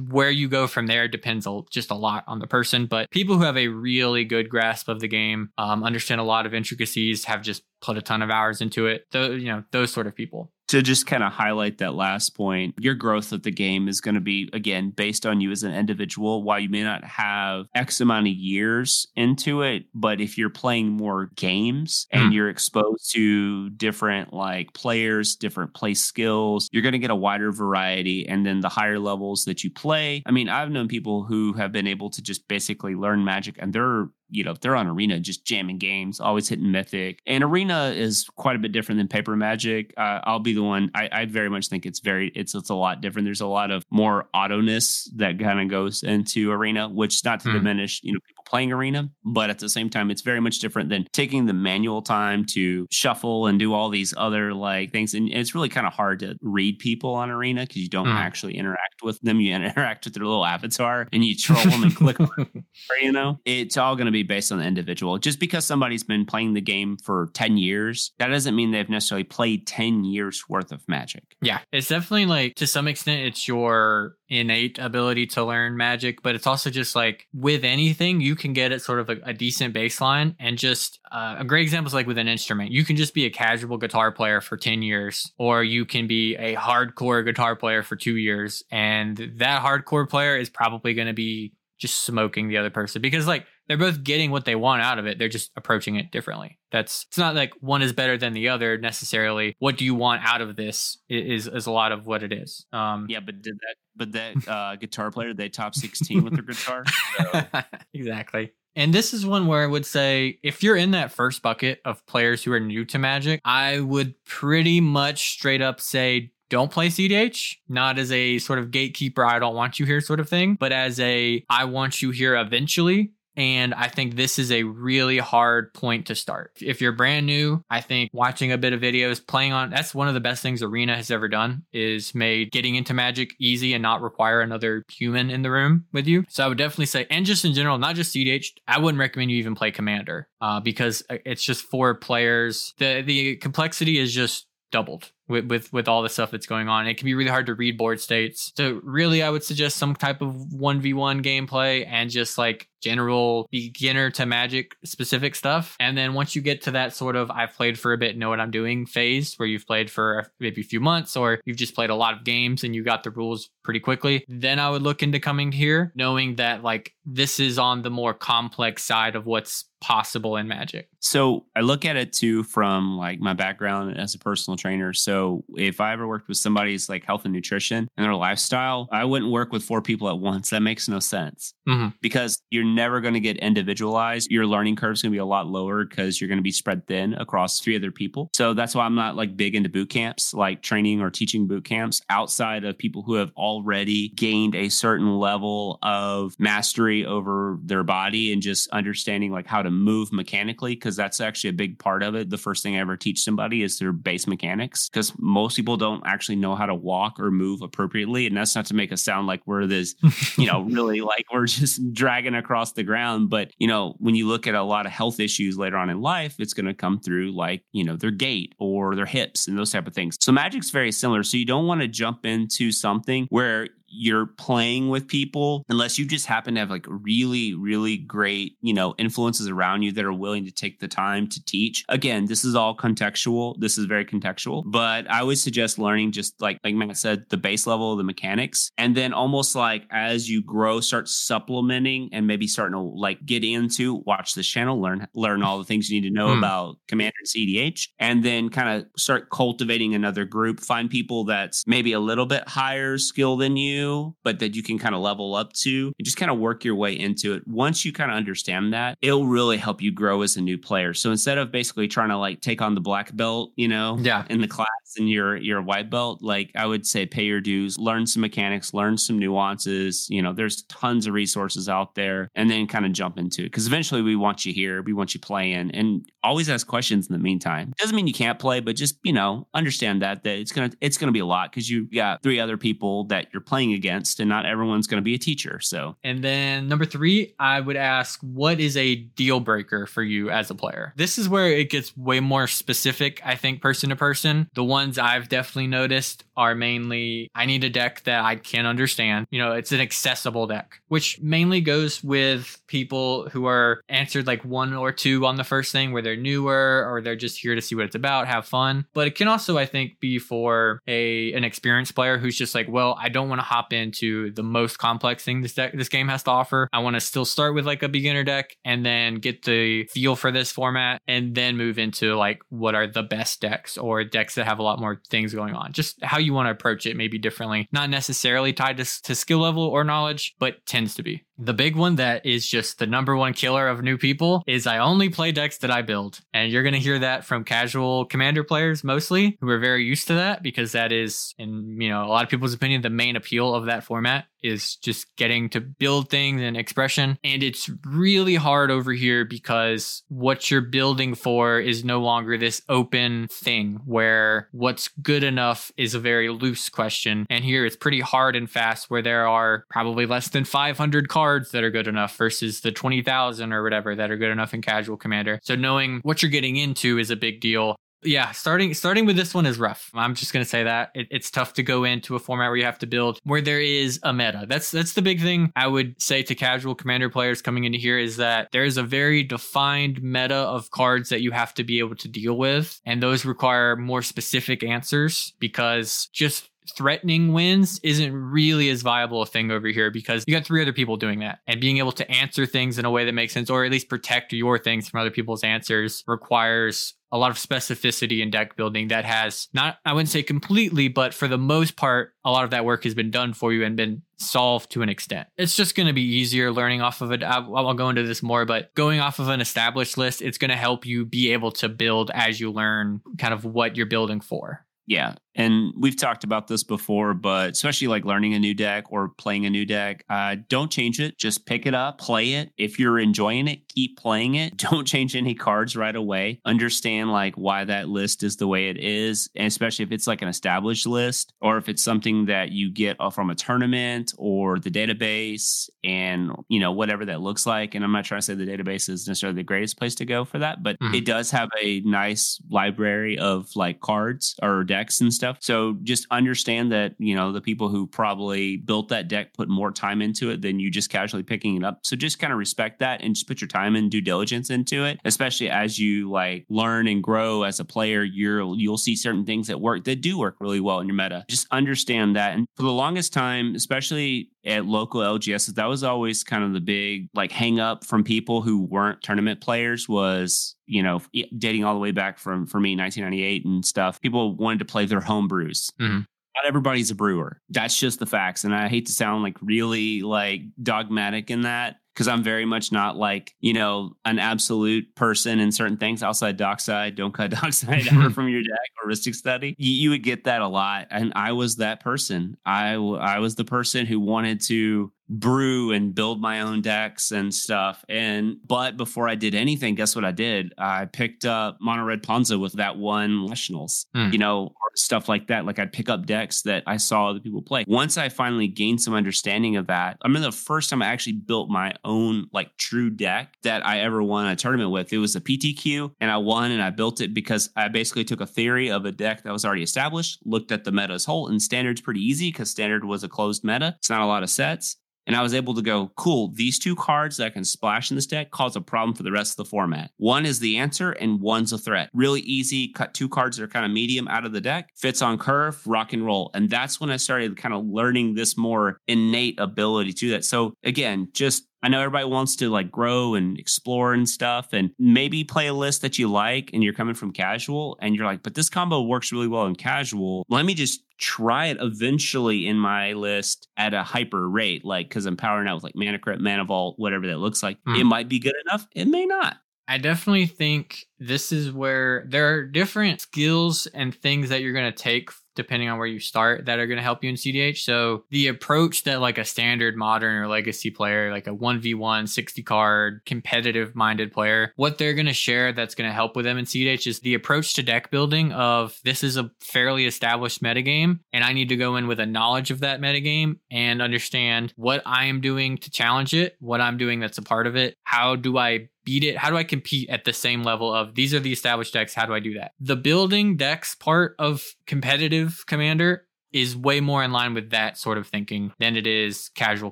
where 0.10 0.30
you 0.30 0.48
go 0.50 0.68
from 0.68 0.88
there 0.88 1.08
depends 1.08 1.48
just 1.70 1.92
a 1.92 1.96
lot 1.96 2.24
on 2.28 2.40
the 2.40 2.48
person. 2.48 2.86
But 2.86 3.10
people 3.12 3.38
who 3.38 3.44
have 3.44 3.58
a 3.58 3.68
really 3.68 4.26
good 4.26 4.50
grasp 4.50 4.88
of 4.88 5.00
the 5.00 5.08
game, 5.08 5.50
um, 5.58 5.84
understand 5.84 6.22
a 6.22 6.24
lot 6.24 6.46
of 6.46 6.54
intricacies, 6.54 7.26
have 7.26 7.42
just 7.42 7.64
put 7.82 7.98
a 7.98 8.02
ton 8.02 8.22
of 8.22 8.30
hours 8.30 8.62
into 8.62 8.88
it. 8.88 9.06
You 9.14 9.46
know, 9.46 9.64
those 9.72 9.92
sort 9.92 10.08
of 10.08 10.16
people 10.16 10.52
to 10.68 10.82
just 10.82 11.06
kind 11.06 11.24
of 11.24 11.32
highlight 11.32 11.78
that 11.78 11.94
last 11.94 12.36
point, 12.36 12.76
your 12.80 12.96
growth 12.96 13.32
of 13.32 13.44
the 13.44 13.52
game 13.52 13.88
is 13.88 14.02
going 14.02 14.16
to 14.16 14.22
be, 14.22 14.50
again, 14.54 14.90
based 14.90 15.26
on 15.26 15.42
you 15.42 15.52
as 15.52 15.64
an 15.64 15.74
individual. 15.74 16.44
While 16.44 16.60
you 16.60 16.70
may 16.70 16.84
not 16.84 17.04
have 17.04 17.68
X 17.76 18.02
amount 18.02 18.28
of 18.28 18.34
years 18.34 19.08
into 19.16 19.62
it, 19.62 19.86
but 19.94 20.20
if 20.20 20.38
you're 20.38 20.50
playing 20.50 20.90
more 20.90 21.30
games 21.36 22.08
and 22.12 22.32
mm. 22.32 22.34
you're 22.34 22.50
exposed 22.50 23.12
to 23.14 23.70
different 23.72 24.34
like 24.34 24.74
players, 24.74 25.36
different 25.36 25.74
play 25.74 25.94
skills, 25.94 26.68
you're 26.72 26.84
going 26.84 26.94
to 26.94 27.00
get 27.00 27.12
a 27.12 27.16
wider 27.16 27.52
variety. 27.52 28.28
And 28.28 28.46
then 28.46 28.62
the 28.62 28.70
higher 28.70 29.00
levels 29.00 29.46
that 29.46 29.64
you 29.64 29.72
play, 29.72 30.24
I 30.26 30.32
mean, 30.32 30.50
I've 30.50 30.72
known 30.72 30.88
people 30.88 31.24
who 31.24 31.54
have 31.54 31.72
been 31.72 31.88
able 31.88 32.10
to 32.12 32.22
just 32.22 32.48
basically 32.48 32.96
learn 32.96 33.24
magic 33.24 33.56
and 33.60 33.72
they're 33.72 34.08
you 34.36 34.44
know, 34.44 34.52
if 34.52 34.60
they're 34.60 34.76
on 34.76 34.88
Arena 34.88 35.20
just 35.20 35.46
jamming 35.46 35.78
games, 35.78 36.20
always 36.20 36.50
hitting 36.50 36.72
Mythic. 36.72 37.22
And 37.26 37.44
Arena 37.44 37.94
is 37.96 38.28
quite 38.36 38.56
a 38.56 38.60
bit 38.60 38.72
different 38.72 39.00
than 39.00 39.08
Paper 39.08 39.36
Magic. 39.36 39.94
Uh, 39.98 40.20
I'll 40.24 40.40
be 40.40 40.54
the 40.54 40.64
one. 40.64 40.92
I, 40.94 41.10
I 41.12 41.26
very 41.26 41.50
much 41.50 41.68
think 41.68 41.86
it's 41.86 42.00
very 42.00 42.32
it's 42.36 42.54
it's 42.54 42.70
a 42.70 42.76
lot 42.76 43.02
different. 43.02 43.26
There's 43.26 43.42
a 43.42 43.48
lot 43.48 43.72
of 43.72 43.84
more 43.90 44.28
autoness 44.34 45.10
that 45.16 45.40
kind 45.40 45.62
of 45.62 45.70
goes 45.70 46.04
into 46.04 46.52
Arena, 46.52 46.90
which 46.90 47.24
not 47.24 47.40
to 47.42 47.50
mm. 47.50 47.54
diminish 47.54 48.02
you 48.04 48.14
know 48.14 48.20
playing 48.46 48.72
Arena, 48.72 49.10
but 49.24 49.50
at 49.50 49.60
the 49.60 49.70
same 49.70 49.90
time, 49.90 50.12
it's 50.12 50.22
very 50.22 50.40
much 50.40 50.60
different 50.60 50.90
than 50.90 51.08
taking 51.12 51.46
the 51.46 51.54
manual 51.54 52.02
time 52.02 52.46
to 52.46 52.88
shuffle 52.92 53.48
and 53.48 53.60
do 53.60 53.74
all 53.74 53.90
these 53.90 54.14
other 54.16 54.54
like 54.54 54.92
things. 54.92 55.14
And 55.14 55.30
it's 55.30 55.56
really 55.56 55.70
kind 55.70 55.88
of 55.88 55.94
hard 55.94 56.20
to 56.20 56.38
read 56.42 56.80
people 56.80 57.14
on 57.14 57.30
Arena 57.30 57.62
because 57.62 57.78
you 57.78 57.90
don't 57.90 58.08
mm. 58.08 58.16
actually 58.16 58.58
interact 58.58 59.02
with 59.04 59.20
them. 59.22 59.40
You 59.40 59.56
interact 59.56 60.06
with 60.06 60.14
their 60.14 60.26
little 60.26 60.46
avatar 60.46 61.08
and 61.12 61.24
you 61.24 61.36
troll 61.36 61.64
them 61.64 61.84
and 61.84 61.96
click. 61.96 62.20
On 62.20 62.30
them, 62.38 62.66
you 63.02 63.12
know, 63.12 63.40
it's 63.46 63.78
all 63.78 63.96
going 63.96 64.06
to 64.06 64.12
be 64.12 64.24
based 64.24 64.52
on 64.52 64.60
the 64.60 64.66
individual. 64.66 65.18
Just 65.18 65.40
because 65.40 65.66
somebody's 65.66 66.04
been 66.04 66.26
playing 66.26 66.54
the 66.54 66.62
game 66.62 66.98
for 66.98 67.30
10 67.34 67.58
years, 67.58 68.14
that 68.20 68.28
doesn't 68.28 68.56
mean 68.56 68.72
they've 68.72 68.90
necessarily 68.90 69.24
played 69.24 69.68
10 69.68 70.04
years 70.04 70.44
worth 70.48 70.72
of 70.72 70.88
magic. 70.88 71.24
Yeah. 71.42 71.60
It's 71.72 71.88
definitely 71.88 72.26
like 72.26 72.56
to 72.56 72.68
some 72.68 72.88
extent, 72.88 73.22
it's 73.22 73.48
your 73.48 74.16
innate 74.30 74.80
ability 74.80 75.28
to 75.28 75.44
learn 75.44 75.78
magic, 75.78 76.22
but 76.22 76.36
it's 76.36 76.48
also 76.48 76.70
just 76.70 76.96
like 76.96 77.28
with 77.34 77.64
anything, 77.64 78.22
you 78.22 78.35
can 78.36 78.54
get 78.54 78.72
it 78.72 78.82
sort 78.82 79.00
of 79.00 79.10
a, 79.10 79.18
a 79.24 79.34
decent 79.34 79.74
baseline. 79.74 80.36
And 80.40 80.58
just 80.58 81.00
uh, 81.12 81.36
a 81.40 81.44
great 81.44 81.64
example 81.64 81.88
is 81.88 81.94
like 81.94 82.08
with 82.08 82.18
an 82.18 82.28
instrument, 82.28 82.72
you 82.72 82.84
can 82.86 82.96
just 82.96 83.14
be 83.14 83.26
a 83.26 83.30
casual 83.30 83.78
guitar 83.78 84.12
player 84.12 84.42
for 84.42 84.58
10 84.58 84.82
years, 84.82 85.32
or 85.38 85.64
you 85.64 85.86
can 85.86 86.08
be 86.08 86.36
a 86.36 86.56
hardcore 86.56 87.24
guitar 87.24 87.56
player 87.56 87.84
for 87.84 87.96
two 87.96 88.18
years. 88.18 88.64
And 88.72 89.34
that 89.38 89.62
hardcore 89.64 90.08
player 90.10 90.38
is 90.38 90.50
probably 90.50 90.94
going 90.94 91.08
to 91.08 91.14
be 91.14 91.54
just 91.78 92.04
smoking 92.04 92.48
the 92.48 92.58
other 92.58 92.70
person 92.70 93.02
because 93.02 93.28
like 93.28 93.46
they're 93.68 93.78
both 93.78 94.04
getting 94.04 94.32
what 94.32 94.46
they 94.46 94.56
want 94.56 94.82
out 94.82 95.00
of 95.00 95.08
it. 95.08 95.18
They're 95.18 95.30
just 95.30 95.52
approaching 95.56 95.96
it 95.96 96.12
differently. 96.12 96.60
That's 96.72 97.06
it's 97.10 97.18
not 97.18 97.36
like 97.36 97.54
one 97.60 97.82
is 97.82 97.94
better 97.94 98.18
than 98.18 98.34
the 98.34 98.50
other 98.50 98.78
necessarily. 98.78 99.56
What 99.60 99.78
do 99.78 99.86
you 99.86 99.96
want 99.96 100.22
out 100.24 100.42
of 100.42 100.56
this 100.56 100.98
is 101.10 101.48
is 101.48 101.66
a 101.66 101.72
lot 101.72 101.92
of 101.92 102.06
what 102.06 102.24
it 102.24 102.32
is. 102.32 102.66
Um, 102.72 103.08
yeah, 103.10 103.20
but 103.20 103.42
did 103.42 103.56
that 103.56 103.76
but 103.96 104.12
that 104.12 104.48
uh, 104.48 104.76
guitar 104.76 105.12
player 105.12 105.34
they 105.34 105.50
top 105.50 105.76
sixteen 105.76 106.24
with 106.24 106.34
their 106.34 106.44
guitar. 106.44 106.84
So. 107.18 107.44
exactly. 107.94 108.52
And 108.76 108.94
this 108.94 109.14
is 109.14 109.26
one 109.26 109.48
where 109.48 109.64
I 109.64 109.68
would 109.68 109.86
say 109.86 110.38
if 110.44 110.62
you're 110.62 110.76
in 110.76 110.92
that 110.92 111.12
first 111.12 111.42
bucket 111.42 111.80
of 111.86 112.06
players 112.08 112.44
who 112.44 112.52
are 112.52 112.60
new 112.60 112.84
to 112.86 113.00
Magic, 113.00 113.40
I 113.46 113.80
would 113.80 114.22
pretty 114.26 114.82
much 114.82 115.32
straight 115.32 115.62
up 115.62 115.80
say 115.80 116.34
don't 116.50 116.70
play 116.70 116.90
CDH, 116.90 117.56
not 117.68 117.98
as 117.98 118.12
a 118.12 118.38
sort 118.40 118.60
of 118.60 118.72
gatekeeper, 118.72 119.26
I 119.26 119.40
don't 119.40 119.56
want 119.56 119.80
you 119.80 119.86
here 119.86 120.02
sort 120.02 120.20
of 120.20 120.30
thing, 120.30 120.56
but 120.56 120.72
as 120.72 121.00
a 121.00 121.44
I 121.50 121.66
want 121.66 122.02
you 122.02 122.12
here 122.12 122.36
eventually 122.36 123.12
and 123.38 123.74
I 123.74 123.88
think 123.88 124.16
this 124.16 124.40
is 124.40 124.52
a 124.52 124.64
really 124.64 125.18
hard 125.18 125.74
point 125.74 126.08
to 126.08 126.16
start. 126.16 126.52
If 126.62 126.82
you're 126.82 126.92
brand 126.92 127.26
new, 127.26 127.64
I 127.70 127.82
think 127.82 128.10
watching 128.14 128.52
a 128.52 128.58
bit 128.58 128.74
of 128.74 128.82
videos, 128.82 129.26
playing 129.26 129.54
on 129.54 129.70
that's 129.70 129.94
one 129.94 130.08
of 130.08 130.14
the 130.14 130.20
best 130.20 130.42
things 130.42 130.62
Arena 130.62 130.96
has 130.96 131.12
ever 131.12 131.28
done 131.28 131.64
is 131.74 132.16
made 132.16 132.52
getting 132.52 132.76
into 132.76 132.94
Magic 132.94 133.34
easy 133.40 133.74
and 133.74 133.82
not 133.82 134.02
require 134.02 134.42
another 134.42 134.84
human 134.90 135.30
in 135.30 135.42
the 135.42 135.52
room 135.52 135.86
with 135.92 136.08
you. 136.08 136.24
So 136.30 136.46
I 136.46 136.48
would 136.48 136.58
definitely 136.58 136.86
say, 136.88 137.08
and 137.10 137.26
just 137.26 137.46
in 137.46 137.54
general, 137.54 137.78
not 137.78 137.96
just 137.96 138.14
CDH, 138.16 138.48
I 138.68 138.80
wouldn't 138.80 139.00
recommend 139.00 139.32
you 139.32 139.38
even 139.38 139.56
play 139.56 139.72
Commander 139.72 140.28
uh, 140.42 140.60
because 140.60 141.04
uh, 141.10 141.18
it's 141.26 141.44
just 141.44 141.64
four 141.64 141.96
players. 141.96 142.74
The 142.78 143.02
the 143.02 143.36
complexity 143.38 144.00
is 144.00 144.14
just 144.14 144.48
doubled 144.72 145.12
with, 145.28 145.46
with 145.46 145.72
with 145.72 145.88
all 145.88 146.02
the 146.02 146.10
stuff 146.10 146.32
that's 146.32 146.46
going 146.46 146.68
on. 146.68 146.88
It 146.88 146.98
can 146.98 147.06
be 147.06 147.14
really 147.14 147.30
hard 147.30 147.46
to 147.46 147.56
read 147.56 147.78
board 147.78 148.00
states. 148.00 148.52
So 148.56 148.82
really, 148.84 149.24
I 149.24 149.30
would 149.30 149.44
suggest 149.44 149.78
some 149.78 149.96
type 149.96 150.22
of 150.22 150.54
one 150.54 150.82
v 150.82 150.94
one 150.94 151.24
gameplay 151.24 151.86
and 151.88 152.10
just 152.10 152.38
like 152.38 152.68
general 152.82 153.48
beginner 153.52 154.10
to 154.12 154.26
magic 154.26 154.76
specific 154.84 155.36
stuff. 155.36 155.76
And 155.80 155.98
then 155.98 156.14
once 156.14 156.36
you 156.36 156.42
get 156.42 156.62
to 156.64 156.72
that 156.72 156.94
sort 156.94 157.16
of 157.16 157.32
I've 157.32 157.54
played 157.54 157.80
for 157.80 157.94
a 157.94 157.98
bit, 157.98 158.18
know 158.18 158.30
what 158.30 158.40
I'm 158.40 158.52
doing 158.52 158.86
phase 158.86 159.36
where 159.36 159.48
you've 159.48 159.68
played 159.68 159.90
for 159.90 160.28
maybe 160.40 160.62
a 160.62 160.66
few 160.66 160.80
months 160.80 161.16
or 161.16 161.40
you've 161.46 161.58
just 161.58 161.76
played 161.76 161.90
a 161.90 161.96
lot 161.96 162.14
of 162.14 162.24
games 162.24 162.64
and 162.64 162.76
you 162.76 162.84
got 162.84 163.04
the 163.04 163.12
rules 163.12 163.50
pretty 163.64 163.80
quickly, 163.80 164.24
then 164.28 164.60
I 164.60 164.70
would 164.70 164.82
look 164.82 165.04
into 165.04 165.20
coming 165.20 165.52
here 165.52 165.92
knowing 165.96 166.36
that 166.36 166.64
like 166.64 166.94
this 167.06 167.40
is 167.40 167.58
on 167.60 167.82
the 167.82 167.90
more 167.90 168.14
complex 168.14 168.84
side 168.84 169.16
of 169.16 169.26
what's 169.26 169.66
possible 169.82 170.36
in 170.36 170.48
magic. 170.48 170.90
So 171.00 171.46
I 171.56 171.62
look 171.62 171.86
at 171.86 171.96
it 171.96 172.12
too 172.12 172.42
from 172.44 172.98
like 172.98 173.20
my 173.20 173.34
background 173.34 174.00
as 174.00 174.16
a 174.16 174.20
personal 174.20 174.58
trainer. 174.58 174.94
So 174.94 175.44
if 175.56 175.80
I 175.80 175.94
ever 175.94 176.08
worked 176.08 176.28
with 176.28 176.38
somebody's 176.38 176.90
like 176.90 177.06
health 177.06 177.26
and 177.26 177.34
nutrition 177.34 177.88
and 177.96 178.04
their 178.04 178.16
lifestyle, 178.16 178.88
I 178.92 179.06
wouldn't 179.06 179.32
work 179.32 179.52
with 179.52 179.64
four 179.64 179.84
people 179.84 180.10
at 180.10 180.18
once. 180.18 180.50
That 180.50 180.62
makes 180.62 180.88
no 180.90 181.00
sense 181.00 181.54
mm-hmm. 181.68 181.90
because 182.02 182.42
you're 182.50 182.64
never 182.76 183.02
going 183.02 183.14
to 183.14 183.20
get 183.20 183.38
individualized. 183.38 184.30
Your 184.30 184.46
learning 184.46 184.76
curve 184.76 184.94
is 184.94 185.02
going 185.02 185.12
to 185.12 185.16
be 185.16 185.20
a 185.20 185.26
lot 185.26 185.48
lower 185.48 185.86
because 185.86 186.20
you're 186.20 186.28
going 186.28 186.38
to 186.38 186.44
be 186.44 186.52
spread 186.52 186.86
thin 186.88 187.14
across 187.14 187.60
three 187.60 187.76
other 187.76 187.92
people. 187.92 188.30
So 188.34 188.54
that's 188.54 188.76
why 188.76 188.86
I'm 188.86 188.96
not 188.96 189.16
like 189.16 189.38
big 189.38 189.56
into 189.56 189.70
boot 189.70 189.90
camps, 189.90 190.34
like 190.34 190.62
training 190.62 191.02
or 191.02 191.10
teaching 191.10 191.48
boot 191.48 191.66
camps 191.66 192.02
outside 192.10 192.64
of 192.64 192.78
people 192.78 193.02
who 193.02 193.16
have 193.16 193.32
already 193.38 194.10
gained 194.10 194.56
a 194.56 194.70
certain 194.70 195.18
level 195.18 195.80
of 195.82 196.36
mastery 196.40 197.06
over 197.06 197.58
their 197.64 197.84
body 197.84 198.34
and 198.34 198.42
just 198.42 198.70
understanding 198.70 199.32
like 199.32 199.48
how 199.48 199.62
to 199.62 199.72
move 199.72 200.12
mechanically. 200.12 200.76
Cause 200.76 200.96
that's 200.96 201.22
actually 201.22 201.52
a 201.52 201.54
big 201.54 201.80
part 201.80 202.04
of 202.04 202.16
it. 202.16 202.30
The 202.30 202.38
first 202.38 202.64
thing 202.64 202.76
I 202.76 202.80
ever 202.80 202.98
teach 202.98 203.24
somebody 203.24 203.64
is 203.64 203.80
their 203.80 203.92
base 203.92 204.28
mechanics 204.28 204.90
because 204.90 205.14
most 205.18 205.56
people 205.56 205.78
don't 205.78 206.04
actually 206.06 206.36
know 206.36 206.56
how 206.56 206.66
to 206.66 206.76
walk 206.76 207.20
or 207.20 207.32
move 207.32 207.62
appropriately. 207.62 208.28
And 208.28 208.36
that's 208.36 208.56
not 208.56 208.66
to 208.68 208.74
make 208.74 208.92
us 208.92 209.04
sound 209.04 209.28
like 209.28 209.42
we're 209.46 209.66
this, 209.66 209.96
you 210.38 210.48
know, 210.48 210.62
really 210.70 211.02
like 211.02 211.26
we're 211.32 211.46
just 211.46 211.94
dragging 211.94 212.36
across 212.36 212.55
across 212.56 212.72
the 212.72 212.84
ground. 212.84 213.30
But, 213.30 213.52
you 213.58 213.68
know, 213.68 213.96
when 214.00 214.16
you 214.16 214.28
look 214.28 214.48
at 214.48 214.56
a 214.56 214.64
lot 214.64 214.86
of 214.86 214.92
health 214.94 215.20
issues 215.20 215.58
later 215.58 215.76
on 215.76 215.90
in 215.90 216.00
life, 216.00 216.36
it's 216.40 216.54
going 216.54 216.68
to 216.68 216.74
come 216.74 217.02
through 217.02 217.36
like, 217.36 217.64
you 217.74 217.84
know, 217.84 217.98
their 217.98 218.12
gait 218.12 218.56
or 218.60 218.96
their 218.96 219.06
hips 219.06 219.48
and 219.48 219.58
those 219.58 219.72
type 219.72 219.88
of 219.88 219.94
things. 219.94 220.16
So 220.22 220.32
magic's 220.32 220.70
very 220.70 220.94
similar. 220.94 221.24
So 221.24 221.36
you 221.36 221.46
don't 221.46 221.68
want 221.68 221.82
to 221.82 221.88
jump 221.90 222.26
into 222.26 222.72
something 222.72 223.28
where 223.30 223.68
you're 223.98 224.26
playing 224.26 224.90
with 224.90 225.08
people 225.08 225.64
unless 225.70 225.98
you 225.98 226.06
just 226.06 226.26
happen 226.26 226.56
to 226.56 226.60
have 226.60 226.70
like 226.70 226.86
really 226.88 227.54
really 227.54 227.98
great 227.98 228.58
you 228.62 228.74
know 228.74 228.96
influences 228.98 229.48
around 229.48 229.82
you 229.84 229.92
that 229.92 230.06
are 230.06 230.14
willing 230.14 230.46
to 230.46 230.52
take 230.52 230.80
the 230.80 230.88
time 230.88 231.28
to 231.28 231.44
teach. 231.46 231.84
Again 231.90 232.26
this 232.26 232.44
is 232.46 232.56
all 232.56 232.76
contextual. 232.76 233.56
This 233.60 233.78
is 233.78 233.86
very 233.86 234.06
contextual. 234.06 234.64
But 234.66 235.10
i 235.10 235.24
would 235.24 235.38
suggest 235.38 235.80
learning 235.80 236.12
just 236.12 236.40
like 236.42 236.60
like 236.64 236.76
matt 236.76 236.98
said 236.98 237.26
the 237.30 237.38
base 237.38 237.68
level 237.68 237.92
of 237.92 237.98
the 237.98 238.04
mechanics. 238.04 238.72
And 238.78 238.96
then 238.96 239.14
almost 239.14 239.56
like 239.56 239.86
as 239.92 240.30
you 240.30 240.44
grow 240.44 240.80
start 240.80 241.08
supplementing 241.08 242.10
and 242.12 242.28
maybe 242.28 242.48
starting 242.48 242.74
to 242.74 242.80
like 242.80 243.26
get 243.26 243.44
into 243.44 243.96
watch 244.06 244.34
this 244.34 244.48
channel 244.48 244.80
learn 244.82 245.08
learn 245.14 245.44
all 245.44 245.58
the 245.58 245.64
things 245.64 245.90
you 245.90 246.02
need 246.02 246.08
to 246.08 246.14
know 246.14 246.32
hmm. 246.32 246.38
about 246.38 246.78
commander 246.88 247.16
and 247.20 247.28
cdh 247.28 247.88
and 248.00 248.24
then 248.24 248.50
kind 248.50 248.70
of 248.70 248.88
start 248.98 249.30
cultivating 249.30 249.96
another 249.96 250.26
group. 250.26 250.60
Find 250.60 250.90
people 250.90 251.26
that's 251.26 251.66
maybe 251.68 251.94
a 251.94 252.00
little 252.00 252.26
bit 252.26 252.48
higher 252.48 252.98
skill 252.98 253.38
than 253.38 253.58
you 253.58 253.85
but 254.24 254.40
that 254.40 254.56
you 254.56 254.64
can 254.64 254.78
kind 254.78 254.96
of 254.96 255.02
level 255.02 255.36
up 255.36 255.54
to 255.54 255.94
and 255.98 256.06
just 256.06 256.18
kind 256.18 256.32
of 256.32 256.38
work 256.38 256.64
your 256.64 256.76
way 256.76 256.98
into 256.98 257.34
it. 257.34 257.48
Once 257.48 257.86
you 257.86 257.92
kind 257.92 258.12
of 258.12 258.18
understand 258.18 258.74
that, 258.74 258.98
it'll 259.02 259.28
really 259.28 259.58
help 259.58 259.82
you 259.82 259.92
grow 259.92 260.22
as 260.22 260.36
a 260.38 260.42
new 260.42 260.58
player. 260.58 260.94
So 260.94 261.12
instead 261.12 261.38
of 261.38 261.52
basically 261.52 261.88
trying 261.88 262.10
to 262.10 262.18
like 262.18 262.42
take 262.42 262.62
on 262.62 262.76
the 262.76 262.82
black 262.82 263.16
belt, 263.16 263.52
you 263.56 263.68
know, 263.68 263.98
yeah. 264.00 264.26
in 264.30 264.42
the 264.42 264.48
class 264.48 264.68
and 264.98 265.10
your 265.10 265.36
your 265.38 265.62
white 265.62 265.90
belt, 265.90 266.22
like 266.22 266.52
I 266.56 266.66
would 266.66 266.86
say 266.86 267.06
pay 267.06 267.24
your 267.24 267.42
dues, 267.42 267.78
learn 267.78 268.08
some 268.08 268.22
mechanics, 268.22 268.74
learn 268.74 268.98
some 268.98 269.20
nuances. 269.20 270.08
You 270.10 270.22
know, 270.22 270.34
there's 270.34 270.64
tons 270.64 271.08
of 271.08 271.14
resources 271.14 271.68
out 271.68 271.96
there 271.96 272.30
and 272.36 272.50
then 272.50 272.68
kind 272.68 272.86
of 272.86 272.94
jump 272.94 273.18
into 273.18 273.46
it. 273.46 273.52
Cause 273.52 273.68
eventually 273.68 274.02
we 274.02 274.16
want 274.16 274.46
you 274.46 274.54
here, 274.54 274.82
we 274.82 274.94
want 274.94 275.14
you 275.14 275.20
playing 275.20 275.72
and 275.72 276.06
always 276.26 276.50
ask 276.50 276.66
questions 276.66 277.08
in 277.08 277.14
the 277.14 277.20
meantime. 277.20 277.74
Doesn't 277.78 277.96
mean 277.96 278.08
you 278.08 278.14
can't 278.14 278.40
play, 278.40 278.60
but 278.60 278.76
just, 278.76 278.98
you 279.04 279.14
know, 279.14 279.48
understand 279.54 280.02
that 280.02 280.24
that 280.24 280.38
it's 280.40 280.52
gonna 280.52 280.72
it's 280.82 280.98
gonna 280.98 281.12
be 281.12 281.20
a 281.20 281.26
lot 281.26 281.52
because 281.52 281.70
you 281.70 281.90
got 281.92 282.24
three 282.24 282.40
other 282.40 282.58
people 282.58 283.06
that 283.06 283.28
you're 283.32 283.42
playing 283.42 283.74
against, 283.74 284.20
and 284.20 284.28
not 284.28 284.46
everyone's 284.46 284.88
to 284.96 285.02
be 285.02 285.16
a 285.16 285.20
teacher. 285.20 285.60
So, 285.62 285.96
and 286.04 286.24
then 286.24 286.68
number 286.68 286.86
three, 286.86 287.36
I 287.40 287.60
would 287.60 287.76
ask, 287.76 288.20
what 288.22 288.60
is 288.60 288.78
a 288.78 288.96
deal 288.96 289.40
breaker 289.40 289.86
for 289.86 290.04
you 290.04 290.30
as 290.30 290.50
a 290.50 290.56
player? 290.56 290.94
This 290.96 291.18
is 291.18 291.30
where 291.30 291.48
it 291.48 291.70
gets 291.70 291.96
way 291.98 292.20
more 292.20 292.48
specific, 292.48 293.22
I 293.26 293.36
think, 293.36 293.62
person 293.62 293.90
to 293.90 293.96
person. 293.96 294.50
The 294.54 294.64
ones 294.64 294.98
I've 294.98 295.30
definitely 295.30 295.68
noticed 295.68 296.24
are 296.38 296.56
mainly, 296.56 297.30
I 297.36 297.46
need 297.46 297.64
a 297.64 297.70
deck 297.70 298.04
that 298.04 298.24
I 298.24 298.36
can 298.36 298.66
understand. 298.66 299.28
You 299.32 299.40
know, 299.40 299.54
it's 299.54 299.72
an 299.72 299.82
accessible 299.82 300.48
deck, 300.48 300.82
which 300.88 301.20
mainly 301.22 301.62
goes 301.62 302.04
with 302.04 302.62
people 302.68 303.30
who 303.30 303.46
are 303.46 303.82
answered 303.90 304.28
like 304.28 304.44
one 304.44 304.74
or 304.74 304.92
two 304.92 305.26
on 305.26 305.36
the 305.36 305.44
first 305.44 305.72
thing, 305.72 305.92
where 305.92 306.02
they're 306.02 306.15
they're 306.16 306.22
newer 306.22 306.86
or 306.90 307.02
they're 307.02 307.16
just 307.16 307.40
here 307.40 307.56
to 307.56 307.62
see 307.62 307.76
what 307.76 307.86
it's 307.86 307.96
about, 307.96 308.28
have 308.28 308.46
fun. 308.46 308.86
But 308.94 309.08
it 309.08 309.16
can 309.16 309.28
also, 309.28 309.58
I 309.58 309.66
think, 309.66 310.00
be 310.00 310.20
for 310.20 310.82
a 310.88 311.34
an 311.34 311.44
experienced 311.44 311.96
player 311.96 312.18
who's 312.18 312.38
just 312.38 312.56
like, 312.56 312.68
well, 312.70 312.98
I 313.00 313.10
don't 313.10 313.30
want 313.30 313.40
to 313.40 313.46
hop 313.46 313.74
into 313.74 314.32
the 314.32 314.44
most 314.44 314.78
complex 314.78 315.24
thing 315.24 315.42
this 315.42 315.54
deck 315.54 315.74
this 315.74 315.90
game 315.90 316.08
has 316.08 316.24
to 316.24 316.32
offer. 316.32 316.70
I 316.74 316.80
want 316.80 316.96
to 316.96 317.02
still 317.02 317.26
start 317.26 317.56
with 317.56 317.66
like 317.66 317.84
a 317.84 317.90
beginner 317.90 318.24
deck 318.24 318.56
and 318.64 318.86
then 318.86 319.16
get 319.16 319.44
the 319.44 319.86
feel 319.86 320.16
for 320.16 320.32
this 320.32 320.52
format 320.52 321.02
and 321.08 321.36
then 321.36 321.58
move 321.58 321.78
into 321.78 322.16
like 322.16 322.42
what 322.50 322.76
are 322.76 322.88
the 322.88 323.04
best 323.04 323.42
decks 323.42 323.78
or 323.78 324.04
decks 324.04 324.36
that 324.36 324.46
have 324.46 324.60
a 324.60 324.64
lot 324.64 324.80
more 324.80 325.02
things 325.10 325.34
going 325.34 325.54
on. 325.54 325.74
Just 325.74 326.02
how 326.04 326.18
you 326.18 326.34
want 326.34 326.48
to 326.48 326.52
approach 326.52 326.86
it 326.86 326.96
maybe 326.96 327.18
differently. 327.18 327.68
Not 327.72 327.90
necessarily 327.90 328.54
tied 328.54 328.78
to, 328.78 329.02
to 329.04 329.16
skill 329.16 329.40
level 329.40 329.64
or 329.64 329.84
knowledge, 329.84 330.36
but 330.40 330.66
tends 330.66 330.96
to 330.96 331.04
be. 331.04 331.24
The 331.38 331.54
big 331.54 331.76
one 331.76 331.96
that 331.96 332.26
is 332.26 332.48
just 332.48 332.80
the 332.80 332.88
number 332.88 333.16
one 333.16 333.34
killer 333.34 333.68
of 333.68 333.84
new 333.84 333.98
people 333.98 334.42
is 334.48 334.66
I 334.66 334.78
only 334.78 335.10
play 335.10 335.34
decks 335.34 335.58
that 335.60 335.72
I 335.72 335.82
build. 335.82 336.05
And 336.34 336.52
you're 336.52 336.64
going 336.64 336.74
to 336.74 336.80
hear 336.80 337.00
that 337.00 337.26
from 337.26 337.44
casual 337.44 338.06
commander 338.06 338.44
players 338.44 338.84
mostly 338.84 339.38
who 339.42 339.50
are 339.50 339.60
very 339.60 339.84
used 339.84 340.08
to 340.08 340.16
that 340.16 340.44
because 340.44 340.72
that 340.74 340.92
is, 340.92 341.34
in 341.38 341.80
you 341.82 341.90
know, 341.90 342.06
a 342.06 342.08
lot 342.08 342.24
of 342.24 342.30
people's 342.30 342.54
opinion, 342.54 342.82
the 342.82 342.90
main 342.90 343.16
appeal 343.16 343.54
of 343.54 343.66
that 343.66 343.84
format 343.84 344.26
is 344.46 344.76
just 344.76 345.14
getting 345.16 345.50
to 345.50 345.62
build 345.62 346.10
things 346.10 346.42
and 346.42 346.56
expression. 346.56 347.18
And 347.24 347.44
it's 347.44 347.70
really 347.86 348.36
hard 348.36 348.72
over 348.72 348.94
here 348.94 349.26
because 349.26 350.04
what 350.08 350.50
you're 350.52 350.62
building 350.62 351.16
for 351.16 351.60
is 351.60 351.84
no 351.84 352.00
longer 352.00 352.38
this 352.38 352.62
open 352.70 353.28
thing 353.30 353.80
where 353.86 354.50
what's 354.52 354.90
good 355.02 355.24
enough 355.24 355.72
is 355.78 355.94
a 355.94 356.00
very 356.00 356.30
loose 356.30 356.70
question. 356.70 357.26
And 357.30 357.44
here 357.44 357.66
it's 357.66 357.76
pretty 357.76 358.02
hard 358.02 358.36
and 358.36 358.50
fast 358.50 358.90
where 358.90 359.02
there 359.02 359.28
are 359.28 359.66
probably 359.70 360.06
less 360.06 360.30
than 360.30 360.46
500 360.46 361.10
cards 361.10 361.52
that 361.52 361.64
are 361.64 361.72
good 361.72 361.88
enough 361.88 362.16
versus 362.18 362.62
the 362.62 362.72
20,000 362.72 363.54
or 363.54 363.64
whatever 363.64 363.96
that 363.96 364.12
are 364.12 364.18
good 364.18 364.32
enough 364.32 364.54
in 364.54 364.62
casual 364.62 364.98
commander. 364.98 365.40
So 365.44 365.56
knowing 365.56 366.00
what 366.04 366.22
you're 366.22 366.32
getting 366.32 366.56
into 366.56 367.00
is 367.00 367.10
a 367.10 367.16
big 367.16 367.42
deal 367.42 367.76
yeah, 368.06 368.32
starting 368.32 368.74
starting 368.74 369.06
with 369.06 369.16
this 369.16 369.34
one 369.34 369.46
is 369.46 369.60
rough. 369.60 369.92
I'm 369.94 370.16
just 370.16 370.34
gonna 370.34 370.46
say 370.46 370.64
that 370.64 370.92
it, 370.94 371.08
it's 371.12 371.32
tough 371.32 371.54
to 371.54 371.64
go 371.64 371.84
into 371.84 372.16
a 372.16 372.20
format 372.20 372.50
where 372.50 372.58
you 372.58 372.66
have 372.66 372.80
to 372.80 372.88
build 372.88 373.20
where 373.24 373.42
there 373.42 373.60
is 373.60 374.00
a 374.04 374.14
meta. 374.14 374.46
That's 374.48 374.72
that's 374.72 374.94
the 374.94 375.02
big 375.02 375.22
thing 375.22 375.52
I 375.56 375.68
would 375.68 376.02
say 376.02 376.24
to 376.24 376.36
casual 376.36 376.76
commander 376.76 377.10
players 377.10 377.42
coming 377.42 377.64
into 377.64 377.78
here 377.78 377.98
is 378.00 378.18
that 378.18 378.52
there 378.52 378.64
is 378.64 378.78
a 378.78 378.84
very 378.84 379.24
defined 379.24 380.02
meta 380.02 380.36
of 380.36 380.72
cards 380.72 381.10
that 381.10 381.22
you 381.22 381.32
have 381.32 381.54
to 381.56 381.64
be 381.64 381.80
able 381.80 381.96
to 381.96 382.08
deal 382.08 382.38
with, 382.38 382.80
and 382.86 383.02
those 383.02 383.26
require 383.26 383.76
more 383.76 384.02
specific 384.02 384.64
answers 384.64 385.34
because 385.40 386.08
just 386.14 386.50
threatening 386.76 387.34
wins 387.34 387.80
isn't 387.84 388.14
really 388.14 388.70
as 388.70 388.82
viable 388.82 389.22
a 389.22 389.26
thing 389.26 389.52
over 389.52 389.68
here 389.68 389.92
because 389.92 390.24
you 390.28 390.34
got 390.34 390.46
three 390.46 390.62
other 390.62 390.74
people 390.74 390.98
doing 390.98 391.20
that 391.20 391.40
and 391.48 391.62
being 391.62 391.78
able 391.78 391.92
to 391.92 392.10
answer 392.10 392.46
things 392.46 392.78
in 392.80 392.86
a 392.86 392.92
way 392.92 393.06
that 393.06 393.14
makes 393.14 393.34
sense 393.34 393.50
or 393.50 393.66
at 393.66 393.72
least 393.72 393.90
protect 393.90 394.34
your 394.34 394.58
things 394.58 394.88
from 394.88 395.00
other 395.00 395.12
people's 395.12 395.44
answers 395.44 396.04
requires 396.08 396.94
a 397.12 397.18
lot 397.18 397.32
of 397.32 397.38
specificity 397.38 398.22
in 398.22 398.30
deck 398.30 398.56
building 398.56 398.90
that 398.90 399.06
has 399.06 399.48
not 399.54 399.78
I 399.86 399.94
wouldn't 399.94 400.10
say 400.10 400.24
completely 400.24 400.88
but 400.88 401.14
for 401.14 401.28
the 401.28 401.38
most 401.38 401.76
part 401.76 402.14
a 402.24 402.32
lot 402.32 402.44
of 402.44 402.52
that 402.52 402.66
work 402.66 402.84
has 402.84 402.94
been 402.94 403.12
done 403.12 403.34
for 403.34 403.54
you 403.54 403.64
and 403.64 403.76
been 403.78 404.02
solved 404.18 404.72
to 404.72 404.82
an 404.82 404.90
extent. 404.90 405.28
It's 405.38 405.56
just 405.56 405.76
going 405.76 405.88
to 405.88 405.94
be 405.94 406.02
easier 406.02 406.52
learning 406.52 406.82
off 406.82 407.02
of 407.02 407.12
it. 407.12 407.24
I'll 407.24 407.74
go 407.74 407.90
into 407.90 408.04
this 408.04 408.24
more, 408.24 408.46
but 408.46 408.74
going 408.76 409.00
off 409.00 409.20
of 409.20 409.30
an 409.30 409.42
established 409.42 409.98
list, 409.98 410.22
it's 410.22 410.38
going 410.38 410.52
to 410.52 410.58
help 410.58 410.86
you 410.86 411.06
be 411.06 411.34
able 411.34 411.52
to 411.54 411.70
build 411.70 412.12
as 412.14 412.40
you 412.40 412.52
learn 412.52 413.02
kind 413.18 413.34
of 413.34 413.46
what 413.46 413.76
you're 413.76 413.86
building 413.86 414.22
for. 414.22 414.65
Yeah. 414.88 415.16
And 415.34 415.74
we've 415.78 415.98
talked 415.98 416.24
about 416.24 416.48
this 416.48 416.64
before, 416.64 417.14
but 417.14 417.52
especially 417.52 417.88
like 417.88 418.06
learning 418.06 418.36
a 418.36 418.40
new 418.40 418.54
deck 418.54 418.86
or 418.90 419.10
playing 419.10 419.46
a 419.46 419.50
new 419.50 419.66
deck, 419.66 420.06
uh, 420.10 420.36
don't 420.48 420.72
change 420.72 421.00
it. 421.00 421.18
Just 421.18 421.46
pick 421.46 421.66
it 421.66 421.74
up, 421.74 421.98
play 421.98 422.34
it. 422.34 422.52
If 422.58 422.78
you're 422.80 423.00
enjoying 423.00 423.48
it, 423.48 423.65
keep 423.76 424.00
playing 424.00 424.36
it. 424.36 424.58
Don't 424.66 424.86
change 424.86 425.16
any 425.16 425.36
cards 425.36 425.76
right 425.76 425.96
away. 425.96 426.40
Understand 426.46 427.12
like 427.12 427.36
why 427.36 427.66
that 427.66 427.90
list 427.90 428.24
is 428.24 428.38
the 428.38 428.48
way 428.48 428.70
it 428.70 428.78
is, 428.78 429.30
and 429.36 429.48
especially 429.48 429.84
if 429.84 429.92
it's 429.92 430.08
like 430.08 430.22
an 430.22 430.28
established 430.28 430.88
list 430.88 431.34
or 431.42 431.58
if 431.58 431.70
it's 431.70 431.84
something 431.84 432.26
that 432.26 432.52
you 432.52 432.72
get 432.72 432.98
from 433.12 433.30
a 433.30 433.36
tournament 433.36 434.14
or 434.18 434.60
the 434.60 434.72
database 434.72 435.70
and 435.84 436.32
you 436.50 436.60
know 436.60 436.72
whatever 436.72 437.06
that 437.06 437.22
looks 437.22 437.46
like. 437.46 437.76
And 437.76 437.84
I'm 437.84 437.92
not 437.92 438.06
trying 438.06 438.20
to 438.20 438.26
say 438.26 438.34
the 438.34 438.46
database 438.46 438.90
is 438.90 439.08
necessarily 439.08 439.36
the 439.36 439.44
greatest 439.44 439.78
place 439.78 439.96
to 439.96 440.06
go 440.06 440.26
for 440.26 440.40
that, 440.40 440.64
but 440.64 440.80
mm-hmm. 440.80 440.96
it 440.96 441.06
does 441.06 441.32
have 441.32 441.50
a 441.62 441.82
nice 441.82 442.40
library 442.50 443.18
of 443.18 443.50
like 443.56 443.80
cards 443.82 444.36
or 444.42 444.64
decks 444.64 445.02
and 445.02 445.14
stuff. 445.14 445.38
So 445.42 445.78
just 445.84 446.08
understand 446.12 446.72
that, 446.72 446.96
you 446.98 447.16
know, 447.16 447.32
the 447.32 447.42
people 447.42 447.70
who 447.70 447.88
probably 447.88 448.58
built 448.58 448.90
that 448.90 449.08
deck 449.08 449.34
put 449.34 449.50
more 449.50 449.72
time 449.72 450.02
into 450.02 450.30
it 450.30 450.42
than 450.42 450.60
you 450.60 450.72
just 450.72 450.90
casually 450.90 451.24
picking 451.24 451.56
it 451.58 451.64
up. 451.64 451.80
So 451.84 451.96
just 451.96 452.20
kind 452.20 452.32
of 452.32 452.40
respect 452.40 452.80
that 452.80 453.02
and 453.02 453.14
just 453.16 453.28
put 453.28 453.42
your 453.42 453.48
time 453.48 453.65
and 453.74 453.90
due 453.90 454.02
diligence 454.02 454.50
into 454.50 454.84
it, 454.84 455.00
especially 455.06 455.50
as 455.50 455.80
you 455.80 456.12
like 456.12 456.46
learn 456.50 456.88
and 456.88 457.02
grow 457.02 457.44
as 457.44 457.60
a 457.60 457.66
player, 457.66 458.04
you're 458.04 458.54
you'll 458.56 458.78
see 458.78 458.96
certain 458.96 459.26
things 459.26 459.48
that 459.48 459.62
work 459.62 459.86
that 459.86 460.02
do 460.02 460.20
work 460.20 460.36
really 460.40 460.60
well 460.60 460.80
in 460.80 460.88
your 460.88 460.96
meta. 460.96 461.24
Just 461.30 461.48
understand 461.52 462.18
that. 462.18 462.34
And 462.34 462.46
for 462.56 462.64
the 462.64 462.72
longest 462.72 463.14
time, 463.14 463.56
especially 463.56 464.30
at 464.46 464.66
local 464.66 465.02
LGSs, 465.02 465.56
that 465.56 465.66
was 465.66 465.84
always 465.84 466.24
kind 466.24 466.44
of 466.44 466.54
the 466.54 466.60
big 466.60 467.10
like 467.14 467.32
hang 467.32 467.60
up 467.60 467.86
from 467.86 468.04
people 468.04 468.42
who 468.42 468.62
weren't 468.62 469.02
tournament 469.02 469.40
players 469.40 469.88
was, 469.88 470.56
you 470.66 470.84
know, 470.84 471.02
dating 471.38 471.64
all 471.64 471.74
the 471.74 471.80
way 471.80 471.92
back 471.92 472.20
from 472.20 472.46
for 472.46 472.60
me 472.60 472.76
1998 472.76 473.46
and 473.46 473.66
stuff. 473.66 474.02
People 474.02 474.36
wanted 474.36 474.60
to 474.60 474.66
play 474.66 474.86
their 474.86 475.00
home 475.00 475.28
brews. 475.28 475.72
Mm-hmm 475.80 476.02
not 476.36 476.46
everybody's 476.46 476.92
a 476.92 476.96
brewer. 476.96 477.42
That's 477.50 477.78
just 477.78 478.00
the 478.00 478.06
facts. 478.06 478.44
And 478.44 478.54
I 478.54 478.68
hate 478.68 478.88
to 478.88 478.92
sound 478.92 479.24
like 479.24 479.38
really 479.42 480.02
like 480.02 480.42
dogmatic 480.62 481.32
in 481.32 481.42
that, 481.42 481.78
because 481.96 482.10
I'm 482.10 482.24
very 482.24 482.44
much 482.44 482.74
not 482.74 482.98
like, 482.98 483.34
you 483.40 483.54
know, 483.54 483.96
an 484.04 484.20
absolute 484.20 484.94
person 484.96 485.40
in 485.40 485.54
certain 485.54 485.78
things 485.78 486.04
outside 486.04 486.36
dockside. 486.36 486.96
Don't 486.96 487.14
cut 487.14 487.32
dockside 487.42 487.88
ever 487.88 488.10
from 488.12 488.28
your 488.28 488.42
deck 488.42 488.70
or 488.84 488.90
Rhystic 488.92 489.16
Study. 489.16 489.56
You, 489.58 489.72
you, 489.72 489.90
would 489.92 490.04
get 490.04 490.26
that 490.26 490.42
a 490.42 490.48
lot. 490.48 490.88
And 490.92 491.14
I 491.16 491.32
was 491.32 491.56
that 491.58 491.80
person. 491.80 492.36
I, 492.46 492.74
I 492.74 493.20
was 493.20 493.36
the 493.36 493.46
person 493.46 493.86
who 493.86 494.02
wanted 494.02 494.42
to 494.48 494.92
brew 495.10 495.72
and 495.72 495.94
build 495.94 496.20
my 496.20 496.42
own 496.42 496.62
decks 496.62 497.12
and 497.12 497.34
stuff. 497.34 497.84
And 497.88 498.38
but 498.46 498.78
before 498.78 499.08
I 499.08 499.16
did 499.16 499.36
anything, 499.36 499.76
guess 499.76 499.96
what 499.96 500.06
I 500.06 500.12
did? 500.12 500.54
I 500.58 500.86
picked 500.86 501.26
up 501.26 501.58
Mono 501.62 501.84
Red 501.84 502.04
Ponza 502.04 502.40
with 502.40 502.54
that 502.54 502.78
one 502.78 503.26
Nationals, 503.26 503.86
mm. 503.96 504.12
you 504.12 504.18
know, 504.18 504.54
stuff 504.76 505.08
like 505.08 505.28
that. 505.28 505.46
Like 505.46 505.60
I'd 505.60 505.72
pick 505.72 505.90
up 505.90 506.06
decks 506.06 506.42
that 506.44 506.64
I 506.66 506.78
saw 506.78 507.10
other 507.10 507.20
people 507.20 507.42
play. 507.42 507.66
Once 507.68 507.98
I 507.98 508.10
finally 508.10 508.48
gained 508.48 508.82
some 508.82 508.94
understanding 508.94 509.58
of 509.58 509.68
that, 509.68 509.98
I 510.02 510.08
mean 510.08 510.24
the 510.24 510.32
first 510.32 510.70
time 510.70 510.82
I 510.82 510.88
actually 510.88 511.14
built 511.14 511.50
my 511.50 511.74
own 511.84 512.28
like 512.34 512.56
true 512.58 512.90
deck 512.90 513.36
that 513.44 513.66
I 513.66 513.82
ever 513.82 514.02
won 514.02 514.28
a 514.28 514.36
tournament 514.36 514.72
with. 514.72 514.92
It 514.92 514.98
was 514.98 515.16
a 515.16 515.22
PTQ 515.22 515.92
and 516.00 516.10
I 516.10 516.18
won 516.18 516.52
and 516.52 516.62
I 516.62 516.72
built 516.72 517.02
it 517.02 517.14
because 517.14 517.50
I 517.56 517.68
basically 517.68 518.06
took 518.06 518.22
a 518.22 518.28
theory 518.28 518.72
of 518.72 518.86
a 518.86 518.92
deck 518.92 519.24
that 519.24 519.34
was 519.34 519.46
already 519.46 519.64
established, 519.64 520.20
looked 520.26 520.52
at 520.52 520.64
the 520.64 520.72
meta 520.72 520.94
as 520.94 521.06
whole, 521.06 521.28
and 521.28 521.42
standard's 521.42 521.82
pretty 521.82 522.02
easy 522.02 522.32
because 522.32 522.50
standard 522.50 522.86
was 522.86 523.04
a 523.04 523.10
closed 523.10 523.44
meta. 523.44 523.76
It's 523.78 523.90
not 523.90 524.02
a 524.02 524.06
lot 524.06 524.24
of 524.24 524.30
sets. 524.30 524.78
And 525.08 525.16
I 525.16 525.22
was 525.22 525.34
able 525.34 525.54
to 525.54 525.62
go, 525.62 525.92
cool, 525.96 526.32
these 526.34 526.58
two 526.58 526.76
cards 526.76 527.18
that 527.18 527.26
I 527.26 527.30
can 527.30 527.46
splash 527.46 527.92
in 527.92 527.96
this 527.96 528.08
deck 528.08 528.32
cause 528.32 528.56
a 528.56 528.62
problem 528.62 528.96
for 528.96 529.04
the 529.04 529.12
rest 529.12 529.34
of 529.34 529.38
the 529.38 529.50
format. 529.50 529.92
One 529.98 530.26
is 530.26 530.40
the 530.40 530.58
answer 530.58 530.92
and 530.92 531.22
one's 531.22 531.54
a 531.54 531.58
threat. 531.58 531.90
Really 531.94 532.22
easy, 532.22 532.70
cut 532.70 532.94
two 532.94 533.10
cards 533.10 533.38
that 533.38 533.44
are 533.44 533.48
kind 533.48 533.66
of 533.66 533.72
medium 533.72 534.08
out 534.08 534.26
of 534.26 534.32
the 534.32 534.42
deck, 534.42 534.70
fits 534.76 535.02
on 535.02 535.18
curve, 535.18 535.62
rock 535.68 535.94
and 535.94 536.06
roll. 536.06 536.32
And 536.34 536.50
that's 536.50 536.80
when 536.80 536.90
I 536.90 536.98
started 536.98 537.38
kind 537.38 537.54
of 537.54 537.66
learning 537.66 538.16
this 538.16 538.38
more 538.38 538.80
innate 538.88 539.40
ability 539.40 539.94
to 539.94 540.10
that. 540.12 540.26
So 540.26 540.54
again, 540.64 541.10
just 541.14 541.48
I 541.64 541.70
know 541.70 541.80
everybody 541.80 542.06
wants 542.06 542.36
to 542.38 542.50
like 542.50 542.70
grow 542.72 543.16
and 543.16 543.40
explore 543.40 543.94
and 543.94 544.08
stuff, 544.08 544.50
and 544.54 544.72
maybe 544.78 545.24
play 545.24 545.48
a 545.48 545.54
list 545.54 545.82
that 545.82 545.98
you 545.98 546.08
like 546.08 546.52
and 546.54 546.64
you're 546.64 546.74
coming 546.74 546.96
from 546.96 547.12
casual 547.12 547.78
and 547.82 547.96
you're 547.96 548.06
like, 548.06 548.24
but 548.24 548.36
this 548.36 548.50
combo 548.50 548.82
works 548.82 549.12
really 549.12 549.28
well 549.28 549.46
in 549.46 549.56
casual. 549.56 550.26
Let 550.30 550.46
me 550.46 550.54
just 550.54 550.82
try 550.98 551.48
it 551.48 551.58
eventually 551.60 552.48
in 552.48 552.58
my 552.58 552.94
list 552.94 553.48
at 553.58 553.74
a 553.74 553.84
hyper 553.84 554.30
rate, 554.30 554.64
like 554.64 554.90
because 554.90 555.06
I'm 555.06 555.18
powering 555.18 555.48
out 555.48 555.56
with 555.56 555.64
like 555.64 555.76
Mana 555.76 556.00
Crypt, 556.00 556.22
Mana 556.22 556.46
Vault, 556.46 556.76
whatever 556.78 557.08
that 557.08 557.18
looks 557.18 557.42
like. 557.42 557.58
Mm. 557.68 557.80
It 557.80 557.84
might 557.86 558.10
be 558.10 558.20
good 558.20 558.36
enough. 558.46 558.68
It 558.74 558.88
may 558.88 559.06
not. 559.06 559.38
I 559.68 559.80
definitely 559.80 560.28
think 560.28 560.86
this 561.00 561.32
is 561.32 561.52
where 561.52 562.06
there 562.08 562.34
are 562.34 562.44
different 562.44 563.02
skills 563.02 563.66
and 563.68 563.96
things 563.96 564.30
that 564.30 564.42
you're 564.42 564.54
going 564.54 564.72
to 564.72 564.78
take 564.78 565.10
depending 565.36 565.70
on 565.70 565.78
where 565.78 565.88
you 565.88 566.00
start 566.00 566.46
that 566.46 566.60
are 566.60 566.68
going 566.68 566.78
to 566.78 566.84
help 566.84 567.04
you 567.04 567.10
in 567.10 567.16
CDH. 567.16 567.60
So 567.60 568.06
the 568.10 568.28
approach 568.28 568.84
that 568.84 569.02
like 569.02 569.18
a 569.18 569.26
standard 569.26 569.76
modern 569.76 570.16
or 570.16 570.28
legacy 570.28 570.72
player, 570.72 571.12
like 571.12 571.28
a 571.28 571.36
1v1 571.36 572.10
60 572.10 572.44
card 572.44 573.02
competitive 573.06 573.76
minded 573.76 574.12
player, 574.12 574.54
what 574.56 574.78
they're 574.78 574.94
going 574.94 575.06
to 575.06 575.14
share 575.14 575.52
that's 575.52 575.76
going 575.76 575.90
to 575.90 575.94
help 575.94 576.16
with 576.16 576.26
them 576.26 576.38
in 576.38 576.46
CDH 576.46 576.88
is 576.88 577.00
the 577.00 577.14
approach 577.14 577.54
to 577.56 577.64
deck 577.64 577.92
building 577.92 578.32
of 578.32 578.78
this 578.84 579.04
is 579.04 579.18
a 579.18 579.32
fairly 579.40 579.86
established 579.86 580.42
metagame 580.42 581.00
and 581.14 581.24
I 581.24 581.34
need 581.34 581.50
to 581.50 581.56
go 581.56 581.76
in 581.76 581.88
with 581.88 582.00
a 582.00 582.06
knowledge 582.06 582.52
of 582.52 582.62
that 582.62 582.82
metagame 582.82 583.40
and 583.52 583.82
understand 583.82 584.54
what 584.56 584.82
I 584.86 585.06
am 585.06 585.22
doing 585.22 585.58
to 585.60 585.72
challenge 585.72 586.14
it, 586.14 586.36
what 586.40 586.62
I'm 586.62 586.78
doing 586.78 587.00
that's 587.00 587.18
a 587.18 587.24
part 587.24 587.48
of 587.48 587.56
it. 587.56 587.76
How 587.84 588.16
do 588.16 588.38
I 588.38 588.70
beat 588.86 589.04
it? 589.04 589.18
How 589.18 589.30
do 589.30 589.38
I 589.38 589.44
compete 589.44 589.90
at 589.90 590.06
the 590.06 590.14
same 590.14 590.44
level 590.44 590.74
of 590.74 590.96
these 590.96 591.14
are 591.14 591.20
the 591.20 591.34
established 591.34 591.74
decks? 591.74 591.94
How 591.94 592.06
do 592.06 592.14
I 592.14 592.20
do 592.20 592.36
that? 592.36 592.52
The 592.60 592.76
building 592.76 593.38
decks 593.38 593.76
part 593.76 594.16
of 594.20 594.46
competitive 594.68 595.44
commander 595.48 596.06
is 596.32 596.56
way 596.56 596.82
more 596.82 597.04
in 597.04 597.12
line 597.12 597.34
with 597.34 597.52
that 597.52 597.78
sort 597.78 597.98
of 597.98 598.08
thinking 598.08 598.52
than 598.60 598.76
it 598.76 598.86
is 598.86 599.30
casual 599.36 599.72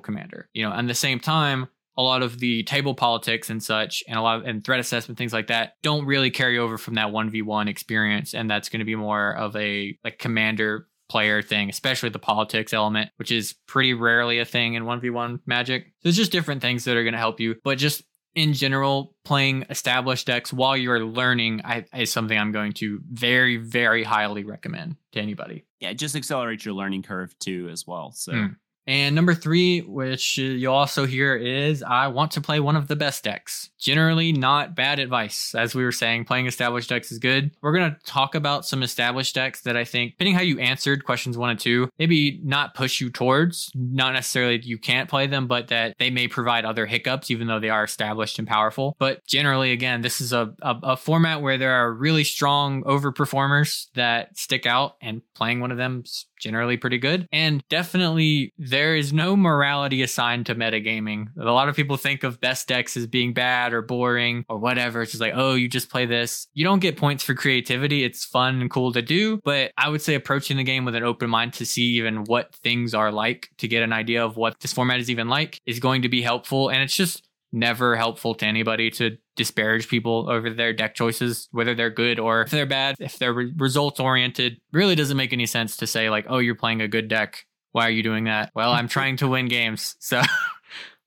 commander. 0.00 0.48
You 0.54 0.64
know, 0.64 0.72
at 0.72 0.86
the 0.86 0.94
same 0.94 1.20
time, 1.20 1.68
a 1.96 2.02
lot 2.02 2.22
of 2.22 2.40
the 2.40 2.62
table 2.64 2.94
politics 2.94 3.50
and 3.50 3.62
such 3.62 4.02
and 4.08 4.18
a 4.18 4.22
lot 4.22 4.40
of 4.40 4.46
and 4.46 4.64
threat 4.64 4.80
assessment 4.80 5.16
things 5.16 5.32
like 5.32 5.46
that 5.46 5.74
don't 5.82 6.06
really 6.06 6.30
carry 6.30 6.58
over 6.58 6.76
from 6.76 6.94
that 6.94 7.08
1v1 7.08 7.68
experience 7.68 8.34
and 8.34 8.50
that's 8.50 8.68
going 8.68 8.80
to 8.80 8.84
be 8.84 8.96
more 8.96 9.36
of 9.36 9.54
a 9.54 9.96
like 10.02 10.18
commander 10.18 10.88
player 11.08 11.42
thing, 11.42 11.68
especially 11.68 12.08
the 12.08 12.18
politics 12.18 12.72
element, 12.72 13.10
which 13.16 13.30
is 13.30 13.54
pretty 13.66 13.94
rarely 13.94 14.38
a 14.38 14.44
thing 14.44 14.74
in 14.74 14.84
1v1 14.84 15.40
magic. 15.46 15.92
So 16.00 16.08
it's 16.08 16.16
just 16.16 16.32
different 16.32 16.62
things 16.62 16.84
that 16.84 16.96
are 16.96 17.04
going 17.04 17.12
to 17.12 17.18
help 17.18 17.40
you, 17.40 17.56
but 17.62 17.78
just 17.78 18.02
in 18.34 18.52
general, 18.52 19.14
playing 19.24 19.64
established 19.70 20.26
decks 20.26 20.52
while 20.52 20.76
you're 20.76 21.04
learning 21.04 21.62
I, 21.64 21.84
is 21.96 22.12
something 22.12 22.36
I'm 22.36 22.52
going 22.52 22.72
to 22.74 23.00
very, 23.10 23.56
very 23.56 24.02
highly 24.02 24.44
recommend 24.44 24.96
to 25.12 25.20
anybody. 25.20 25.64
Yeah, 25.80 25.90
it 25.90 25.98
just 25.98 26.16
accelerates 26.16 26.64
your 26.64 26.74
learning 26.74 27.02
curve 27.02 27.38
too, 27.38 27.68
as 27.70 27.86
well. 27.86 28.12
So. 28.12 28.32
Mm. 28.32 28.56
And 28.86 29.14
number 29.14 29.34
three, 29.34 29.80
which 29.80 30.36
you'll 30.36 30.74
also 30.74 31.06
hear, 31.06 31.34
is 31.36 31.82
I 31.82 32.08
want 32.08 32.32
to 32.32 32.40
play 32.40 32.60
one 32.60 32.76
of 32.76 32.88
the 32.88 32.96
best 32.96 33.24
decks. 33.24 33.70
Generally, 33.78 34.32
not 34.32 34.74
bad 34.74 34.98
advice. 34.98 35.54
As 35.54 35.74
we 35.74 35.84
were 35.84 35.92
saying, 35.92 36.24
playing 36.24 36.46
established 36.46 36.88
decks 36.88 37.12
is 37.12 37.18
good. 37.18 37.50
We're 37.62 37.72
going 37.72 37.90
to 37.90 37.98
talk 38.04 38.34
about 38.34 38.66
some 38.66 38.82
established 38.82 39.34
decks 39.34 39.62
that 39.62 39.76
I 39.76 39.84
think, 39.84 40.12
depending 40.12 40.34
how 40.34 40.42
you 40.42 40.58
answered 40.58 41.04
questions 41.04 41.38
one 41.38 41.50
and 41.50 41.58
two, 41.58 41.88
maybe 41.98 42.40
not 42.42 42.74
push 42.74 43.00
you 43.00 43.10
towards, 43.10 43.70
not 43.74 44.12
necessarily 44.12 44.60
you 44.62 44.78
can't 44.78 45.08
play 45.08 45.26
them, 45.26 45.46
but 45.46 45.68
that 45.68 45.96
they 45.98 46.10
may 46.10 46.28
provide 46.28 46.64
other 46.64 46.86
hiccups, 46.86 47.30
even 47.30 47.46
though 47.46 47.60
they 47.60 47.70
are 47.70 47.84
established 47.84 48.38
and 48.38 48.48
powerful. 48.48 48.96
But 48.98 49.24
generally, 49.26 49.72
again, 49.72 50.02
this 50.02 50.20
is 50.20 50.32
a, 50.32 50.54
a, 50.62 50.76
a 50.82 50.96
format 50.96 51.42
where 51.42 51.58
there 51.58 51.72
are 51.72 51.92
really 51.92 52.24
strong 52.24 52.82
overperformers 52.84 53.86
that 53.94 54.36
stick 54.36 54.66
out, 54.66 54.96
and 55.00 55.22
playing 55.34 55.60
one 55.60 55.70
of 55.70 55.78
them 55.78 56.04
generally 56.40 56.76
pretty 56.76 56.98
good. 56.98 57.28
And 57.32 57.62
definitely 57.68 58.52
there 58.58 58.96
is 58.96 59.12
no 59.12 59.36
morality 59.36 60.02
assigned 60.02 60.46
to 60.46 60.54
metagaming. 60.54 61.26
A 61.38 61.44
lot 61.44 61.68
of 61.68 61.76
people 61.76 61.96
think 61.96 62.22
of 62.22 62.40
best 62.40 62.68
decks 62.68 62.96
as 62.96 63.06
being 63.06 63.32
bad 63.32 63.72
or 63.72 63.82
boring 63.82 64.44
or 64.48 64.58
whatever. 64.58 65.02
It's 65.02 65.12
just 65.12 65.20
like, 65.20 65.34
oh, 65.34 65.54
you 65.54 65.68
just 65.68 65.90
play 65.90 66.06
this. 66.06 66.46
You 66.54 66.64
don't 66.64 66.80
get 66.80 66.96
points 66.96 67.24
for 67.24 67.34
creativity. 67.34 68.04
It's 68.04 68.24
fun 68.24 68.60
and 68.60 68.70
cool 68.70 68.92
to 68.92 69.02
do. 69.02 69.40
But 69.44 69.72
I 69.76 69.88
would 69.88 70.02
say 70.02 70.14
approaching 70.14 70.56
the 70.56 70.64
game 70.64 70.84
with 70.84 70.94
an 70.94 71.02
open 71.02 71.30
mind 71.30 71.54
to 71.54 71.66
see 71.66 71.82
even 71.96 72.24
what 72.24 72.54
things 72.56 72.94
are 72.94 73.12
like 73.12 73.48
to 73.58 73.68
get 73.68 73.82
an 73.82 73.92
idea 73.92 74.24
of 74.24 74.36
what 74.36 74.60
this 74.60 74.72
format 74.72 75.00
is 75.00 75.10
even 75.10 75.28
like 75.28 75.60
is 75.66 75.80
going 75.80 76.02
to 76.02 76.08
be 76.08 76.22
helpful. 76.22 76.68
And 76.68 76.82
it's 76.82 76.96
just 76.96 77.26
never 77.52 77.96
helpful 77.96 78.34
to 78.34 78.44
anybody 78.44 78.90
to 78.90 79.16
disparage 79.36 79.88
people 79.88 80.30
over 80.30 80.50
their 80.50 80.72
deck 80.72 80.94
choices, 80.94 81.48
whether 81.52 81.74
they're 81.74 81.90
good 81.90 82.18
or 82.18 82.42
if 82.42 82.50
they're 82.50 82.66
bad. 82.66 82.96
If 82.98 83.18
they're 83.18 83.32
re- 83.32 83.52
results 83.56 84.00
oriented, 84.00 84.60
really 84.72 84.94
doesn't 84.94 85.16
make 85.16 85.32
any 85.32 85.46
sense 85.46 85.76
to 85.78 85.86
say, 85.86 86.10
like, 86.10 86.26
oh, 86.28 86.38
you're 86.38 86.54
playing 86.54 86.80
a 86.80 86.88
good 86.88 87.08
deck. 87.08 87.46
Why 87.72 87.86
are 87.86 87.90
you 87.90 88.02
doing 88.02 88.24
that? 88.24 88.52
Well, 88.54 88.72
I'm 88.72 88.88
trying 88.88 89.16
to 89.18 89.28
win 89.28 89.46
games. 89.46 89.96
So 90.04 90.22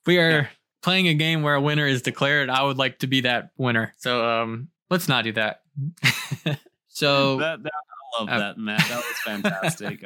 we 0.05 0.19
are 0.19 0.29
yeah. 0.29 0.47
playing 0.81 1.07
a 1.07 1.13
game 1.13 1.43
where 1.43 1.55
a 1.55 1.61
winner 1.61 1.85
is 1.85 2.01
declared. 2.01 2.49
I 2.49 2.63
would 2.63 2.77
like 2.77 2.99
to 2.99 3.07
be 3.07 3.21
that 3.21 3.51
winner. 3.57 3.93
So 3.97 4.27
um, 4.27 4.69
let's 4.89 5.07
not 5.07 5.23
do 5.23 5.33
that. 5.33 5.61
so 6.87 7.37
that, 7.37 7.61
that, 7.63 7.71
I 7.71 8.19
love 8.19 8.29
uh, 8.29 8.39
that, 8.39 8.57
Matt. 8.57 8.79
That 8.87 8.97
was 8.97 9.05
fantastic. 9.25 10.03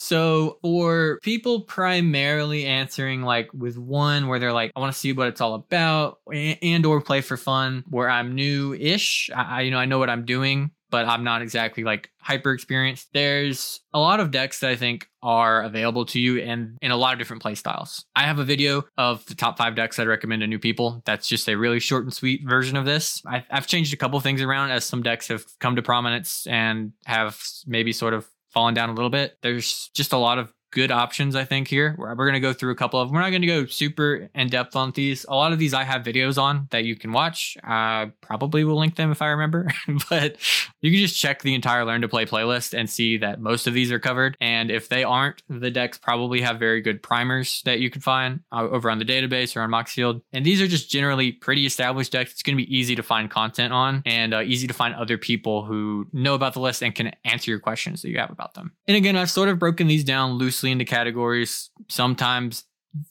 So 0.00 0.58
for 0.62 1.18
people 1.22 1.60
primarily 1.60 2.64
answering 2.64 3.20
like 3.22 3.50
with 3.52 3.76
one 3.76 4.28
where 4.28 4.38
they're 4.38 4.52
like, 4.52 4.72
I 4.74 4.80
want 4.80 4.92
to 4.92 4.98
see 4.98 5.12
what 5.12 5.28
it's 5.28 5.42
all 5.42 5.54
about 5.54 6.18
and 6.32 6.86
or 6.86 7.02
play 7.02 7.20
for 7.20 7.36
fun 7.36 7.84
where 7.88 8.08
I'm 8.08 8.34
new-ish. 8.34 9.30
I, 9.34 9.60
you 9.60 9.70
know, 9.70 9.78
I 9.78 9.84
know 9.84 9.98
what 9.98 10.08
I'm 10.08 10.24
doing, 10.24 10.70
but 10.88 11.06
I'm 11.06 11.22
not 11.22 11.42
exactly 11.42 11.84
like 11.84 12.10
hyper 12.18 12.52
experienced. 12.52 13.10
There's 13.12 13.80
a 13.92 14.00
lot 14.00 14.20
of 14.20 14.30
decks 14.30 14.60
that 14.60 14.70
I 14.70 14.76
think 14.76 15.06
are 15.22 15.62
available 15.62 16.06
to 16.06 16.18
you 16.18 16.40
and 16.40 16.78
in 16.80 16.92
a 16.92 16.96
lot 16.96 17.12
of 17.12 17.18
different 17.18 17.42
play 17.42 17.54
styles. 17.54 18.06
I 18.16 18.22
have 18.22 18.38
a 18.38 18.44
video 18.44 18.84
of 18.96 19.26
the 19.26 19.34
top 19.34 19.58
five 19.58 19.76
decks 19.76 19.98
I'd 19.98 20.08
recommend 20.08 20.40
to 20.40 20.46
new 20.46 20.58
people. 20.58 21.02
That's 21.04 21.28
just 21.28 21.46
a 21.46 21.56
really 21.56 21.78
short 21.78 22.04
and 22.04 22.12
sweet 22.12 22.40
version 22.48 22.78
of 22.78 22.86
this. 22.86 23.22
I've, 23.26 23.44
I've 23.50 23.66
changed 23.66 23.92
a 23.92 23.98
couple 23.98 24.18
things 24.20 24.40
around 24.40 24.70
as 24.70 24.86
some 24.86 25.02
decks 25.02 25.28
have 25.28 25.44
come 25.58 25.76
to 25.76 25.82
prominence 25.82 26.46
and 26.46 26.92
have 27.04 27.38
maybe 27.66 27.92
sort 27.92 28.14
of 28.14 28.26
fallen 28.50 28.74
down 28.74 28.88
a 28.88 28.94
little 28.94 29.10
bit. 29.10 29.38
There's 29.42 29.90
just 29.94 30.12
a 30.12 30.16
lot 30.18 30.38
of 30.38 30.52
good 30.70 30.90
options, 30.90 31.34
I 31.34 31.44
think, 31.44 31.68
here. 31.68 31.94
We're, 31.98 32.08
we're 32.14 32.26
going 32.26 32.34
to 32.34 32.40
go 32.40 32.52
through 32.52 32.72
a 32.72 32.76
couple 32.76 33.00
of 33.00 33.08
them. 33.08 33.14
We're 33.14 33.22
not 33.22 33.30
going 33.30 33.42
to 33.42 33.46
go 33.46 33.66
super 33.66 34.28
in 34.34 34.48
depth 34.48 34.76
on 34.76 34.92
these. 34.92 35.24
A 35.28 35.34
lot 35.34 35.52
of 35.52 35.58
these 35.58 35.74
I 35.74 35.84
have 35.84 36.02
videos 36.02 36.40
on 36.40 36.68
that 36.70 36.84
you 36.84 36.96
can 36.96 37.12
watch. 37.12 37.56
I 37.62 38.12
probably 38.20 38.64
will 38.64 38.78
link 38.78 38.96
them 38.96 39.10
if 39.10 39.22
I 39.22 39.28
remember, 39.28 39.68
but 40.10 40.36
you 40.80 40.90
can 40.90 41.00
just 41.00 41.18
check 41.18 41.42
the 41.42 41.54
entire 41.54 41.84
Learn 41.84 42.02
to 42.02 42.08
Play 42.08 42.26
playlist 42.26 42.78
and 42.78 42.88
see 42.88 43.16
that 43.18 43.40
most 43.40 43.66
of 43.66 43.74
these 43.74 43.90
are 43.90 43.98
covered. 43.98 44.36
And 44.40 44.70
if 44.70 44.88
they 44.88 45.04
aren't, 45.04 45.42
the 45.48 45.70
decks 45.70 45.98
probably 45.98 46.40
have 46.40 46.58
very 46.58 46.80
good 46.80 47.02
primers 47.02 47.62
that 47.64 47.80
you 47.80 47.90
can 47.90 48.00
find 48.00 48.40
uh, 48.52 48.68
over 48.68 48.90
on 48.90 48.98
the 48.98 49.04
database 49.04 49.56
or 49.56 49.62
on 49.62 49.70
Moxfield. 49.70 50.22
And 50.32 50.44
these 50.44 50.60
are 50.60 50.66
just 50.66 50.90
generally 50.90 51.32
pretty 51.32 51.66
established 51.66 52.12
decks. 52.12 52.32
It's 52.32 52.42
going 52.42 52.56
to 52.56 52.64
be 52.64 52.76
easy 52.76 52.94
to 52.94 53.02
find 53.02 53.30
content 53.30 53.72
on 53.72 54.02
and 54.06 54.34
uh, 54.34 54.42
easy 54.42 54.66
to 54.66 54.74
find 54.74 54.94
other 54.94 55.18
people 55.18 55.64
who 55.64 56.06
know 56.12 56.34
about 56.34 56.54
the 56.54 56.60
list 56.60 56.82
and 56.82 56.94
can 56.94 57.12
answer 57.24 57.50
your 57.50 57.60
questions 57.60 58.02
that 58.02 58.10
you 58.10 58.18
have 58.18 58.30
about 58.30 58.54
them. 58.54 58.72
And 58.86 58.96
again, 58.96 59.16
I've 59.16 59.30
sort 59.30 59.48
of 59.48 59.58
broken 59.58 59.86
these 59.86 60.04
down 60.04 60.32
loosely 60.32 60.59
loosely 60.60 60.72
into 60.72 60.84
categories. 60.84 61.70
Sometimes 61.88 62.64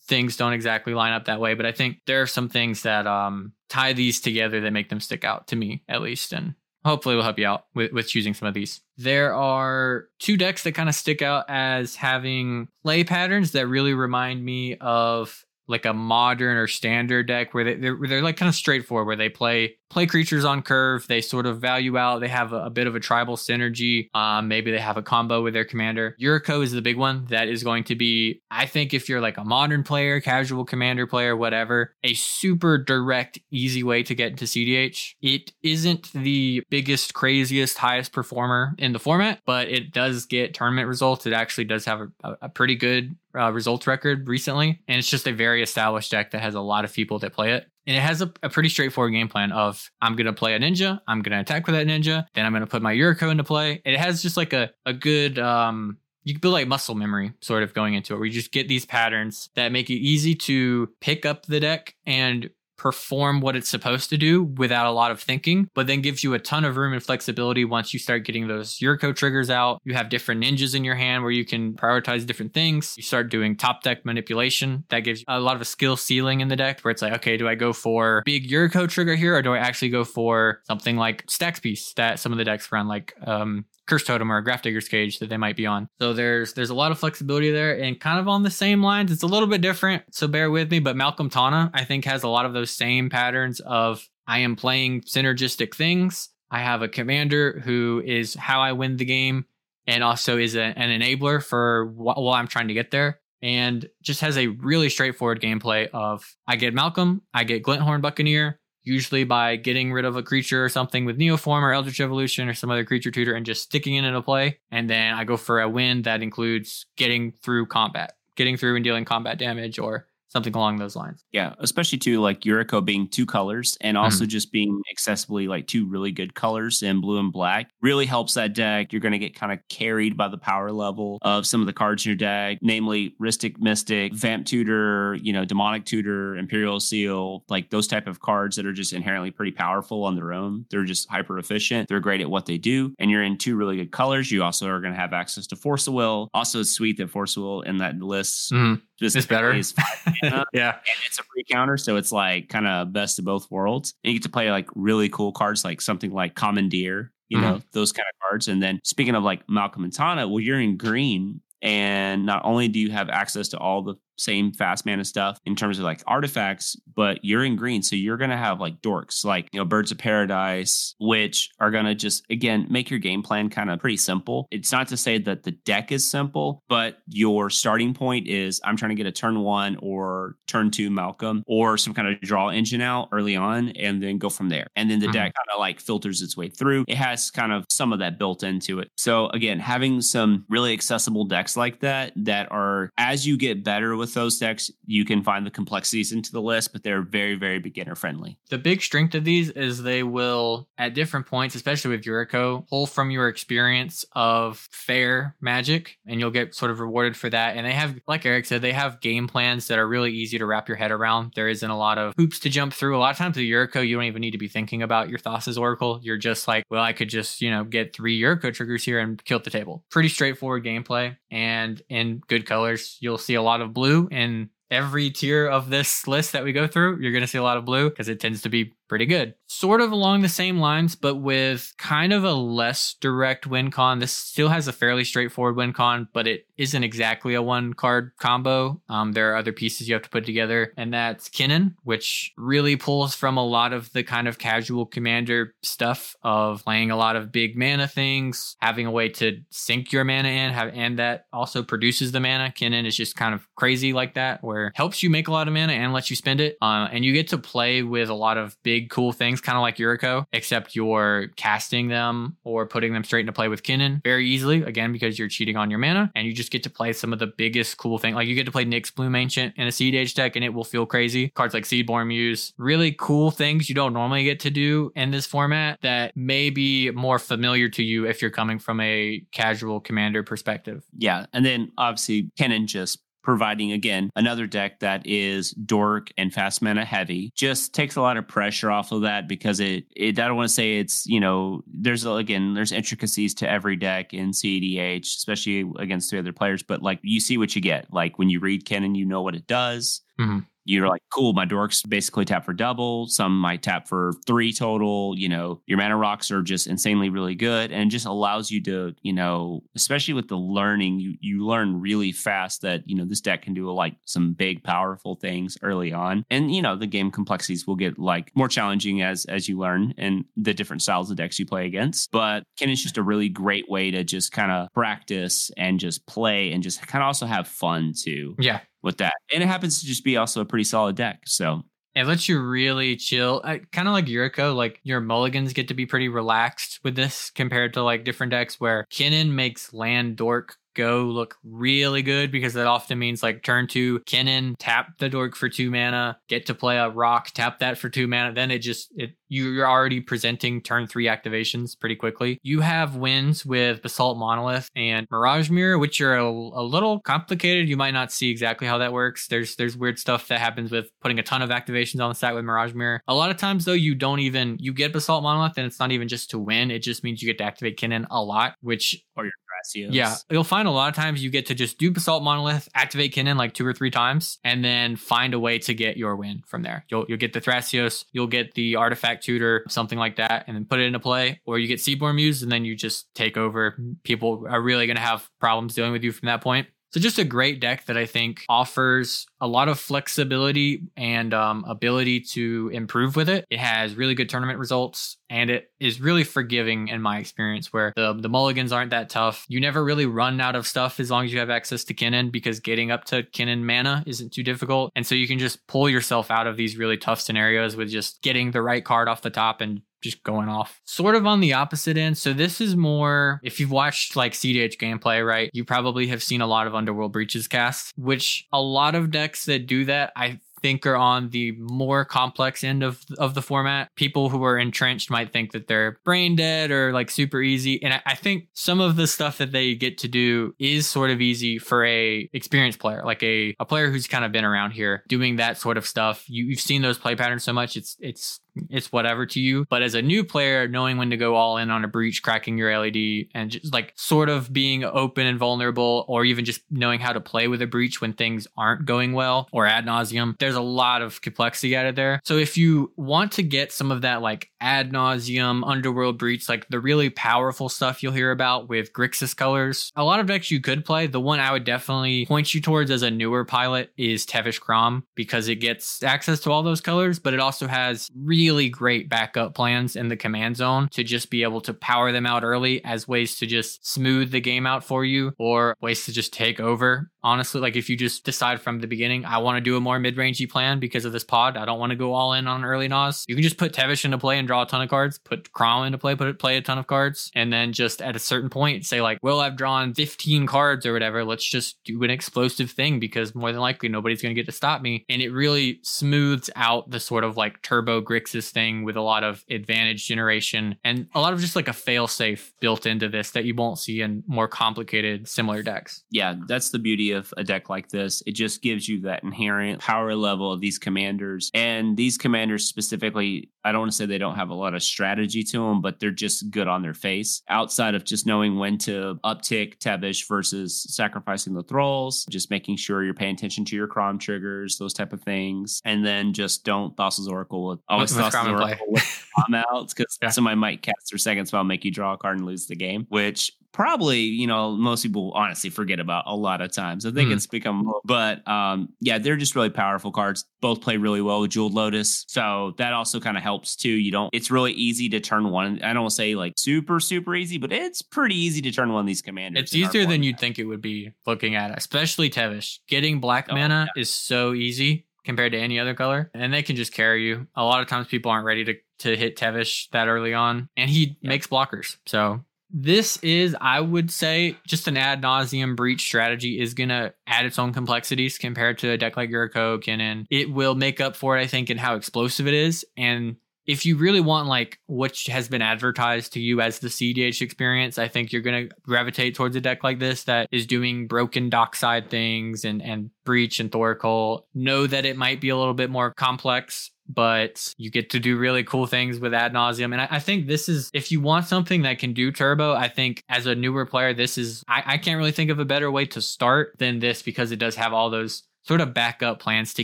things 0.07 0.37
don't 0.37 0.53
exactly 0.53 0.93
line 0.93 1.13
up 1.13 1.25
that 1.25 1.39
way, 1.39 1.53
but 1.53 1.65
I 1.65 1.71
think 1.71 1.99
there 2.05 2.21
are 2.21 2.27
some 2.27 2.49
things 2.49 2.83
that 2.83 3.07
um, 3.07 3.53
tie 3.69 3.93
these 3.93 4.19
together 4.21 4.61
that 4.61 4.71
make 4.71 4.89
them 4.89 4.99
stick 4.99 5.23
out 5.23 5.47
to 5.47 5.55
me, 5.55 5.83
at 5.87 6.01
least. 6.01 6.33
And 6.33 6.55
hopefully 6.85 7.15
will 7.15 7.23
help 7.23 7.39
you 7.39 7.47
out 7.47 7.65
with, 7.73 7.91
with 7.91 8.07
choosing 8.07 8.33
some 8.33 8.47
of 8.47 8.53
these. 8.53 8.81
There 8.97 9.33
are 9.33 10.05
two 10.19 10.37
decks 10.37 10.63
that 10.63 10.73
kind 10.73 10.89
of 10.89 10.95
stick 10.95 11.21
out 11.21 11.45
as 11.49 11.95
having 11.95 12.67
play 12.83 13.03
patterns 13.03 13.51
that 13.51 13.67
really 13.67 13.93
remind 13.93 14.43
me 14.43 14.75
of 14.75 15.45
like 15.67 15.85
a 15.85 15.93
modern 15.93 16.57
or 16.57 16.67
standard 16.67 17.27
deck 17.27 17.53
where 17.53 17.63
they, 17.63 17.75
they're, 17.75 17.97
they're 18.07 18.21
like 18.21 18.37
kind 18.37 18.49
of 18.49 18.55
straightforward 18.55 19.07
where 19.07 19.15
they 19.15 19.29
play 19.29 19.77
play 19.89 20.05
creatures 20.05 20.45
on 20.45 20.61
curve. 20.61 21.07
They 21.07 21.21
sort 21.21 21.45
of 21.45 21.59
value 21.59 21.97
out. 21.97 22.19
They 22.19 22.27
have 22.27 22.53
a, 22.53 22.65
a 22.65 22.69
bit 22.69 22.87
of 22.87 22.95
a 22.95 22.99
tribal 22.99 23.37
synergy. 23.37 24.09
Um, 24.13 24.47
maybe 24.47 24.71
they 24.71 24.79
have 24.79 24.97
a 24.97 25.01
combo 25.01 25.43
with 25.43 25.53
their 25.53 25.65
commander. 25.65 26.15
Yuriko 26.21 26.63
is 26.63 26.71
the 26.71 26.81
big 26.81 26.97
one 26.97 27.25
that 27.29 27.47
is 27.47 27.63
going 27.63 27.83
to 27.83 27.95
be 27.95 28.41
i 28.51 28.65
think 28.65 28.93
if 28.93 29.09
you're 29.09 29.21
like 29.21 29.37
a 29.37 29.43
modern 29.43 29.83
player 29.83 30.19
casual 30.19 30.65
commander 30.65 31.05
player 31.05 31.35
whatever 31.35 31.93
a 32.03 32.13
super 32.13 32.77
direct 32.77 33.39
easy 33.51 33.83
way 33.83 34.03
to 34.03 34.15
get 34.15 34.31
into 34.31 34.45
cdh 34.45 35.13
it 35.21 35.51
isn't 35.63 36.11
the 36.13 36.63
biggest 36.69 37.13
craziest 37.13 37.77
highest 37.77 38.11
performer 38.11 38.75
in 38.77 38.93
the 38.93 38.99
format 38.99 39.39
but 39.45 39.67
it 39.67 39.91
does 39.91 40.25
get 40.25 40.53
tournament 40.53 40.87
results. 40.87 41.25
It 41.25 41.33
actually 41.33 41.65
does 41.65 41.85
have 41.85 42.01
a, 42.23 42.37
a 42.41 42.49
pretty 42.49 42.75
good 42.75 43.15
uh, 43.35 43.51
results 43.51 43.87
record 43.87 44.27
recently, 44.27 44.81
and 44.87 44.97
it's 44.97 45.09
just 45.09 45.27
a 45.27 45.33
very 45.33 45.61
established 45.61 46.11
deck 46.11 46.31
that 46.31 46.41
has 46.41 46.55
a 46.55 46.61
lot 46.61 46.85
of 46.85 46.93
people 46.93 47.19
that 47.19 47.33
play 47.33 47.53
it. 47.53 47.67
And 47.89 47.97
it 47.97 48.01
has 48.01 48.21
a, 48.21 48.31
a 48.43 48.49
pretty 48.51 48.69
straightforward 48.69 49.13
game 49.13 49.29
plan 49.29 49.51
of 49.51 49.89
I'm 49.99 50.15
going 50.15 50.27
to 50.27 50.33
play 50.33 50.53
a 50.53 50.59
ninja, 50.59 50.99
I'm 51.07 51.23
going 51.23 51.31
to 51.31 51.39
attack 51.41 51.65
with 51.65 51.73
that 51.73 51.87
ninja, 51.87 52.27
then 52.35 52.45
I'm 52.45 52.51
going 52.51 52.61
to 52.61 52.67
put 52.67 52.83
my 52.83 52.93
Yuriko 52.93 53.31
into 53.31 53.43
play. 53.43 53.81
It 53.83 53.97
has 53.97 54.21
just 54.21 54.37
like 54.37 54.53
a, 54.53 54.69
a 54.85 54.93
good, 54.93 55.39
um, 55.39 55.97
you 56.23 56.37
build 56.37 56.53
like 56.53 56.67
muscle 56.67 56.93
memory 56.93 57.33
sort 57.41 57.63
of 57.63 57.73
going 57.73 57.95
into 57.95 58.13
it, 58.13 58.17
where 58.17 58.27
you 58.27 58.31
just 58.31 58.51
get 58.51 58.67
these 58.67 58.85
patterns 58.85 59.49
that 59.55 59.71
make 59.71 59.89
it 59.89 59.95
easy 59.95 60.35
to 60.35 60.87
pick 61.01 61.25
up 61.25 61.47
the 61.47 61.59
deck 61.59 61.95
and 62.05 62.51
perform 62.79 63.41
what 63.41 63.55
it's 63.55 63.69
supposed 63.69 64.09
to 64.09 64.17
do 64.17 64.43
without 64.43 64.87
a 64.87 64.91
lot 64.91 65.11
of 65.11 65.21
thinking, 65.21 65.69
but 65.75 65.85
then 65.85 66.01
gives 66.01 66.23
you 66.23 66.33
a 66.33 66.39
ton 66.39 66.65
of 66.65 66.77
room 66.77 66.93
and 66.93 67.03
flexibility 67.03 67.65
once 67.65 67.93
you 67.93 67.99
start 67.99 68.25
getting 68.25 68.47
those 68.47 68.79
Yuriko 68.79 69.15
triggers 69.15 69.49
out. 69.49 69.81
You 69.83 69.93
have 69.93 70.09
different 70.09 70.43
ninjas 70.43 70.75
in 70.75 70.83
your 70.83 70.95
hand 70.95 71.23
where 71.23 71.31
you 71.31 71.45
can 71.45 71.73
prioritize 71.73 72.25
different 72.25 72.53
things. 72.53 72.95
You 72.97 73.03
start 73.03 73.29
doing 73.29 73.55
top 73.55 73.83
deck 73.83 74.05
manipulation. 74.05 74.85
That 74.89 75.01
gives 75.01 75.19
you 75.19 75.25
a 75.27 75.39
lot 75.39 75.55
of 75.55 75.61
a 75.61 75.65
skill 75.65 75.97
ceiling 75.97 76.39
in 76.39 76.47
the 76.47 76.55
deck 76.55 76.79
where 76.81 76.91
it's 76.91 77.01
like, 77.01 77.13
okay, 77.13 77.37
do 77.37 77.47
I 77.47 77.55
go 77.55 77.73
for 77.73 78.23
big 78.25 78.49
Yuriko 78.49 78.87
trigger 78.87 79.15
here 79.15 79.35
or 79.35 79.41
do 79.41 79.53
I 79.53 79.57
actually 79.59 79.89
go 79.89 80.03
for 80.03 80.61
something 80.63 80.95
like 80.95 81.25
Stax 81.27 81.61
Piece 81.61 81.93
that 81.93 82.19
some 82.19 82.31
of 82.31 82.37
the 82.37 82.45
decks 82.45 82.71
run, 82.71 82.87
like 82.87 83.13
um, 83.25 83.65
Cursed 83.89 84.07
Totem 84.07 84.31
or 84.31 84.37
a 84.37 84.43
Grafdigger's 84.43 84.87
Cage 84.87 85.19
that 85.19 85.29
they 85.29 85.37
might 85.37 85.55
be 85.55 85.65
on. 85.65 85.89
So 85.99 86.13
there's 86.13 86.53
there's 86.53 86.69
a 86.69 86.75
lot 86.75 86.91
of 86.91 86.99
flexibility 86.99 87.51
there 87.51 87.77
and 87.77 87.99
kind 87.99 88.19
of 88.19 88.27
on 88.27 88.43
the 88.43 88.51
same 88.51 88.83
lines. 88.83 89.11
It's 89.11 89.23
a 89.23 89.27
little 89.27 89.47
bit 89.47 89.61
different, 89.61 90.03
so 90.11 90.27
bear 90.27 90.51
with 90.51 90.71
me. 90.71 90.79
But 90.79 90.95
Malcolm 90.95 91.29
Tana, 91.29 91.71
I 91.73 91.83
think, 91.83 92.05
has 92.05 92.23
a 92.23 92.29
lot 92.29 92.45
of 92.45 92.53
those 92.53 92.71
same 92.71 93.09
patterns 93.09 93.59
of 93.59 94.07
I 94.27 94.39
am 94.39 94.55
playing 94.55 95.01
synergistic 95.01 95.73
things. 95.73 96.29
I 96.51 96.59
have 96.59 96.81
a 96.81 96.87
commander 96.87 97.61
who 97.63 98.01
is 98.05 98.35
how 98.35 98.61
I 98.61 98.71
win 98.73 98.97
the 98.97 99.05
game 99.05 99.45
and 99.87 100.03
also 100.03 100.37
is 100.37 100.55
a, 100.55 100.61
an 100.61 101.01
enabler 101.01 101.43
for 101.43 101.87
while 101.87 102.29
I'm 102.29 102.47
trying 102.47 102.67
to 102.67 102.73
get 102.73 102.91
there. 102.91 103.19
And 103.41 103.87
just 104.01 104.21
has 104.21 104.37
a 104.37 104.47
really 104.47 104.89
straightforward 104.89 105.41
gameplay 105.41 105.89
of 105.93 106.35
I 106.45 106.57
get 106.57 106.73
Malcolm, 106.73 107.21
I 107.33 107.45
get 107.45 107.63
Glint-Horn 107.63 108.01
Buccaneer, 108.01 108.59
usually 108.89 109.23
by 109.23 109.55
getting 109.55 109.93
rid 109.93 110.05
of 110.05 110.15
a 110.15 110.23
creature 110.23 110.63
or 110.63 110.69
something 110.69 111.05
with 111.05 111.17
Neoform 111.17 111.61
or 111.61 111.71
Eldritch 111.71 112.01
Evolution 112.01 112.49
or 112.49 112.53
some 112.53 112.69
other 112.69 112.83
creature 112.83 113.11
tutor 113.11 113.33
and 113.33 113.45
just 113.45 113.63
sticking 113.63 113.95
it 113.95 114.03
into 114.03 114.21
play. 114.21 114.59
And 114.71 114.89
then 114.89 115.13
I 115.13 115.23
go 115.23 115.37
for 115.37 115.61
a 115.61 115.69
win 115.69 116.01
that 116.01 116.21
includes 116.21 116.85
getting 116.97 117.31
through 117.31 117.67
combat, 117.67 118.17
getting 118.35 118.57
through 118.57 118.75
and 118.75 118.83
dealing 118.83 119.05
combat 119.05 119.37
damage 119.37 119.79
or 119.79 120.07
something 120.29 120.55
along 120.55 120.77
those 120.77 120.95
lines. 120.95 121.25
Yeah, 121.31 121.53
especially 121.59 121.97
too 121.97 122.21
like 122.21 122.41
Yuriko 122.41 122.83
being 122.83 123.07
two 123.07 123.25
colors 123.25 123.77
and 123.81 123.97
also 123.97 124.23
mm-hmm. 124.23 124.29
just 124.29 124.51
being 124.51 124.81
accessibly 124.93 125.47
like 125.47 125.67
two 125.67 125.87
really 125.87 126.11
good 126.11 126.33
colors 126.33 126.83
in 126.83 127.01
blue 127.01 127.19
and 127.19 127.31
black 127.31 127.69
really 127.81 128.05
helps 128.05 128.35
that 128.35 128.53
deck. 128.53 128.93
You're 128.93 129.01
going 129.01 129.13
to 129.13 129.19
get 129.19 129.35
kind 129.35 129.51
of 129.51 129.59
carried 129.69 130.15
by 130.15 130.27
the 130.27 130.37
power 130.37 130.71
level 130.71 131.17
of 131.21 131.45
some 131.45 131.61
of 131.61 131.67
the 131.67 131.73
cards 131.73 132.05
in 132.05 132.11
your 132.11 132.17
deck, 132.17 132.59
namely 132.61 133.15
Rhystic 133.21 133.59
Mystic, 133.59 134.13
Vamp 134.13 134.45
Tutor, 134.45 135.15
you 135.15 135.33
know, 135.33 135.45
Demonic 135.45 135.85
Tutor, 135.85 136.37
Imperial 136.37 136.79
Seal, 136.79 137.43
like 137.49 137.69
those 137.69 137.87
type 137.87 138.07
of 138.07 138.19
cards 138.19 138.55
that 138.55 138.65
are 138.65 138.73
just 138.73 138.93
inherently 138.93 139.31
pretty 139.31 139.51
powerful 139.51 140.03
on 140.03 140.15
their 140.15 140.33
own. 140.33 140.65
They're 140.69 140.85
just 140.85 141.09
hyper 141.09 141.39
efficient. 141.39 141.89
They're 141.89 141.99
great 141.99 142.21
at 142.21 142.29
what 142.29 142.45
they 142.45 142.57
do. 142.57 142.93
And 142.99 143.09
you're 143.09 143.23
in 143.23 143.37
two 143.37 143.55
really 143.55 143.77
good 143.77 143.91
colors. 143.91 144.31
You 144.31 144.43
also 144.43 144.67
are 144.67 144.79
going 144.79 144.93
to 144.93 144.99
have 144.99 145.13
access 145.13 145.47
to 145.47 145.55
Force 145.55 145.87
of 145.87 145.93
Will. 145.93 146.29
Also, 146.33 146.59
it's 146.59 146.71
sweet 146.71 146.97
that 146.97 147.09
Force 147.09 147.35
of 147.37 147.43
Will 147.43 147.61
in 147.61 147.77
that 147.77 147.97
list 147.99 148.51
mm-hmm. 148.51 148.75
Just 148.99 149.15
it's 149.15 149.25
better. 149.25 149.51
yeah. 150.53 150.73
And 150.73 150.99
it's 151.05 151.19
a 151.19 151.23
free 151.23 151.43
counter. 151.49 151.77
So 151.77 151.95
it's 151.95 152.11
like 152.11 152.49
kind 152.49 152.67
of 152.67 152.93
best 152.93 153.19
of 153.19 153.25
both 153.25 153.49
worlds. 153.49 153.93
And 154.03 154.13
you 154.13 154.19
get 154.19 154.23
to 154.23 154.29
play 154.29 154.51
like 154.51 154.67
really 154.75 155.09
cool 155.09 155.31
cards, 155.31 155.63
like 155.63 155.81
something 155.81 156.11
like 156.11 156.35
Commandeer, 156.35 157.11
you 157.29 157.37
mm-hmm. 157.37 157.45
know, 157.45 157.61
those 157.71 157.91
kind 157.91 158.05
of 158.07 158.27
cards. 158.27 158.47
And 158.47 158.61
then 158.61 158.79
speaking 158.83 159.15
of 159.15 159.23
like 159.23 159.47
Malcolm 159.49 159.83
and 159.83 159.93
Tana, 159.93 160.27
well, 160.27 160.39
you're 160.39 160.59
in 160.59 160.77
green. 160.77 161.41
And 161.61 162.25
not 162.25 162.45
only 162.45 162.69
do 162.69 162.79
you 162.79 162.91
have 162.91 163.09
access 163.09 163.49
to 163.49 163.57
all 163.57 163.81
the 163.81 163.95
same 164.19 164.51
fast 164.51 164.85
mana 164.85 165.05
stuff 165.05 165.39
in 165.45 165.55
terms 165.55 165.79
of 165.79 165.85
like 165.85 166.03
artifacts, 166.07 166.75
but 166.95 167.19
you're 167.23 167.43
in 167.43 167.55
green. 167.55 167.81
So 167.81 167.95
you're 167.95 168.17
going 168.17 168.29
to 168.29 168.37
have 168.37 168.59
like 168.59 168.81
dorks, 168.81 169.23
like, 169.25 169.49
you 169.51 169.59
know, 169.59 169.65
birds 169.65 169.91
of 169.91 169.97
paradise, 169.97 170.95
which 170.99 171.49
are 171.59 171.71
going 171.71 171.85
to 171.85 171.95
just, 171.95 172.23
again, 172.29 172.67
make 172.69 172.89
your 172.89 172.99
game 172.99 173.23
plan 173.23 173.49
kind 173.49 173.69
of 173.69 173.79
pretty 173.79 173.97
simple. 173.97 174.47
It's 174.51 174.71
not 174.71 174.87
to 174.89 174.97
say 174.97 175.17
that 175.19 175.43
the 175.43 175.51
deck 175.51 175.91
is 175.91 176.09
simple, 176.09 176.63
but 176.67 176.99
your 177.07 177.49
starting 177.49 177.93
point 177.93 178.27
is 178.27 178.61
I'm 178.63 178.77
trying 178.77 178.89
to 178.89 178.95
get 178.95 179.05
a 179.07 179.11
turn 179.11 179.39
one 179.39 179.77
or 179.81 180.35
turn 180.47 180.71
two 180.71 180.89
Malcolm 180.89 181.43
or 181.47 181.77
some 181.77 181.93
kind 181.93 182.07
of 182.07 182.19
draw 182.21 182.49
engine 182.49 182.81
out 182.81 183.09
early 183.11 183.35
on 183.35 183.69
and 183.69 184.01
then 184.01 184.17
go 184.17 184.29
from 184.29 184.49
there. 184.49 184.67
And 184.75 184.89
then 184.89 184.99
the 184.99 185.07
mm-hmm. 185.07 185.13
deck 185.13 185.33
kind 185.33 185.47
of 185.53 185.59
like 185.59 185.79
filters 185.79 186.21
its 186.21 186.35
way 186.35 186.49
through. 186.49 186.85
It 186.87 186.97
has 186.97 187.31
kind 187.31 187.51
of 187.51 187.65
some 187.69 187.93
of 187.93 187.99
that 187.99 188.19
built 188.19 188.43
into 188.43 188.79
it. 188.79 188.89
So 188.97 189.27
again, 189.29 189.59
having 189.59 190.01
some 190.01 190.45
really 190.49 190.73
accessible 190.73 191.25
decks 191.25 191.55
like 191.55 191.79
that, 191.81 192.13
that 192.17 192.51
are 192.51 192.89
as 192.97 193.25
you 193.25 193.37
get 193.37 193.63
better 193.63 193.95
with 193.95 194.08
with 194.09 194.15
those 194.15 194.39
decks, 194.39 194.71
you 194.85 195.05
can 195.05 195.23
find 195.23 195.45
the 195.45 195.51
complexities 195.51 196.11
into 196.11 196.31
the 196.31 196.41
list, 196.41 196.73
but 196.73 196.83
they're 196.83 197.01
very, 197.01 197.35
very 197.35 197.59
beginner 197.59 197.95
friendly. 197.95 198.37
The 198.49 198.57
big 198.57 198.81
strength 198.81 199.15
of 199.15 199.23
these 199.23 199.49
is 199.49 199.83
they 199.83 200.03
will, 200.03 200.67
at 200.77 200.93
different 200.93 201.27
points, 201.27 201.55
especially 201.55 201.91
with 201.91 202.03
Yuriko, 202.03 202.67
pull 202.67 202.87
from 202.87 203.11
your 203.11 203.27
experience 203.27 204.05
of 204.13 204.67
fair 204.71 205.35
magic, 205.41 205.97
and 206.07 206.19
you'll 206.19 206.31
get 206.31 206.55
sort 206.55 206.71
of 206.71 206.79
rewarded 206.79 207.15
for 207.15 207.29
that. 207.29 207.55
And 207.55 207.65
they 207.65 207.73
have, 207.73 207.99
like 208.07 208.25
Eric 208.25 208.45
said, 208.45 208.61
they 208.61 208.71
have 208.71 209.01
game 209.01 209.27
plans 209.27 209.67
that 209.67 209.77
are 209.77 209.87
really 209.87 210.11
easy 210.11 210.37
to 210.37 210.45
wrap 210.45 210.67
your 210.67 210.77
head 210.77 210.91
around. 210.91 211.33
There 211.35 211.47
isn't 211.47 211.69
a 211.69 211.77
lot 211.77 211.97
of 211.97 212.13
hoops 212.17 212.39
to 212.39 212.49
jump 212.49 212.73
through. 212.73 212.97
A 212.97 212.99
lot 212.99 213.11
of 213.11 213.17
times 213.17 213.37
with 213.37 213.45
Yuriko, 213.45 213.87
you 213.87 213.95
don't 213.95 214.05
even 214.05 214.21
need 214.21 214.31
to 214.31 214.37
be 214.37 214.47
thinking 214.47 214.81
about 214.81 215.09
your 215.09 215.19
Thassa's 215.19 215.57
Oracle. 215.57 215.99
You're 216.01 216.17
just 216.17 216.47
like, 216.47 216.65
well, 216.69 216.83
I 216.83 216.93
could 216.93 217.09
just, 217.09 217.41
you 217.41 217.51
know, 217.51 217.63
get 217.63 217.93
three 217.93 218.19
Yuriko 218.19 218.53
triggers 218.53 218.83
here 218.83 218.99
and 218.99 219.23
kill 219.23 219.39
the 219.39 219.49
table. 219.49 219.83
Pretty 219.91 220.09
straightforward 220.09 220.63
gameplay. 220.63 221.17
And 221.31 221.81
in 221.89 222.21
good 222.27 222.45
colors, 222.45 222.97
you'll 222.99 223.17
see 223.17 223.35
a 223.35 223.41
lot 223.41 223.61
of 223.61 223.73
blue 223.73 223.98
in 224.07 224.49
every 224.71 225.09
tier 225.09 225.47
of 225.47 225.69
this 225.69 226.07
list 226.07 226.33
that 226.33 226.43
we 226.43 226.53
go 226.53 226.67
through, 226.67 226.99
you're 226.99 227.11
going 227.11 227.23
to 227.23 227.27
see 227.27 227.37
a 227.37 227.43
lot 227.43 227.57
of 227.57 227.65
blue 227.65 227.89
because 227.89 228.07
it 228.07 228.19
tends 228.19 228.41
to 228.43 228.49
be 228.49 228.73
pretty 228.89 229.05
good. 229.05 229.35
Sort 229.47 229.81
of 229.81 229.91
along 229.91 230.21
the 230.21 230.29
same 230.29 230.59
lines, 230.59 230.95
but 230.95 231.15
with 231.15 231.73
kind 231.77 232.11
of 232.11 232.23
a 232.23 232.33
less 232.33 232.95
direct 232.99 233.47
win 233.47 233.71
con. 233.71 233.99
This 233.99 234.11
still 234.11 234.49
has 234.49 234.67
a 234.67 234.73
fairly 234.73 235.03
straightforward 235.03 235.55
win 235.55 235.73
con, 235.73 236.07
but 236.11 236.27
it 236.27 236.45
isn't 236.57 236.83
exactly 236.83 237.35
a 237.35 237.41
one 237.41 237.73
card 237.73 238.11
combo. 238.19 238.81
Um, 238.89 239.13
there 239.13 239.31
are 239.31 239.37
other 239.37 239.53
pieces 239.53 239.87
you 239.87 239.93
have 239.93 240.03
to 240.03 240.09
put 240.09 240.25
together, 240.25 240.73
and 240.75 240.93
that's 240.93 241.29
Kinnan, 241.29 241.75
which 241.83 242.33
really 242.37 242.75
pulls 242.75 243.15
from 243.15 243.37
a 243.37 243.45
lot 243.45 243.71
of 243.71 243.91
the 243.93 244.03
kind 244.03 244.27
of 244.27 244.37
casual 244.37 244.85
commander 244.85 245.53
stuff 245.61 246.15
of 246.23 246.63
playing 246.65 246.91
a 246.91 246.97
lot 246.97 247.15
of 247.15 247.31
big 247.31 247.57
mana 247.57 247.87
things, 247.87 248.55
having 248.59 248.85
a 248.85 248.91
way 248.91 249.09
to 249.09 249.41
sink 249.51 249.91
your 249.91 250.03
mana 250.03 250.29
in, 250.29 250.51
have 250.51 250.71
and 250.73 250.99
that 250.99 251.25
also 251.31 251.63
produces 251.63 252.11
the 252.11 252.19
mana. 252.19 252.51
Kinnan 252.55 252.85
is 252.85 252.97
just 252.97 253.15
kind 253.15 253.33
of 253.33 253.47
crazy 253.55 253.93
like 253.93 254.15
that, 254.15 254.43
where 254.43 254.71
helps 254.75 255.03
you 255.03 255.09
make 255.09 255.27
a 255.27 255.31
lot 255.31 255.47
of 255.47 255.53
mana 255.53 255.73
and 255.73 255.93
lets 255.93 256.09
you 256.09 256.15
spend 256.15 256.41
it. 256.41 256.57
Uh, 256.61 256.87
and 256.91 257.05
you 257.05 257.13
get 257.13 257.27
to 257.29 257.37
play 257.37 257.83
with 257.83 258.09
a 258.09 258.13
lot 258.13 258.37
of 258.37 258.57
big 258.63 258.78
big 258.79 258.89
cool 258.89 259.11
things, 259.11 259.41
kind 259.41 259.57
of 259.57 259.61
like 259.61 259.77
Yuriko, 259.77 260.25
except 260.31 260.75
you're 260.75 261.27
casting 261.35 261.89
them 261.89 262.37
or 262.43 262.65
putting 262.65 262.93
them 262.93 263.03
straight 263.03 263.21
into 263.21 263.33
play 263.33 263.47
with 263.47 263.63
Kinnan 263.63 264.01
very 264.03 264.25
easily, 264.25 264.63
again, 264.63 264.91
because 264.91 265.19
you're 265.19 265.27
cheating 265.27 265.57
on 265.57 265.69
your 265.69 265.79
mana, 265.79 266.11
and 266.15 266.25
you 266.25 266.33
just 266.33 266.51
get 266.51 266.63
to 266.63 266.69
play 266.69 266.93
some 266.93 267.11
of 267.13 267.19
the 267.19 267.27
biggest 267.27 267.77
cool 267.77 267.97
things. 267.97 268.15
Like 268.15 268.27
you 268.27 268.35
get 268.35 268.45
to 268.45 268.51
play 268.51 268.65
Nyxbloom 268.65 269.17
Ancient 269.17 269.55
in 269.57 269.67
a 269.67 269.71
CEDH 269.71 270.13
deck, 270.15 270.35
and 270.35 270.45
it 270.45 270.53
will 270.53 270.63
feel 270.63 270.85
crazy. 270.85 271.29
Cards 271.29 271.53
like 271.53 271.65
Seedborn 271.65 272.07
Muse, 272.07 272.53
really 272.57 272.93
cool 272.93 273.31
things 273.31 273.69
you 273.69 273.75
don't 273.75 273.93
normally 273.93 274.23
get 274.23 274.39
to 274.41 274.49
do 274.49 274.91
in 274.95 275.11
this 275.11 275.25
format 275.25 275.79
that 275.81 276.15
may 276.15 276.49
be 276.49 276.91
more 276.91 277.19
familiar 277.19 277.69
to 277.69 277.83
you 277.83 278.05
if 278.05 278.21
you're 278.21 278.31
coming 278.31 278.59
from 278.59 278.79
a 278.79 279.21
casual 279.31 279.79
commander 279.79 280.23
perspective. 280.23 280.83
Yeah. 280.97 281.25
And 281.33 281.45
then 281.45 281.71
obviously 281.77 282.31
Kinnan 282.39 282.67
just 282.67 282.99
providing 283.29 283.71
again 283.71 284.09
another 284.15 284.47
deck 284.47 284.79
that 284.79 285.05
is 285.05 285.51
dork 285.51 286.11
and 286.17 286.33
fast 286.33 286.63
mana 286.63 286.83
heavy. 286.83 287.31
Just 287.35 287.75
takes 287.75 287.95
a 287.95 288.01
lot 288.01 288.17
of 288.17 288.27
pressure 288.27 288.71
off 288.71 288.91
of 288.91 289.01
that 289.01 289.27
because 289.27 289.59
it, 289.59 289.85
it 289.95 290.17
I 290.17 290.27
don't 290.27 290.35
want 290.35 290.49
to 290.49 290.53
say 290.53 290.79
it's 290.79 291.05
you 291.05 291.19
know 291.19 291.61
there's 291.67 292.07
again 292.07 292.55
there's 292.55 292.71
intricacies 292.71 293.35
to 293.35 293.47
every 293.47 293.75
deck 293.75 294.15
in 294.15 294.31
CEDH 294.31 295.03
especially 295.03 295.71
against 295.77 296.09
the 296.09 296.17
other 296.17 296.33
players 296.33 296.63
but 296.63 296.81
like 296.81 296.99
you 297.03 297.19
see 297.19 297.37
what 297.37 297.55
you 297.55 297.61
get. 297.61 297.93
Like 297.93 298.17
when 298.17 298.31
you 298.31 298.39
read 298.39 298.65
Kinnan 298.65 298.95
you 298.95 299.05
know 299.05 299.21
what 299.21 299.35
it 299.35 299.45
does. 299.45 300.01
Mm-hmm 300.19 300.39
you're 300.69 300.87
like, 300.87 301.01
cool, 301.11 301.33
my 301.33 301.45
dorks 301.45 301.87
basically 301.87 302.25
tap 302.25 302.45
for 302.45 302.53
double. 302.53 303.07
Some 303.07 303.39
might 303.39 303.63
tap 303.63 303.87
for 303.87 304.13
three 304.27 304.53
total. 304.53 305.17
You 305.17 305.27
know, 305.27 305.61
your 305.65 305.79
mana 305.79 305.97
rocks 305.97 306.29
are 306.29 306.43
just 306.43 306.67
insanely 306.67 307.09
really 307.09 307.33
good 307.33 307.71
and 307.71 307.89
just 307.89 308.05
allows 308.05 308.51
you 308.51 308.61
to, 308.63 308.93
you 309.01 309.13
know, 309.13 309.63
especially 309.75 310.13
with 310.13 310.27
the 310.27 310.37
learning, 310.37 310.99
you 310.99 311.15
you 311.21 311.45
learn 311.45 311.81
really 311.81 312.11
fast 312.11 312.61
that, 312.61 312.83
you 312.85 312.95
know, 312.95 313.05
this 313.05 313.19
deck 313.19 313.41
can 313.41 313.55
do 313.55 313.71
like 313.71 313.95
some 314.05 314.33
big 314.33 314.63
powerful 314.63 315.15
things 315.15 315.57
early 315.63 315.91
on. 315.91 316.23
And, 316.29 316.53
you 316.53 316.61
know, 316.61 316.75
the 316.75 316.87
game 316.87 317.09
complexities 317.09 317.65
will 317.65 317.75
get 317.75 317.97
like 317.97 318.31
more 318.35 318.47
challenging 318.47 319.01
as 319.01 319.25
as 319.25 319.49
you 319.49 319.57
learn 319.57 319.95
and 319.97 320.25
the 320.37 320.53
different 320.53 320.83
styles 320.83 321.09
of 321.09 321.17
decks 321.17 321.39
you 321.39 321.47
play 321.47 321.65
against. 321.65 322.11
But 322.11 322.43
Ken 322.59 322.69
is 322.69 322.83
just 322.83 322.97
a 322.97 323.03
really 323.03 323.29
great 323.29 323.67
way 323.69 323.89
to 323.89 324.03
just 324.03 324.31
kind 324.31 324.51
of 324.51 324.71
practice 324.73 325.49
and 325.57 325.79
just 325.79 326.05
play 326.05 326.51
and 326.51 326.61
just 326.61 326.85
kind 326.85 327.01
of 327.01 327.07
also 327.07 327.25
have 327.25 327.47
fun 327.47 327.93
too. 327.97 328.35
Yeah 328.37 328.59
with 328.81 328.97
that. 328.97 329.13
And 329.33 329.43
it 329.43 329.47
happens 329.47 329.79
to 329.79 329.85
just 329.85 330.03
be 330.03 330.17
also 330.17 330.41
a 330.41 330.45
pretty 330.45 330.63
solid 330.63 330.95
deck. 330.95 331.21
So 331.25 331.63
it 331.95 332.05
lets 332.05 332.29
you 332.29 332.39
really 332.39 332.95
chill. 332.95 333.41
kind 333.41 333.87
of 333.87 333.93
like 333.93 334.05
Yuriko, 334.05 334.55
like 334.55 334.79
your 334.83 335.01
mulligans 335.01 335.53
get 335.53 335.67
to 335.69 335.73
be 335.73 335.85
pretty 335.85 336.07
relaxed 336.07 336.79
with 336.83 336.95
this 336.95 337.31
compared 337.31 337.73
to 337.73 337.83
like 337.83 338.03
different 338.03 338.31
decks 338.31 338.59
where 338.59 338.85
Kinnan 338.91 339.31
makes 339.31 339.73
land 339.73 340.15
dork 340.15 340.55
go 340.79 341.01
look 341.03 341.37
really 341.43 342.01
good 342.01 342.31
because 342.31 342.53
that 342.53 342.65
often 342.65 342.97
means 342.97 343.21
like 343.21 343.43
turn 343.43 343.67
two, 343.67 343.99
Kinnan, 344.01 344.55
tap 344.59 344.97
the 344.97 345.09
dork 345.09 345.35
for 345.35 345.49
two 345.49 345.69
mana, 345.69 346.17
get 346.29 346.45
to 346.45 346.55
play 346.55 346.77
a 346.77 346.89
rock, 346.89 347.31
tap 347.31 347.59
that 347.59 347.77
for 347.77 347.89
two 347.89 348.07
mana. 348.07 348.33
Then 348.33 348.49
it 348.49 348.59
just 348.59 348.91
it 348.95 349.11
you're 349.27 349.67
already 349.67 350.01
presenting 350.01 350.61
turn 350.61 350.87
three 350.87 351.05
activations 351.05 351.79
pretty 351.79 351.95
quickly. 351.95 352.39
You 352.41 352.61
have 352.61 352.95
wins 352.95 353.45
with 353.45 353.81
Basalt 353.81 354.17
Monolith 354.17 354.69
and 354.75 355.05
Mirage 355.11 355.51
Mirror, 355.51 355.77
which 355.77 356.01
are 356.01 356.15
a, 356.15 356.25
a, 356.25 356.63
little 356.63 356.99
complicated. 357.01 357.69
You 357.69 357.77
might 357.77 357.91
not 357.91 358.11
see 358.11 358.31
exactly 358.31 358.67
how 358.67 358.79
that 358.79 358.91
works. 358.91 359.27
There's 359.27 359.55
there's 359.55 359.77
weird 359.77 359.99
stuff 359.99 360.27
that 360.29 360.39
happens 360.39 360.71
with 360.71 360.89
putting 361.01 361.19
a 361.19 361.23
ton 361.23 361.41
of 361.41 361.51
activations 361.51 362.01
on 362.01 362.09
the 362.09 362.15
stack 362.15 362.33
with 362.33 362.45
Mirage 362.45 362.73
Mirror. 362.73 363.01
A 363.07 363.13
lot 363.13 363.29
of 363.29 363.37
times 363.37 363.65
though, 363.65 363.73
you 363.73 363.93
don't 363.93 364.19
even 364.19 364.57
you 364.59 364.73
get 364.73 364.93
Basalt 364.93 365.21
Monolith, 365.21 365.57
and 365.57 365.67
it's 365.67 365.79
not 365.79 365.91
even 365.91 366.07
just 366.07 366.31
to 366.31 366.39
win. 366.39 366.71
It 366.71 366.79
just 366.79 367.03
means 367.03 367.21
you 367.21 367.27
get 367.27 367.37
to 367.37 367.43
activate 367.43 367.77
Kinnan 367.77 368.07
a 368.09 368.23
lot, 368.23 368.55
which 368.61 369.03
or 369.15 369.25
your 369.25 369.33
Thrasios. 369.69 369.93
Yeah, 369.93 370.15
you'll 370.29 370.43
find 370.43 370.67
a 370.67 370.71
lot 370.71 370.89
of 370.89 370.95
times 370.95 371.23
you 371.23 371.29
get 371.29 371.47
to 371.47 371.55
just 371.55 371.77
do 371.77 371.91
Basalt 371.91 372.23
Monolith, 372.23 372.69
activate 372.73 373.13
Kinnan 373.13 373.37
like 373.37 373.53
two 373.53 373.65
or 373.65 373.73
three 373.73 373.91
times, 373.91 374.39
and 374.43 374.63
then 374.63 374.95
find 374.95 375.33
a 375.33 375.39
way 375.39 375.59
to 375.59 375.73
get 375.73 375.97
your 375.97 376.15
win 376.15 376.43
from 376.47 376.63
there. 376.63 376.85
You'll 376.89 377.05
you'll 377.07 377.17
get 377.17 377.33
the 377.33 377.41
Thrasios, 377.41 378.05
you'll 378.11 378.27
get 378.27 378.53
the 378.53 378.75
artifact 378.75 379.23
tutor, 379.23 379.65
something 379.67 379.97
like 379.97 380.17
that, 380.17 380.45
and 380.47 380.55
then 380.55 380.65
put 380.65 380.79
it 380.79 380.83
into 380.83 380.99
play. 380.99 381.41
Or 381.45 381.59
you 381.59 381.67
get 381.67 381.79
Seedborn 381.79 382.15
Muse, 382.15 382.43
and 382.43 382.51
then 382.51 382.65
you 382.65 382.75
just 382.75 383.13
take 383.15 383.37
over. 383.37 383.77
People 384.03 384.45
are 384.49 384.61
really 384.61 384.85
going 384.85 384.97
to 384.97 385.01
have 385.01 385.29
problems 385.39 385.75
dealing 385.75 385.91
with 385.91 386.03
you 386.03 386.11
from 386.11 386.27
that 386.27 386.41
point. 386.41 386.67
So 386.91 386.99
just 386.99 387.19
a 387.19 387.23
great 387.23 387.61
deck 387.61 387.85
that 387.85 387.97
I 387.97 388.05
think 388.05 388.45
offers 388.49 389.27
a 389.39 389.47
lot 389.47 389.69
of 389.69 389.79
flexibility 389.79 390.87
and 390.97 391.33
um, 391.33 391.63
ability 391.67 392.21
to 392.21 392.71
improve 392.73 393.15
with 393.15 393.29
it. 393.29 393.45
It 393.49 393.59
has 393.59 393.95
really 393.95 394.15
good 394.15 394.29
tournament 394.29 394.57
results 394.57 395.17
and 395.29 395.51
it 395.51 395.71
is 395.79 396.01
really 396.01 396.23
forgiving 396.23 396.87
in 396.87 397.01
my 397.01 397.19
experience 397.19 397.71
where 397.71 397.93
the, 397.95 398.13
the 398.13 398.29
mulligans 398.29 398.71
aren't 398.71 398.89
that 398.89 399.09
tough. 399.09 399.45
You 399.47 399.59
never 399.59 399.83
really 399.83 400.07
run 400.07 400.41
out 400.41 400.55
of 400.55 400.65
stuff 400.65 400.99
as 400.99 401.11
long 401.11 401.25
as 401.25 401.31
you 401.31 401.39
have 401.39 401.51
access 401.51 401.83
to 401.85 401.93
Kinnan 401.93 402.31
because 402.31 402.59
getting 402.59 402.89
up 402.89 403.05
to 403.05 403.21
Kinnan 403.21 403.61
mana 403.61 404.03
isn't 404.07 404.33
too 404.33 404.43
difficult. 404.43 404.91
And 404.95 405.05
so 405.05 405.13
you 405.13 405.27
can 405.27 405.37
just 405.37 405.65
pull 405.67 405.89
yourself 405.89 406.31
out 406.31 406.47
of 406.47 406.57
these 406.57 406.75
really 406.75 406.97
tough 406.97 407.21
scenarios 407.21 407.75
with 407.75 407.89
just 407.89 408.21
getting 408.23 408.49
the 408.49 408.63
right 408.63 408.83
card 408.83 409.07
off 409.07 409.21
the 409.21 409.29
top 409.29 409.61
and 409.61 409.81
just 410.01 410.23
going 410.23 410.49
off. 410.49 410.81
Sort 410.85 411.15
of 411.15 411.25
on 411.25 411.39
the 411.39 411.53
opposite 411.53 411.97
end. 411.97 412.17
So 412.17 412.33
this 412.33 412.61
is 412.61 412.75
more 412.75 413.39
if 413.43 413.59
you've 413.59 413.71
watched 413.71 414.15
like 414.15 414.33
CDH 414.33 414.77
gameplay, 414.77 415.25
right? 415.25 415.49
You 415.53 415.65
probably 415.65 416.07
have 416.07 416.23
seen 416.23 416.41
a 416.41 416.47
lot 416.47 416.67
of 416.67 416.75
Underworld 416.75 417.11
Breaches 417.11 417.47
cast, 417.47 417.93
which 417.97 418.47
a 418.51 418.61
lot 418.61 418.95
of 418.95 419.11
decks 419.11 419.45
that 419.45 419.67
do 419.67 419.85
that, 419.85 420.11
I 420.15 420.39
think 420.61 420.85
are 420.85 420.95
on 420.95 421.29
the 421.29 421.53
more 421.53 422.05
complex 422.05 422.63
end 422.63 422.83
of 422.83 423.03
of 423.17 423.33
the 423.33 423.41
format. 423.41 423.89
People 423.95 424.29
who 424.29 424.43
are 424.43 424.57
entrenched 424.57 425.09
might 425.09 425.31
think 425.31 425.51
that 425.51 425.67
they're 425.67 425.99
brain 426.03 426.35
dead 426.35 426.71
or 426.71 426.91
like 426.93 427.09
super 427.09 427.41
easy. 427.41 427.81
And 427.81 427.93
I, 427.93 428.01
I 428.05 428.15
think 428.15 428.47
some 428.53 428.79
of 428.79 428.95
the 428.95 429.07
stuff 429.07 429.37
that 429.37 429.51
they 429.51 429.75
get 429.75 429.97
to 429.99 430.07
do 430.07 430.53
is 430.59 430.87
sort 430.87 431.09
of 431.09 431.21
easy 431.21 431.57
for 431.57 431.85
a 431.85 432.29
experienced 432.33 432.79
player, 432.79 433.03
like 433.05 433.23
a, 433.23 433.55
a 433.59 433.65
player 433.65 433.89
who's 433.89 434.07
kind 434.07 434.25
of 434.25 434.31
been 434.31 434.45
around 434.45 434.71
here 434.71 435.03
doing 435.07 435.37
that 435.37 435.57
sort 435.57 435.77
of 435.77 435.87
stuff. 435.87 436.25
You, 436.27 436.45
you've 436.45 436.59
seen 436.59 436.81
those 436.81 436.97
play 436.97 437.15
patterns 437.15 437.43
so 437.43 437.53
much. 437.53 437.77
It's 437.77 437.95
it's 437.99 438.39
it's 438.69 438.91
whatever 438.91 439.25
to 439.27 439.39
you. 439.39 439.65
But 439.69 439.81
as 439.81 439.95
a 439.95 440.01
new 440.01 440.23
player, 440.23 440.67
knowing 440.67 440.97
when 440.97 441.09
to 441.09 441.17
go 441.17 441.35
all 441.35 441.57
in 441.57 441.69
on 441.69 441.83
a 441.83 441.87
breach, 441.87 442.21
cracking 442.23 442.57
your 442.57 442.77
LED, 442.77 443.27
and 443.33 443.51
just 443.51 443.73
like 443.73 443.93
sort 443.95 444.29
of 444.29 444.51
being 444.51 444.83
open 444.83 445.25
and 445.25 445.37
vulnerable, 445.37 446.05
or 446.07 446.25
even 446.25 446.45
just 446.45 446.61
knowing 446.69 446.99
how 446.99 447.13
to 447.13 447.21
play 447.21 447.47
with 447.47 447.61
a 447.61 447.67
breach 447.67 448.01
when 448.01 448.13
things 448.13 448.47
aren't 448.57 448.85
going 448.85 449.13
well 449.13 449.47
or 449.51 449.65
ad 449.65 449.85
nauseam, 449.85 450.35
there's 450.39 450.55
a 450.55 450.61
lot 450.61 451.01
of 451.01 451.21
complexity 451.21 451.75
out 451.75 451.85
of 451.85 451.95
there. 451.95 452.21
So 452.23 452.37
if 452.37 452.57
you 452.57 452.91
want 452.95 453.31
to 453.33 453.43
get 453.43 453.71
some 453.71 453.91
of 453.91 454.01
that 454.01 454.21
like 454.21 454.49
ad 454.61 454.91
nauseam 454.91 455.63
underworld 455.63 456.17
breach, 456.17 456.49
like 456.49 456.67
the 456.69 456.79
really 456.79 457.09
powerful 457.09 457.69
stuff 457.69 458.03
you'll 458.03 458.13
hear 458.13 458.31
about 458.31 458.69
with 458.69 458.93
Grixis 458.93 459.35
colors, 459.35 459.91
a 459.95 460.03
lot 460.03 460.19
of 460.19 460.27
decks 460.27 460.51
you 460.51 460.61
could 460.61 460.85
play. 460.85 461.07
The 461.07 461.19
one 461.19 461.39
I 461.39 461.51
would 461.51 461.63
definitely 461.63 462.25
point 462.25 462.53
you 462.53 462.61
towards 462.61 462.91
as 462.91 463.01
a 463.01 463.11
newer 463.11 463.45
pilot 463.45 463.91
is 463.97 464.25
Tevesh 464.25 464.59
Kraum 464.59 465.05
because 465.15 465.47
it 465.47 465.55
gets 465.55 466.03
access 466.03 466.39
to 466.41 466.51
all 466.51 466.63
those 466.63 466.81
colors, 466.81 467.19
but 467.19 467.33
it 467.33 467.39
also 467.39 467.67
has 467.67 468.09
really 468.15 468.48
really 468.49 468.67
great 468.67 469.07
backup 469.07 469.53
plans 469.53 469.95
in 469.95 470.07
the 470.07 470.17
command 470.17 470.57
zone 470.57 470.89
to 470.89 471.03
just 471.03 471.29
be 471.29 471.43
able 471.43 471.61
to 471.61 471.71
power 471.71 472.11
them 472.11 472.25
out 472.25 472.43
early 472.43 472.83
as 472.83 473.07
ways 473.07 473.37
to 473.37 473.45
just 473.45 473.85
smooth 473.85 474.31
the 474.31 474.41
game 474.41 474.65
out 474.65 474.83
for 474.83 475.05
you 475.05 475.31
or 475.37 475.75
ways 475.81 476.05
to 476.05 476.11
just 476.11 476.33
take 476.33 476.59
over 476.59 477.11
honestly 477.23 477.61
like 477.61 477.75
if 477.75 477.89
you 477.89 477.97
just 477.97 478.23
decide 478.23 478.61
from 478.61 478.79
the 478.79 478.87
beginning 478.87 479.25
i 479.25 479.37
want 479.37 479.57
to 479.57 479.61
do 479.61 479.77
a 479.77 479.81
more 479.81 479.99
mid-rangey 479.99 480.49
plan 480.49 480.79
because 480.79 481.05
of 481.05 481.11
this 481.11 481.23
pod 481.23 481.57
i 481.57 481.65
don't 481.65 481.79
want 481.79 481.91
to 481.91 481.95
go 481.95 482.13
all 482.13 482.33
in 482.33 482.47
on 482.47 482.65
early 482.65 482.87
nos 482.87 483.25
you 483.27 483.35
can 483.35 483.43
just 483.43 483.57
put 483.57 483.73
Tevesh 483.73 484.05
into 484.05 484.17
play 484.17 484.37
and 484.37 484.47
draw 484.47 484.63
a 484.63 484.65
ton 484.65 484.81
of 484.81 484.89
cards 484.89 485.17
put 485.17 485.51
Kraum 485.51 485.85
into 485.85 485.97
play 485.97 486.15
put 486.15 486.27
it 486.27 486.39
play 486.39 486.57
a 486.57 486.61
ton 486.61 486.77
of 486.77 486.87
cards 486.87 487.31
and 487.35 487.51
then 487.51 487.73
just 487.73 488.01
at 488.01 488.15
a 488.15 488.19
certain 488.19 488.49
point 488.49 488.85
say 488.85 489.01
like 489.01 489.19
well 489.21 489.39
i've 489.39 489.55
drawn 489.55 489.93
15 489.93 490.47
cards 490.47 490.85
or 490.85 490.93
whatever 490.93 491.23
let's 491.23 491.45
just 491.45 491.83
do 491.83 492.03
an 492.03 492.09
explosive 492.09 492.71
thing 492.71 492.99
because 492.99 493.35
more 493.35 493.51
than 493.51 493.61
likely 493.61 493.89
nobody's 493.89 494.21
going 494.21 494.33
to 494.33 494.39
get 494.39 494.45
to 494.45 494.51
stop 494.51 494.81
me. 494.81 495.05
And 495.09 495.21
it 495.21 495.31
really 495.31 495.79
smooths 495.83 496.49
out 496.55 496.89
the 496.89 496.99
sort 496.99 497.23
of 497.23 497.37
like 497.37 497.61
turbo 497.61 498.01
grixis 498.01 498.49
thing 498.49 498.83
with 498.83 498.95
a 498.95 499.01
lot 499.01 499.23
of 499.23 499.43
advantage 499.49 500.05
generation 500.07 500.77
and 500.83 501.07
a 501.13 501.19
lot 501.19 501.33
of 501.33 501.39
just 501.39 501.55
like 501.55 501.67
a 501.67 501.73
fail 501.73 502.07
safe 502.07 502.53
built 502.59 502.85
into 502.85 503.09
this 503.09 503.31
that 503.31 503.45
you 503.45 503.55
won't 503.55 503.79
see 503.79 504.01
in 504.01 504.23
more 504.27 504.47
complicated 504.47 505.27
similar 505.27 505.63
decks. 505.63 506.03
Yeah 506.09 506.35
that's 506.47 506.69
the 506.69 506.79
beauty 506.79 507.08
of 507.11 507.33
a 507.37 507.43
deck 507.43 507.69
like 507.69 507.89
this. 507.89 508.21
It 508.25 508.31
just 508.33 508.61
gives 508.61 508.87
you 508.87 509.01
that 509.01 509.23
inherent 509.23 509.81
power 509.81 510.15
level 510.15 510.51
of 510.51 510.61
these 510.61 510.77
commanders. 510.77 511.51
And 511.53 511.95
these 511.97 512.17
commanders 512.17 512.65
specifically, 512.65 513.49
I 513.63 513.71
don't 513.71 513.81
want 513.81 513.91
to 513.91 513.97
say 513.97 514.05
they 514.05 514.17
don't 514.17 514.35
have 514.35 514.49
a 514.49 514.53
lot 514.55 514.73
of 514.73 514.83
strategy 514.83 515.43
to 515.43 515.59
them, 515.59 515.81
but 515.81 515.99
they're 515.99 516.11
just 516.11 516.49
good 516.49 516.67
on 516.67 516.81
their 516.81 516.93
face. 516.93 517.41
Outside 517.49 517.95
of 517.95 518.03
just 518.05 518.25
knowing 518.25 518.57
when 518.57 518.77
to 518.79 519.19
uptick 519.23 519.77
Tevesh 519.79 520.27
versus 520.27 520.85
sacrificing 520.89 521.53
the 521.53 521.63
thralls, 521.63 522.25
just 522.29 522.49
making 522.49 522.77
sure 522.77 523.03
you're 523.03 523.13
paying 523.13 523.35
attention 523.35 523.65
to 523.65 523.75
your 523.75 523.87
Kraum 523.87 524.17
triggers, 524.19 524.77
those 524.77 524.93
type 524.93 525.13
of 525.13 525.21
things. 525.21 525.81
And 525.85 526.05
then 526.05 526.33
just 526.33 526.63
don't 526.63 526.95
Thassa's 526.95 527.27
Oracle 527.27 527.67
with 527.67 527.79
always 527.89 528.11
Thassa's 528.13 528.33
Kraum 528.33 528.47
in 528.49 528.55
play. 528.55 528.63
Oracle 528.63 528.87
with 528.89 529.27
Kraum 529.35 529.55
out 529.55 529.89
because 529.89 530.17
Yeah. 530.21 530.29
somebody 530.29 530.55
might 530.55 530.81
cast 530.81 531.11
their 531.11 531.17
second 531.17 531.45
spell, 531.47 531.63
make 531.63 531.85
you 531.85 531.91
draw 531.91 532.13
a 532.13 532.17
card 532.17 532.37
and 532.37 532.45
lose 532.45 532.67
the 532.67 532.75
game, 532.75 533.05
which 533.09 533.51
probably 533.79 534.19
you 534.19 534.45
know 534.45 534.71
most 534.75 535.03
people 535.03 535.31
honestly 535.35 535.69
forget 535.69 536.01
about 536.01 536.25
a 536.27 536.35
lot 536.35 536.59
of 536.59 536.69
times 536.69 537.05
i 537.05 537.11
think 537.11 537.29
Mhm. 537.29 537.33
it's 537.35 537.47
become 537.47 537.89
but 538.03 538.45
um 538.45 538.89
yeah 538.99 539.17
they're 539.17 539.37
just 539.37 539.55
really 539.55 539.69
powerful 539.69 540.11
cards 540.11 540.43
both 540.59 540.81
play 540.81 540.97
really 540.97 541.21
well 541.21 541.39
with 541.39 541.51
jeweled 541.51 541.73
lotus 541.73 542.25
so 542.27 542.73
that 542.77 542.91
also 542.91 543.21
kind 543.21 543.37
of 543.37 543.43
helps 543.43 543.77
too 543.77 543.87
you 543.89 544.11
don't 544.11 544.29
it's 544.33 544.51
really 544.51 544.73
easy 544.73 545.07
to 545.07 545.21
turn 545.21 545.49
one 545.49 545.81
i 545.81 545.93
don't 545.93 546.09
say 546.09 546.35
like 546.35 546.53
super 546.57 546.99
super 546.99 547.33
easy 547.35 547.57
but 547.57 547.71
it's 547.71 548.01
pretty 548.01 548.35
easy 548.35 548.61
to 548.61 548.69
turn 548.71 548.91
one 548.91 548.99
of 548.99 549.07
these 549.07 549.21
commanders 549.21 549.63
It's 549.63 549.73
easier 549.75 550.05
than 550.05 550.23
you'd 550.23 550.39
think 550.39 550.59
it 550.59 550.65
would 550.65 550.81
be 550.81 551.11
looking 551.25 551.55
at, 551.55 551.71
it, 551.71 551.77
especially 551.77 552.29
Tevesh. 552.29 552.79
Getting 552.89 553.19
black 553.21 553.47
Oh, 553.49 553.55
mana 553.55 553.87
is 553.95 554.09
so 554.13 554.53
easy 554.53 555.05
compared 555.23 555.51
to 555.53 555.57
any 555.59 555.79
other 555.79 555.93
color, 555.93 556.31
and 556.33 556.51
they 556.53 556.63
can 556.63 556.75
just 556.75 556.91
carry 556.93 557.25
you. 557.27 557.47
A 557.55 557.63
lot 557.63 557.81
of 557.81 557.87
times 557.87 558.07
people 558.07 558.31
aren't 558.31 558.45
ready 558.45 558.63
to, 558.65 558.73
to 558.99 559.15
hit 559.15 559.37
Tevesh 559.37 559.89
that 559.91 560.07
early 560.07 560.33
on, 560.33 560.67
and 560.75 560.89
he 560.89 561.17
Yeah. 561.21 561.29
makes 561.29 561.47
blockers. 561.47 561.97
So 562.05 562.43
this 562.71 563.17
is, 563.17 563.55
I 563.59 563.79
would 563.79 564.11
say, 564.11 564.57
just 564.67 564.87
an 564.87 564.97
ad 564.97 565.21
nauseam 565.21 565.75
breach 565.75 566.01
strategy 566.01 566.59
is 566.59 566.73
going 566.73 566.89
to 566.89 567.13
add 567.25 567.45
its 567.45 567.57
own 567.57 567.73
complexities 567.73 568.37
compared 568.37 568.77
to 568.79 568.91
a 568.91 568.97
deck 568.97 569.17
like 569.17 569.29
Yuriko 569.29 569.83
Kinnan. 569.83 570.25
It 570.29 570.51
will 570.51 570.75
make 570.75 571.01
up 571.01 571.15
for 571.15 571.37
it, 571.37 571.41
I 571.41 571.47
think, 571.47 571.69
in 571.69 571.77
how 571.77 571.95
explosive 571.95 572.47
it 572.47 572.53
is. 572.53 572.85
And 572.95 573.37
if 573.69 573.85
you 573.85 573.95
really 573.97 574.19
want 574.19 574.47
like 574.47 574.79
what 574.87 575.15
has 575.27 575.47
been 575.47 575.61
advertised 575.61 576.33
to 576.33 576.39
you 576.39 576.59
as 576.59 576.79
the 576.79 576.87
CEDH 576.87 577.43
experience, 577.43 577.99
I 577.99 578.07
think 578.07 578.33
you're 578.33 578.41
gonna 578.41 578.65
gravitate 578.81 579.35
towards 579.35 579.55
a 579.55 579.61
deck 579.61 579.83
like 579.83 579.99
this 579.99 580.23
that 580.23 580.49
is 580.51 580.65
doing 580.65 581.05
broken 581.05 581.51
dockside 581.51 582.09
things 582.09 582.65
and 582.65 582.81
and 582.81 583.11
breach 583.25 583.59
and 583.59 583.71
thoracle. 583.71 584.45
Know 584.55 584.87
that 584.87 585.05
it 585.05 585.17
might 585.17 585.39
be 585.39 585.49
a 585.49 585.55
little 585.55 585.75
bit 585.75 585.91
more 585.91 586.11
complex. 586.15 586.89
But 587.11 587.73
you 587.77 587.89
get 587.89 588.11
to 588.11 588.19
do 588.19 588.37
really 588.37 588.63
cool 588.63 588.85
things 588.85 589.19
with 589.19 589.33
ad 589.33 589.51
nauseam. 589.51 589.93
And 589.93 590.01
I, 590.03 590.07
I 590.11 590.19
think 590.19 590.45
this 590.45 590.69
is, 590.69 590.91
if 590.93 591.11
you 591.11 591.19
want 591.19 591.47
something 591.47 591.81
that 591.81 591.97
can 591.97 592.13
do 592.13 592.31
turbo, 592.31 592.75
I 592.75 592.87
think 592.87 593.23
as 593.29 593.47
a 593.47 593.55
newer 593.55 593.87
player, 593.87 594.13
this 594.13 594.37
is, 594.37 594.63
I, 594.67 594.83
I 594.85 594.97
can't 594.99 595.17
really 595.17 595.31
think 595.31 595.49
of 595.49 595.57
a 595.57 595.65
better 595.65 595.89
way 595.89 596.05
to 596.05 596.21
start 596.21 596.75
than 596.77 596.99
this 596.99 597.23
because 597.23 597.51
it 597.51 597.57
does 597.57 597.73
have 597.77 597.93
all 597.93 598.11
those 598.11 598.43
sort 598.69 598.81
of 598.81 598.93
backup 598.93 599.39
plans 599.39 599.73
to 599.73 599.83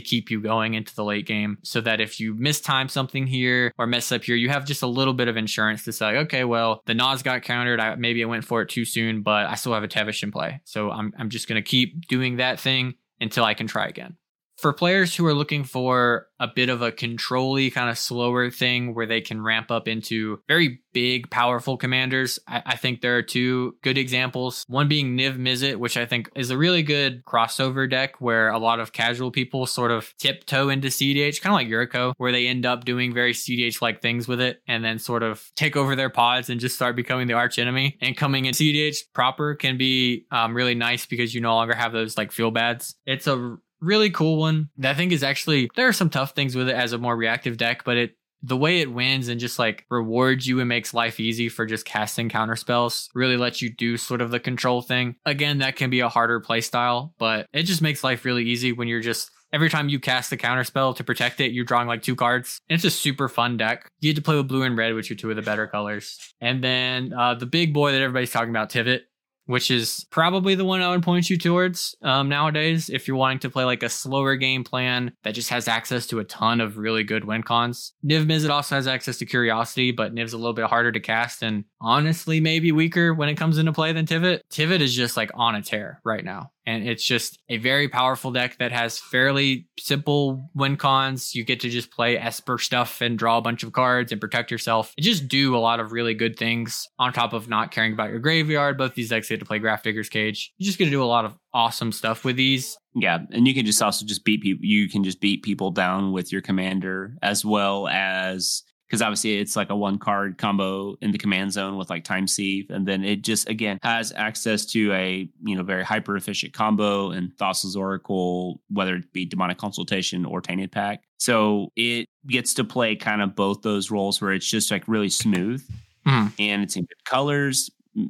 keep 0.00 0.30
you 0.30 0.40
going 0.40 0.74
into 0.74 0.94
the 0.94 1.02
late 1.02 1.26
game 1.26 1.58
so 1.64 1.80
that 1.80 2.00
if 2.00 2.20
you 2.20 2.36
mistime 2.36 2.88
something 2.88 3.26
here 3.26 3.72
or 3.78 3.84
mess 3.84 4.12
up 4.12 4.22
here, 4.22 4.36
you 4.36 4.48
have 4.48 4.64
just 4.64 4.80
a 4.80 4.86
little 4.86 5.12
bit 5.12 5.26
of 5.26 5.36
insurance 5.36 5.82
to 5.82 5.92
say, 5.92 6.18
okay, 6.18 6.44
well, 6.44 6.80
the 6.86 6.94
Nas 6.94 7.20
got 7.20 7.42
countered. 7.42 7.80
I, 7.80 7.96
maybe 7.96 8.22
I 8.22 8.28
went 8.28 8.44
for 8.44 8.62
it 8.62 8.68
too 8.68 8.84
soon, 8.84 9.22
but 9.22 9.46
I 9.46 9.56
still 9.56 9.74
have 9.74 9.82
a 9.82 9.88
Tevesh 9.88 10.22
in 10.22 10.30
play. 10.30 10.60
So 10.62 10.92
I'm, 10.92 11.12
I'm 11.18 11.30
just 11.30 11.48
going 11.48 11.60
to 11.60 11.68
keep 11.68 12.06
doing 12.06 12.36
that 12.36 12.60
thing 12.60 12.94
until 13.20 13.44
I 13.44 13.54
can 13.54 13.66
try 13.66 13.88
again. 13.88 14.16
For 14.56 14.72
players 14.72 15.14
who 15.14 15.26
are 15.26 15.34
looking 15.34 15.64
for 15.64 16.28
a 16.40 16.48
bit 16.48 16.68
of 16.68 16.82
a 16.82 16.92
controlly 16.92 17.70
kind 17.70 17.90
of 17.90 17.98
slower 17.98 18.50
thing 18.50 18.94
where 18.94 19.06
they 19.06 19.20
can 19.20 19.42
ramp 19.42 19.70
up 19.70 19.88
into 19.88 20.40
very 20.48 20.80
big, 20.92 21.30
powerful 21.30 21.76
commanders, 21.76 22.38
I, 22.48 22.62
I 22.66 22.76
think 22.76 23.00
there 23.00 23.16
are 23.16 23.22
two 23.22 23.76
good 23.82 23.98
examples. 23.98 24.64
One 24.66 24.88
being 24.88 25.16
Niv 25.16 25.38
Mizzet, 25.38 25.76
which 25.76 25.96
I 25.96 26.06
think 26.06 26.30
is 26.34 26.50
a 26.50 26.56
really 26.56 26.82
good 26.82 27.24
crossover 27.24 27.88
deck 27.88 28.20
where 28.20 28.48
a 28.48 28.58
lot 28.58 28.80
of 28.80 28.92
casual 28.92 29.30
people 29.30 29.66
sort 29.66 29.90
of 29.90 30.14
tiptoe 30.18 30.68
into 30.68 30.88
CEDH, 30.88 31.40
kind 31.40 31.52
of 31.52 31.58
like 31.58 31.68
Yuriko, 31.68 32.14
where 32.16 32.32
they 32.32 32.46
end 32.46 32.64
up 32.64 32.84
doing 32.84 33.12
very 33.12 33.32
CEDH 33.32 33.82
like 33.82 34.00
things 34.00 34.26
with 34.26 34.40
it 34.40 34.62
and 34.66 34.84
then 34.84 34.98
sort 34.98 35.22
of 35.22 35.50
take 35.54 35.76
over 35.76 35.94
their 35.96 36.10
pods 36.10 36.48
and 36.48 36.60
just 36.60 36.76
start 36.76 36.96
becoming 36.96 37.26
the 37.26 37.34
arch 37.34 37.58
enemy. 37.58 37.96
And 38.00 38.16
coming 38.16 38.46
in 38.46 38.54
CEDH 38.54 39.12
proper 39.12 39.54
can 39.54 39.76
be 39.76 40.26
um, 40.30 40.54
really 40.54 40.74
nice 40.74 41.04
because 41.04 41.34
you 41.34 41.40
no 41.42 41.54
longer 41.54 41.74
have 41.74 41.92
those 41.92 42.16
like 42.16 42.32
feel 42.32 42.50
bads. 42.50 42.94
It's 43.04 43.26
a 43.26 43.58
really 43.80 44.10
cool 44.10 44.38
one 44.38 44.70
that 44.78 44.92
I 44.92 44.94
think 44.94 45.12
is 45.12 45.22
actually 45.22 45.70
there 45.76 45.88
are 45.88 45.92
some 45.92 46.10
tough 46.10 46.32
things 46.32 46.54
with 46.54 46.68
it 46.68 46.76
as 46.76 46.92
a 46.92 46.98
more 46.98 47.16
reactive 47.16 47.56
deck, 47.56 47.84
but 47.84 47.96
it 47.96 48.16
the 48.42 48.56
way 48.56 48.80
it 48.80 48.92
wins 48.92 49.28
and 49.28 49.40
just 49.40 49.58
like 49.58 49.86
rewards 49.90 50.46
you 50.46 50.60
and 50.60 50.68
makes 50.68 50.94
life 50.94 51.18
easy 51.18 51.48
for 51.48 51.66
just 51.66 51.84
casting 51.84 52.28
counter 52.28 52.54
spells 52.54 53.08
really 53.14 53.36
lets 53.36 53.62
you 53.62 53.74
do 53.74 53.96
sort 53.96 54.20
of 54.20 54.30
the 54.30 54.38
control 54.38 54.82
thing. 54.82 55.16
Again, 55.24 55.58
that 55.58 55.76
can 55.76 55.90
be 55.90 56.00
a 56.00 56.08
harder 56.08 56.38
play 56.38 56.60
style, 56.60 57.14
but 57.18 57.46
it 57.52 57.64
just 57.64 57.82
makes 57.82 58.04
life 58.04 58.24
really 58.24 58.44
easy 58.44 58.72
when 58.72 58.88
you're 58.88 59.00
just 59.00 59.30
every 59.52 59.70
time 59.70 59.88
you 59.88 59.98
cast 59.98 60.30
the 60.30 60.36
counter 60.36 60.64
spell 60.64 60.92
to 60.94 61.04
protect 61.04 61.40
it, 61.40 61.52
you're 61.52 61.64
drawing 61.64 61.88
like 61.88 62.02
two 62.02 62.16
cards. 62.16 62.60
And 62.68 62.74
it's 62.74 62.84
a 62.84 62.90
super 62.90 63.28
fun 63.28 63.56
deck. 63.56 63.88
You 64.00 64.12
get 64.12 64.16
to 64.16 64.22
play 64.22 64.36
with 64.36 64.48
blue 64.48 64.62
and 64.62 64.76
red, 64.76 64.94
which 64.94 65.10
are 65.10 65.14
two 65.14 65.30
of 65.30 65.36
the 65.36 65.42
better 65.42 65.66
colors. 65.66 66.18
And 66.40 66.62
then 66.62 67.12
uh, 67.12 67.34
the 67.34 67.46
big 67.46 67.72
boy 67.72 67.92
that 67.92 68.02
everybody's 68.02 68.32
talking 68.32 68.50
about, 68.50 68.70
Tivit, 68.70 69.02
which 69.46 69.70
is 69.70 70.06
probably 70.10 70.54
the 70.54 70.64
one 70.64 70.82
I 70.82 70.90
would 70.90 71.02
point 71.02 71.30
you 71.30 71.38
towards 71.38 71.96
um, 72.02 72.28
nowadays 72.28 72.90
if 72.90 73.08
you're 73.08 73.16
wanting 73.16 73.38
to 73.40 73.50
play 73.50 73.64
like 73.64 73.82
a 73.82 73.88
slower 73.88 74.36
game 74.36 74.64
plan 74.64 75.12
that 75.22 75.34
just 75.34 75.50
has 75.50 75.68
access 75.68 76.06
to 76.08 76.18
a 76.18 76.24
ton 76.24 76.60
of 76.60 76.78
really 76.78 77.04
good 77.04 77.24
win 77.24 77.42
cons. 77.42 77.92
Niv 78.04 78.26
Mizzet 78.26 78.50
also 78.50 78.74
has 78.74 78.86
access 78.86 79.18
to 79.18 79.26
Curiosity, 79.26 79.92
but 79.92 80.14
Niv's 80.14 80.32
a 80.32 80.38
little 80.38 80.52
bit 80.52 80.66
harder 80.66 80.92
to 80.92 81.00
cast 81.00 81.42
and 81.42 81.64
honestly 81.80 82.40
maybe 82.40 82.72
weaker 82.72 83.14
when 83.14 83.28
it 83.28 83.36
comes 83.36 83.58
into 83.58 83.72
play 83.72 83.92
than 83.92 84.06
Tivit. 84.06 84.40
Tivit 84.50 84.80
is 84.80 84.94
just 84.94 85.16
like 85.16 85.30
on 85.34 85.54
a 85.54 85.62
tear 85.62 86.00
right 86.04 86.24
now. 86.24 86.50
And 86.66 86.88
it's 86.88 87.04
just 87.04 87.38
a 87.48 87.58
very 87.58 87.88
powerful 87.88 88.32
deck 88.32 88.58
that 88.58 88.72
has 88.72 88.98
fairly 88.98 89.68
simple 89.78 90.50
win 90.54 90.76
cons. 90.76 91.34
You 91.34 91.44
get 91.44 91.60
to 91.60 91.70
just 91.70 91.92
play 91.92 92.18
Esper 92.18 92.58
stuff 92.58 93.00
and 93.00 93.16
draw 93.18 93.38
a 93.38 93.42
bunch 93.42 93.62
of 93.62 93.72
cards 93.72 94.10
and 94.10 94.20
protect 94.20 94.50
yourself. 94.50 94.92
And 94.96 95.04
just 95.04 95.28
do 95.28 95.56
a 95.56 95.58
lot 95.58 95.78
of 95.78 95.92
really 95.92 96.14
good 96.14 96.36
things 96.36 96.88
on 96.98 97.12
top 97.12 97.32
of 97.32 97.48
not 97.48 97.70
caring 97.70 97.92
about 97.92 98.10
your 98.10 98.18
graveyard. 98.18 98.76
Both 98.76 98.94
these 98.94 99.10
decks 99.10 99.28
get 99.28 99.38
to 99.38 99.46
play 99.46 99.60
Grafdigger's 99.60 100.08
Cage. 100.08 100.52
You're 100.58 100.66
just 100.66 100.78
going 100.78 100.90
to 100.90 100.96
do 100.96 101.02
a 101.02 101.06
lot 101.06 101.24
of 101.24 101.34
awesome 101.54 101.92
stuff 101.92 102.24
with 102.24 102.36
these. 102.36 102.76
Yeah, 102.94 103.18
and 103.30 103.46
you 103.46 103.54
can 103.54 103.64
just 103.66 103.80
also 103.80 104.04
just 104.04 104.24
beat 104.24 104.42
people. 104.42 104.64
You 104.64 104.88
can 104.88 105.04
just 105.04 105.20
beat 105.20 105.42
people 105.42 105.70
down 105.70 106.12
with 106.12 106.32
your 106.32 106.40
commander, 106.40 107.16
as 107.22 107.44
well 107.44 107.88
as 107.88 108.62
because 108.86 109.02
obviously 109.02 109.38
it's 109.38 109.56
like 109.56 109.70
a 109.70 109.76
one 109.76 109.98
card 109.98 110.38
combo 110.38 110.96
in 111.00 111.10
the 111.10 111.18
command 111.18 111.52
zone 111.52 111.76
with 111.76 111.90
like 111.90 112.04
time 112.04 112.26
sieve 112.26 112.70
and 112.70 112.86
then 112.86 113.02
it 113.04 113.22
just 113.22 113.48
again 113.48 113.78
has 113.82 114.12
access 114.16 114.64
to 114.66 114.92
a 114.92 115.28
you 115.44 115.56
know 115.56 115.62
very 115.62 115.82
hyper 115.84 116.16
efficient 116.16 116.52
combo 116.52 117.10
and 117.10 117.30
Thassa's 117.36 117.76
Oracle 117.76 118.60
whether 118.70 118.96
it 118.96 119.12
be 119.12 119.24
demonic 119.24 119.58
consultation 119.58 120.24
or 120.24 120.40
Tainted 120.40 120.72
Pact 120.72 121.04
so 121.18 121.70
it 121.76 122.08
gets 122.26 122.54
to 122.54 122.64
play 122.64 122.94
kind 122.96 123.22
of 123.22 123.34
both 123.34 123.62
those 123.62 123.90
roles 123.90 124.20
where 124.20 124.32
it's 124.32 124.48
just 124.48 124.70
like 124.70 124.86
really 124.86 125.10
smooth 125.10 125.62
Mhm. 126.06 126.32
and 126.38 126.62
it's 126.62 126.76
in 126.76 126.82
good 126.84 127.04
colors 127.04 127.68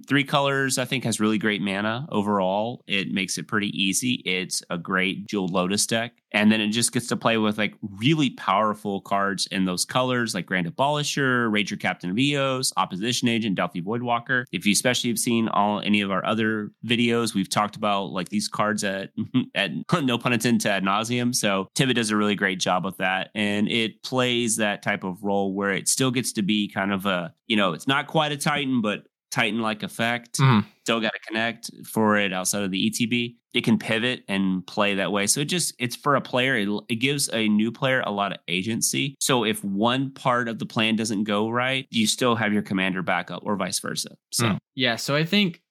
three 0.09 0.25
colors 0.25 0.79
i 0.79 0.85
think 0.85 1.05
has 1.05 1.21
really 1.21 1.39
great 1.39 1.63
mana 1.63 2.07
overall. 2.11 2.83
It 2.87 3.13
makes 3.13 3.39
it 3.39 3.49
pretty 3.49 3.69
easy. 3.69 4.23
It's 4.25 4.63
a 4.71 4.79
great 4.79 5.27
jeweled 5.27 5.53
lotus 5.53 5.87
deck. 5.87 6.13
And 6.33 6.53
then 6.53 6.61
it 6.61 6.69
just 6.69 6.93
gets 6.93 7.07
to 7.09 7.17
play 7.17 7.39
with 7.39 7.57
like 7.57 7.75
really 7.81 8.31
powerful 8.31 9.01
cards 9.01 9.47
in 9.51 9.65
those 9.65 9.85
colors 9.85 10.35
like 10.35 10.47
grand 10.47 10.67
abolisher 10.67 11.51
Ranger-Captain 11.51 12.11
of 12.11 12.19
Eos 12.19 12.73
opposition 12.77 13.29
agent 13.29 13.59
Dauthi 13.59 13.83
Voidwalker. 13.83 14.45
If 14.53 14.67
you 14.67 14.73
especially 14.73 15.11
have 15.11 15.19
seen 15.19 15.49
all 15.49 15.81
any 15.81 16.01
of 16.01 16.11
our 16.11 16.25
other 16.27 16.71
videos 16.85 17.35
we've 17.35 17.49
talked 17.49 17.77
about 17.77 18.07
like 18.07 18.29
these 18.29 18.49
cards 18.49 18.85
at 18.85 19.11
at 19.55 19.71
no 20.03 20.19
pun 20.19 20.33
intended 20.33 20.67
ad 20.67 20.85
nauseam. 20.85 21.33
So 21.33 21.69
tivit 21.75 21.95
does 21.95 22.11
a 22.11 22.17
really 22.17 22.35
great 22.35 22.61
job 22.61 22.85
with 22.85 22.99
that. 22.99 23.31
And 23.35 23.69
it 23.71 24.03
plays 24.03 24.57
that 24.57 24.83
type 24.83 25.05
of 25.05 25.23
role 25.23 25.55
where 25.55 25.71
it 25.71 25.89
still 25.89 26.11
gets 26.11 26.33
to 26.33 26.43
be 26.43 26.69
kind 26.69 26.93
of 26.93 27.07
a 27.07 27.35
you 27.47 27.57
know 27.57 27.73
it's 27.73 27.87
not 27.87 28.07
quite 28.07 28.33
a 28.33 28.37
titan 28.37 28.83
but 28.83 29.05
Titan 29.31 29.61
like 29.61 29.83
effect. 29.83 30.39
Mhm. 30.39 30.65
Still 30.83 31.01
got 31.01 31.13
to 31.13 31.19
connect 31.27 31.71
for 31.85 32.17
it 32.17 32.33
outside 32.33 32.63
of 32.63 32.71
the 32.71 32.91
ETB. 32.91 33.37
It 33.55 33.65
can 33.65 33.79
pivot 33.79 34.23
and 34.29 34.67
play 34.67 34.95
that 34.95 35.11
way. 35.13 35.27
So 35.27 35.41
it 35.41 35.47
just, 35.47 35.75
it's 35.79 35.97
for 35.97 36.15
a 36.15 36.21
player, 36.21 36.57
it, 36.57 36.69
it 36.89 36.97
gives 36.97 37.29
a 37.33 37.49
new 37.49 37.73
player 37.73 38.03
a 38.07 38.13
lot 38.13 38.33
of 38.33 38.39
agency. 38.49 39.17
So 39.21 39.45
if 39.45 39.65
one 39.65 40.11
part 40.13 40.49
of 40.49 40.59
the 40.59 40.67
plan 40.67 40.95
doesn't 40.97 41.25
go 41.25 41.49
right, 41.51 41.87
you 41.91 42.07
still 42.07 42.37
have 42.37 42.53
your 42.53 42.63
commander 42.63 43.03
backup 43.03 43.43
or 43.45 43.57
vice 43.57 43.81
versa. 43.81 44.11
So 44.31 44.47
Mm. 44.47 44.59
Yeah, 44.75 44.97
so 44.97 45.17
I 45.17 45.25
think 45.25 45.63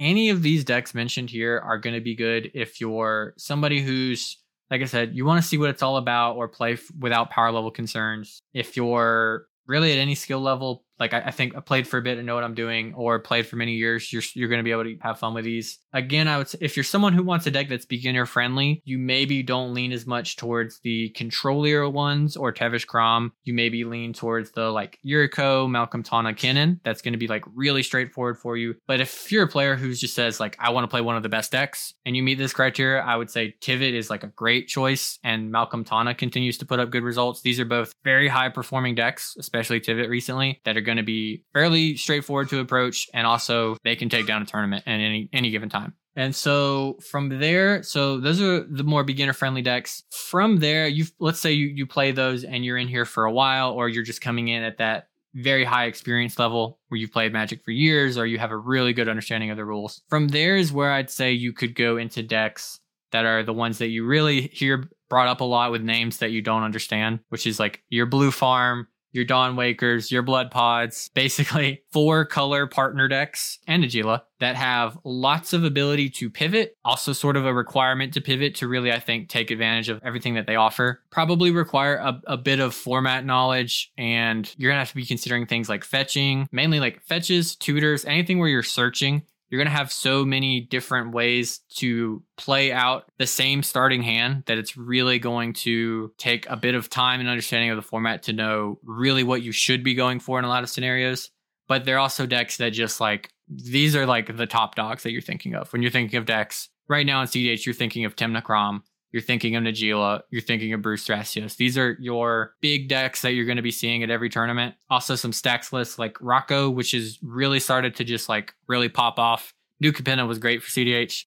any 0.00 0.30
of 0.30 0.42
these 0.42 0.64
decks 0.64 0.94
mentioned 0.94 1.30
here 1.30 1.60
are 1.64 1.78
going 1.78 1.94
to 1.94 2.00
be 2.00 2.14
good 2.14 2.50
if 2.54 2.80
you're 2.80 3.34
somebody 3.36 3.82
who's, 3.82 4.38
like 4.70 4.80
I 4.82 4.86
said, 4.86 5.14
you 5.14 5.24
want 5.26 5.42
to 5.42 5.46
see 5.46 5.58
what 5.58 5.68
it's 5.70 5.82
all 5.82 5.96
about 5.96 6.36
or 6.36 6.48
play 6.48 6.74
f- 6.74 6.90
without 6.98 7.30
power 7.30 7.52
level 7.52 7.70
concerns. 7.70 8.40
If 8.54 8.76
you're 8.76 9.46
really 9.66 9.92
at 9.92 9.98
any 9.98 10.14
skill 10.14 10.40
level, 10.40 10.84
like 10.98 11.14
I, 11.14 11.20
I 11.26 11.30
think 11.30 11.56
I 11.56 11.60
played 11.60 11.88
for 11.88 11.98
a 11.98 12.02
bit 12.02 12.18
and 12.18 12.26
know 12.26 12.34
what 12.34 12.44
I'm 12.44 12.54
doing, 12.54 12.94
or 12.94 13.18
played 13.18 13.46
for 13.46 13.56
many 13.56 13.74
years, 13.74 14.12
you're 14.12 14.22
you're 14.34 14.48
going 14.48 14.60
to 14.60 14.64
be 14.64 14.72
able 14.72 14.84
to 14.84 14.96
have 15.00 15.18
fun 15.18 15.34
with 15.34 15.44
these. 15.44 15.78
Again, 15.92 16.28
I 16.28 16.38
would 16.38 16.48
say 16.48 16.58
if 16.60 16.76
you're 16.76 16.84
someone 16.84 17.12
who 17.12 17.22
wants 17.22 17.46
a 17.46 17.50
deck 17.50 17.68
that's 17.68 17.84
beginner 17.84 18.26
friendly, 18.26 18.82
you 18.84 18.98
maybe 18.98 19.42
don't 19.42 19.74
lean 19.74 19.92
as 19.92 20.06
much 20.06 20.36
towards 20.36 20.80
the 20.80 21.10
control 21.10 21.64
era 21.64 21.88
ones 21.88 22.36
or 22.36 22.52
Tevesh 22.52 22.86
Kraum. 22.86 23.32
You 23.44 23.54
maybe 23.54 23.84
lean 23.84 24.12
towards 24.12 24.52
the 24.52 24.70
like 24.70 24.98
Yuriko, 25.04 25.68
Malcolm 25.70 26.02
Tana, 26.02 26.32
Kinnan. 26.32 26.80
That's 26.84 27.02
going 27.02 27.12
to 27.12 27.18
be 27.18 27.28
like 27.28 27.44
really 27.54 27.82
straightforward 27.82 28.38
for 28.38 28.56
you. 28.56 28.74
But 28.86 29.00
if 29.00 29.30
you're 29.32 29.44
a 29.44 29.48
player 29.48 29.76
who 29.76 29.92
just 29.94 30.14
says 30.14 30.40
like 30.40 30.56
I 30.58 30.70
want 30.70 30.84
to 30.84 30.88
play 30.88 31.00
one 31.00 31.16
of 31.16 31.22
the 31.22 31.28
best 31.28 31.52
decks 31.52 31.94
and 32.06 32.16
you 32.16 32.22
meet 32.22 32.38
this 32.38 32.52
criteria, 32.52 33.02
I 33.02 33.16
would 33.16 33.30
say 33.30 33.54
Tivit 33.60 33.92
is 33.92 34.10
like 34.10 34.24
a 34.24 34.28
great 34.28 34.68
choice 34.68 35.18
and 35.24 35.50
Malcolm 35.50 35.84
Tana 35.84 36.14
continues 36.14 36.58
to 36.58 36.66
put 36.66 36.80
up 36.80 36.90
good 36.90 37.02
results. 37.02 37.42
These 37.42 37.60
are 37.60 37.64
both 37.64 37.94
very 38.04 38.28
high 38.28 38.48
performing 38.48 38.94
decks, 38.94 39.36
especially 39.38 39.80
Tivit 39.80 40.08
recently, 40.08 40.60
that 40.64 40.76
are 40.76 40.80
going 40.80 40.91
to 40.96 41.02
be 41.02 41.44
fairly 41.52 41.96
straightforward 41.96 42.48
to 42.50 42.60
approach 42.60 43.08
and 43.14 43.26
also 43.26 43.76
they 43.84 43.96
can 43.96 44.08
take 44.08 44.26
down 44.26 44.42
a 44.42 44.46
tournament 44.46 44.84
at 44.86 44.92
any 44.92 45.28
any 45.32 45.50
given 45.50 45.68
time. 45.68 45.94
And 46.14 46.34
so 46.34 46.98
from 47.10 47.38
there, 47.40 47.82
so 47.82 48.20
those 48.20 48.40
are 48.40 48.64
the 48.64 48.84
more 48.84 49.02
beginner 49.02 49.32
friendly 49.32 49.62
decks. 49.62 50.02
From 50.10 50.58
there, 50.58 50.86
you 50.86 51.06
let's 51.18 51.40
say 51.40 51.52
you 51.52 51.66
you 51.68 51.86
play 51.86 52.12
those 52.12 52.44
and 52.44 52.64
you're 52.64 52.76
in 52.76 52.88
here 52.88 53.04
for 53.04 53.24
a 53.24 53.32
while 53.32 53.72
or 53.72 53.88
you're 53.88 54.02
just 54.02 54.20
coming 54.20 54.48
in 54.48 54.62
at 54.62 54.78
that 54.78 55.08
very 55.34 55.64
high 55.64 55.86
experience 55.86 56.38
level 56.38 56.78
where 56.88 57.00
you've 57.00 57.12
played 57.12 57.32
Magic 57.32 57.64
for 57.64 57.70
years 57.70 58.18
or 58.18 58.26
you 58.26 58.38
have 58.38 58.50
a 58.50 58.56
really 58.56 58.92
good 58.92 59.08
understanding 59.08 59.50
of 59.50 59.56
the 59.56 59.64
rules. 59.64 60.02
From 60.08 60.28
there 60.28 60.56
is 60.56 60.72
where 60.72 60.92
I'd 60.92 61.10
say 61.10 61.32
you 61.32 61.54
could 61.54 61.74
go 61.74 61.96
into 61.96 62.22
decks 62.22 62.78
that 63.12 63.24
are 63.24 63.42
the 63.42 63.52
ones 63.52 63.78
that 63.78 63.88
you 63.88 64.04
really 64.04 64.42
hear 64.42 64.90
brought 65.08 65.28
up 65.28 65.40
a 65.40 65.44
lot 65.44 65.70
with 65.70 65.82
names 65.82 66.18
that 66.18 66.30
you 66.30 66.42
don't 66.42 66.62
understand, 66.62 67.20
which 67.28 67.46
is 67.46 67.60
like 67.60 67.82
your 67.88 68.06
Blue 68.06 68.30
Farm, 68.30 68.88
your 69.12 69.24
Dawn 69.24 69.56
Wakers, 69.56 70.10
your 70.10 70.22
Blood 70.22 70.50
Pods, 70.50 71.10
basically 71.14 71.82
four 71.92 72.24
color 72.24 72.66
partner 72.66 73.08
decks 73.08 73.58
and 73.66 73.84
Agila 73.84 74.22
that 74.40 74.56
have 74.56 74.98
lots 75.04 75.52
of 75.52 75.62
ability 75.62 76.10
to 76.10 76.28
pivot, 76.28 76.76
also 76.84 77.12
sort 77.12 77.36
of 77.36 77.46
a 77.46 77.54
requirement 77.54 78.12
to 78.14 78.20
pivot 78.20 78.56
to 78.56 78.66
really, 78.66 78.90
I 78.90 78.98
think, 78.98 79.28
take 79.28 79.52
advantage 79.52 79.88
of 79.88 80.00
everything 80.02 80.34
that 80.34 80.46
they 80.46 80.56
offer. 80.56 81.00
Probably 81.10 81.52
require 81.52 81.96
a, 81.96 82.20
a 82.26 82.36
bit 82.36 82.58
of 82.58 82.74
format 82.74 83.24
knowledge, 83.24 83.92
and 83.96 84.52
you're 84.56 84.70
gonna 84.70 84.80
have 84.80 84.88
to 84.88 84.96
be 84.96 85.06
considering 85.06 85.46
things 85.46 85.68
like 85.68 85.84
fetching, 85.84 86.48
mainly 86.50 86.80
like 86.80 87.02
fetches, 87.02 87.54
tutors, 87.54 88.04
anything 88.04 88.38
where 88.38 88.48
you're 88.48 88.64
searching 88.64 89.22
you're 89.52 89.58
going 89.58 89.70
to 89.70 89.76
have 89.78 89.92
so 89.92 90.24
many 90.24 90.62
different 90.62 91.12
ways 91.12 91.58
to 91.74 92.22
play 92.38 92.72
out 92.72 93.04
the 93.18 93.26
same 93.26 93.62
starting 93.62 94.02
hand 94.02 94.44
that 94.46 94.56
it's 94.56 94.78
really 94.78 95.18
going 95.18 95.52
to 95.52 96.10
take 96.16 96.48
a 96.48 96.56
bit 96.56 96.74
of 96.74 96.88
time 96.88 97.20
and 97.20 97.28
understanding 97.28 97.68
of 97.68 97.76
the 97.76 97.82
format 97.82 98.22
to 98.22 98.32
know 98.32 98.78
really 98.82 99.22
what 99.22 99.42
you 99.42 99.52
should 99.52 99.84
be 99.84 99.92
going 99.92 100.20
for 100.20 100.38
in 100.38 100.46
a 100.46 100.48
lot 100.48 100.62
of 100.62 100.70
scenarios. 100.70 101.30
But 101.68 101.84
there 101.84 101.96
are 101.96 101.98
also 101.98 102.24
decks 102.24 102.56
that 102.56 102.70
just 102.70 102.98
like 102.98 103.28
these 103.46 103.94
are 103.94 104.06
like 104.06 104.34
the 104.34 104.46
top 104.46 104.74
dogs 104.74 105.02
that 105.02 105.12
you're 105.12 105.20
thinking 105.20 105.54
of. 105.54 105.70
When 105.70 105.82
you're 105.82 105.90
thinking 105.90 106.18
of 106.18 106.24
decks 106.24 106.70
right 106.88 107.04
now 107.04 107.20
in 107.20 107.26
CEDH, 107.26 107.66
you're 107.66 107.74
thinking 107.74 108.06
of 108.06 108.16
Tymna 108.16 108.42
Kraum, 108.42 108.82
you're 109.12 109.22
thinking 109.22 109.54
of 109.56 109.62
Najeela, 109.62 110.22
you're 110.30 110.42
thinking 110.42 110.72
of 110.72 110.82
Bruse 110.82 111.06
Thrasios. 111.06 111.56
These 111.56 111.78
are 111.78 111.96
your 112.00 112.54
big 112.60 112.88
decks 112.88 113.22
that 113.22 113.34
you're 113.34 113.44
going 113.44 113.56
to 113.56 113.62
be 113.62 113.70
seeing 113.70 114.02
at 114.02 114.10
every 114.10 114.28
tournament. 114.28 114.74
Also, 114.90 115.14
some 115.14 115.30
Stax 115.30 115.72
lists 115.72 115.98
like 115.98 116.16
Rocco, 116.20 116.70
which 116.70 116.92
has 116.92 117.18
really 117.22 117.60
started 117.60 117.94
to 117.96 118.04
just 118.04 118.28
like 118.28 118.54
really 118.66 118.88
pop 118.88 119.18
off. 119.18 119.54
New 119.80 119.92
Capenna 119.92 120.26
was 120.28 120.38
great 120.38 120.62
for 120.62 120.70
CEDH. 120.70 121.24